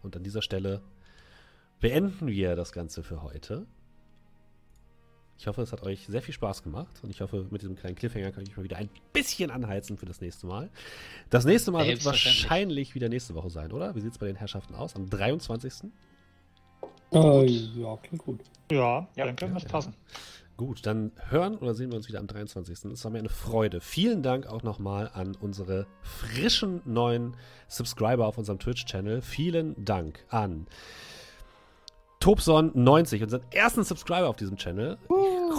[0.03, 0.81] Und an dieser Stelle
[1.79, 3.65] beenden wir das Ganze für heute.
[5.39, 7.95] Ich hoffe, es hat euch sehr viel Spaß gemacht und ich hoffe, mit diesem kleinen
[7.95, 10.69] Cliffhanger kann ich euch mal wieder ein bisschen anheizen für das nächste Mal.
[11.29, 13.95] Das nächste Mal wird wahrscheinlich wieder nächste Woche sein, oder?
[13.95, 14.95] Wie sieht es bei den Herrschaften aus?
[14.95, 15.91] Am 23.
[17.13, 18.41] Äh, ja, klingt gut.
[18.71, 19.69] Ja, Ja, denke, ja, muss ja.
[19.69, 19.93] passen.
[20.57, 22.85] Gut, dann hören oder sehen wir uns wieder am 23.
[22.91, 23.79] Es war mir eine Freude.
[23.79, 29.21] Vielen Dank auch nochmal an unsere frischen neuen Subscriber auf unserem Twitch-Channel.
[29.21, 30.65] Vielen Dank an
[32.27, 34.97] Tobson90, unseren ersten Subscriber auf diesem Channel.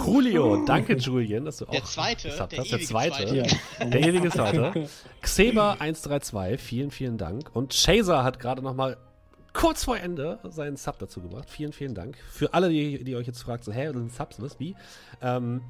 [0.05, 2.51] Julio, danke Julian, dass du auch Der zweite, der hast.
[2.51, 3.35] Der ewige zweite, Zweite.
[3.35, 3.85] Ja.
[3.85, 4.89] der ewige Zweite.
[5.23, 7.49] Xeba132, vielen, vielen Dank.
[7.55, 8.97] Und Chaser hat gerade nochmal
[9.53, 11.49] kurz vor Ende seinen Sub dazu gebracht.
[11.49, 12.17] Vielen, vielen Dank.
[12.31, 14.75] Für alle, die, die euch jetzt fragt, so, hä, sind Subs, was, wie?
[15.23, 15.61] Ähm,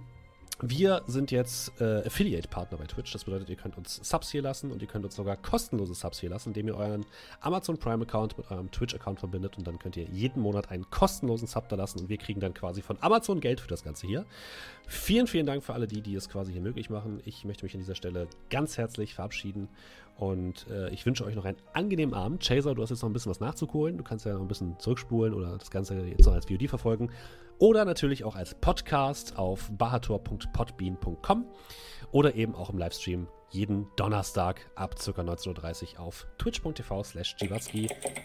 [0.61, 3.13] wir sind jetzt äh, Affiliate-Partner bei Twitch.
[3.13, 6.19] Das bedeutet, ihr könnt uns Subs hier lassen und ihr könnt uns sogar kostenlose Subs
[6.19, 7.05] hier lassen, indem ihr euren
[7.39, 11.69] Amazon Prime-Account mit eurem Twitch-Account verbindet und dann könnt ihr jeden Monat einen kostenlosen Sub
[11.69, 14.25] da lassen und wir kriegen dann quasi von Amazon Geld für das Ganze hier.
[14.87, 17.21] Vielen, vielen Dank für alle die, die es quasi hier möglich machen.
[17.25, 19.69] Ich möchte mich an dieser Stelle ganz herzlich verabschieden
[20.17, 22.45] und äh, ich wünsche euch noch einen angenehmen Abend.
[22.45, 23.97] Chaser, du hast jetzt noch ein bisschen was nachzuholen.
[23.97, 27.09] Du kannst ja noch ein bisschen zurückspulen oder das Ganze jetzt noch als VOD verfolgen.
[27.59, 31.45] Oder natürlich auch als Podcast auf bahator.podbean.com
[32.11, 35.11] oder eben auch im Livestream jeden Donnerstag ab ca.
[35.21, 37.35] 19.30 Uhr auf twitch.tv slash.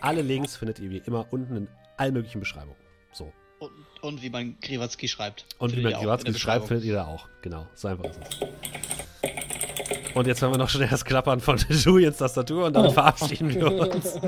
[0.01, 2.77] Alle Links findet ihr wie immer unten in allen möglichen Beschreibungen.
[3.13, 3.33] So.
[3.59, 3.71] Und,
[4.03, 5.47] und wie man Kriwatzki schreibt.
[5.59, 7.27] Und wie man Kriwatzki schreibt, findet ihr da auch.
[7.43, 8.39] Genau, so einfach ist es.
[10.15, 12.91] Und jetzt haben wir noch schnell das Klappern von Julians Tastatur und dann Oh.
[12.91, 14.21] verabschieden wir uns.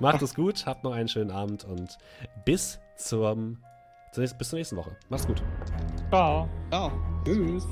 [0.00, 1.96] Macht es gut, habt noch einen schönen Abend und
[2.44, 3.58] bis zum,
[4.38, 4.96] bis zur nächsten Woche.
[5.08, 5.42] Macht's gut.
[6.10, 6.48] Ciao.
[6.72, 6.90] Ja.
[7.24, 7.66] Tschüss.